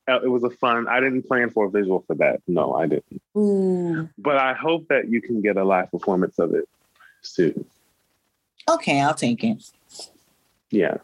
[0.07, 0.87] uh, it was a fun.
[0.87, 2.41] I didn't plan for a visual for that.
[2.47, 3.21] No, I didn't.
[3.37, 4.07] Ooh.
[4.17, 6.69] But I hope that you can get a live performance of it
[7.21, 7.65] soon.
[8.69, 9.63] Okay, I'll take it.
[10.69, 10.97] Yeah.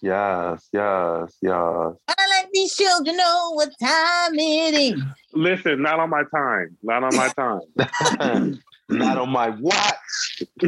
[0.00, 1.52] Yes, yes, yes.
[1.52, 5.02] I let these children know what time it is.
[5.32, 6.76] Listen, not on my time.
[6.82, 8.60] Not on my time.
[8.98, 10.42] Not on my watch.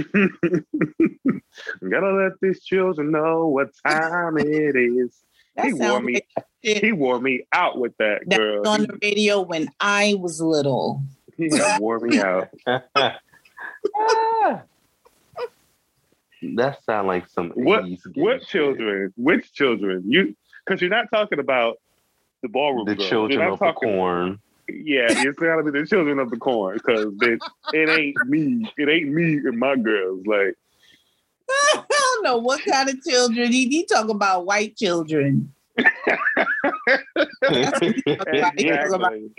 [1.89, 5.17] Gotta let these children know what time it is.
[5.57, 6.15] That He wore me.
[6.37, 8.61] like He wore me out with that that girl.
[8.61, 11.03] was on the radio when I was little.
[11.37, 12.49] He, he wore me out.
[16.57, 18.49] That sound like some What- 80s gay What shit.
[18.49, 19.13] children?
[19.17, 20.03] Which children?
[20.07, 20.37] You
[20.67, 21.79] because you're not talking about
[22.43, 22.85] the ballroom.
[22.87, 23.09] The girls.
[23.09, 24.41] children You're of the talking- corn.
[24.69, 27.41] Yeah, it's gotta be the children of the corn because it,
[27.73, 28.67] it ain't me.
[28.77, 30.25] It ain't me and my girls.
[30.27, 30.55] Like
[31.75, 33.53] I don't know what kind of children.
[33.53, 35.53] He, he talk about white children.
[38.57, 39.31] exactly.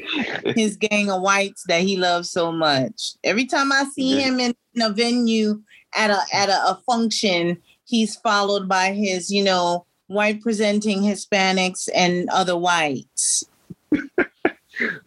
[0.55, 3.13] His gang of whites that he loves so much.
[3.23, 4.27] Every time I see Yeah.
[4.27, 5.61] him in, in a venue
[5.95, 11.89] at a at a, a function, he's followed by his, you know, white presenting Hispanics
[11.95, 13.45] and other whites.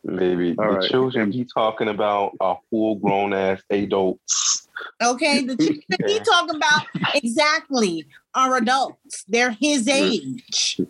[0.05, 0.91] Maybe All the right.
[0.91, 4.69] children he talking about are full grown ass adults.
[5.03, 6.23] Okay, the children he Yeah.
[6.25, 9.25] talking about exactly are adults.
[9.29, 10.81] They're his age.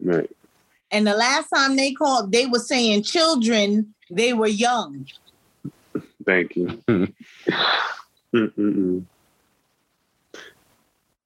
[0.00, 0.30] Right.
[0.90, 3.94] And the last time they called, they were saying children.
[4.10, 5.06] They were young.
[6.24, 6.82] Thank you.
[8.34, 9.04] Mm-mm-mm.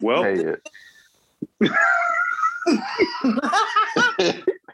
[0.01, 0.63] Well, Say it.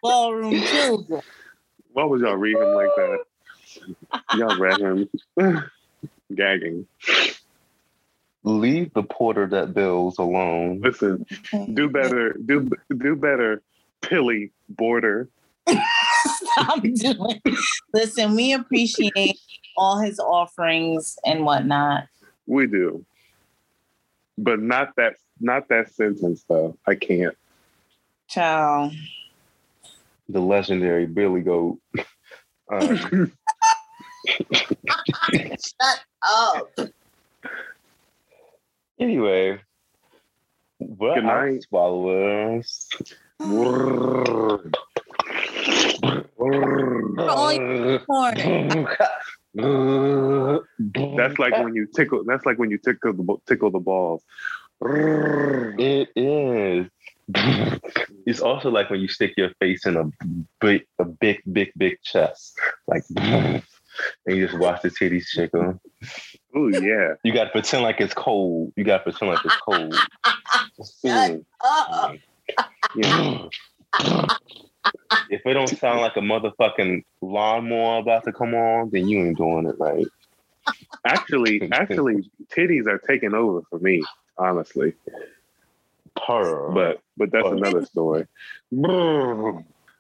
[0.03, 1.21] Ballroom children.
[1.93, 3.19] Why would y'all read him like that?
[4.35, 5.09] Y'all read him
[6.35, 6.87] gagging.
[8.45, 10.81] Leave the porter that bills alone.
[10.81, 11.27] Listen,
[11.75, 12.35] do better.
[12.45, 13.63] Do do better.
[14.01, 15.29] Pilly border.
[15.67, 17.43] Stop doing.
[17.93, 19.39] Listen, we appreciate
[19.77, 22.07] all his offerings and whatnot.
[22.47, 23.05] We do,
[24.39, 26.79] but not that not that sentence though.
[26.87, 27.37] I can't.
[28.29, 28.91] Ciao.
[30.29, 31.79] The legendary Billy Goat.
[32.71, 32.97] Uh,
[34.51, 36.69] Shut up.
[39.01, 39.59] anyway,
[40.79, 41.63] what Good night.
[41.69, 42.89] swallowers?
[51.17, 52.25] That's like when you tickle.
[52.25, 54.23] That's like when you tickle the bo- tickle the balls.
[54.81, 56.87] It is.
[58.27, 60.11] It's also like when you stick your face in a
[60.61, 63.63] big, a big, big, big chest, like, and
[64.27, 65.81] you just watch the titties jiggle.
[66.55, 67.15] Oh yeah.
[67.23, 68.73] You got to pretend like it's cold.
[68.77, 69.95] You got to pretend like it's cold.
[71.05, 72.17] Shut up.
[72.97, 73.45] Yeah.
[75.29, 79.37] if it don't sound like a motherfucking lawnmower about to come on, then you ain't
[79.37, 80.07] doing it right.
[81.05, 84.03] Actually, actually, titties are taking over for me.
[84.39, 85.27] Honestly, Purr.
[86.75, 88.27] But but that's Well- another story.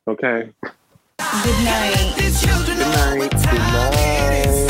[0.06, 0.50] Okay.
[1.18, 2.14] Good night.
[2.18, 4.67] These children know what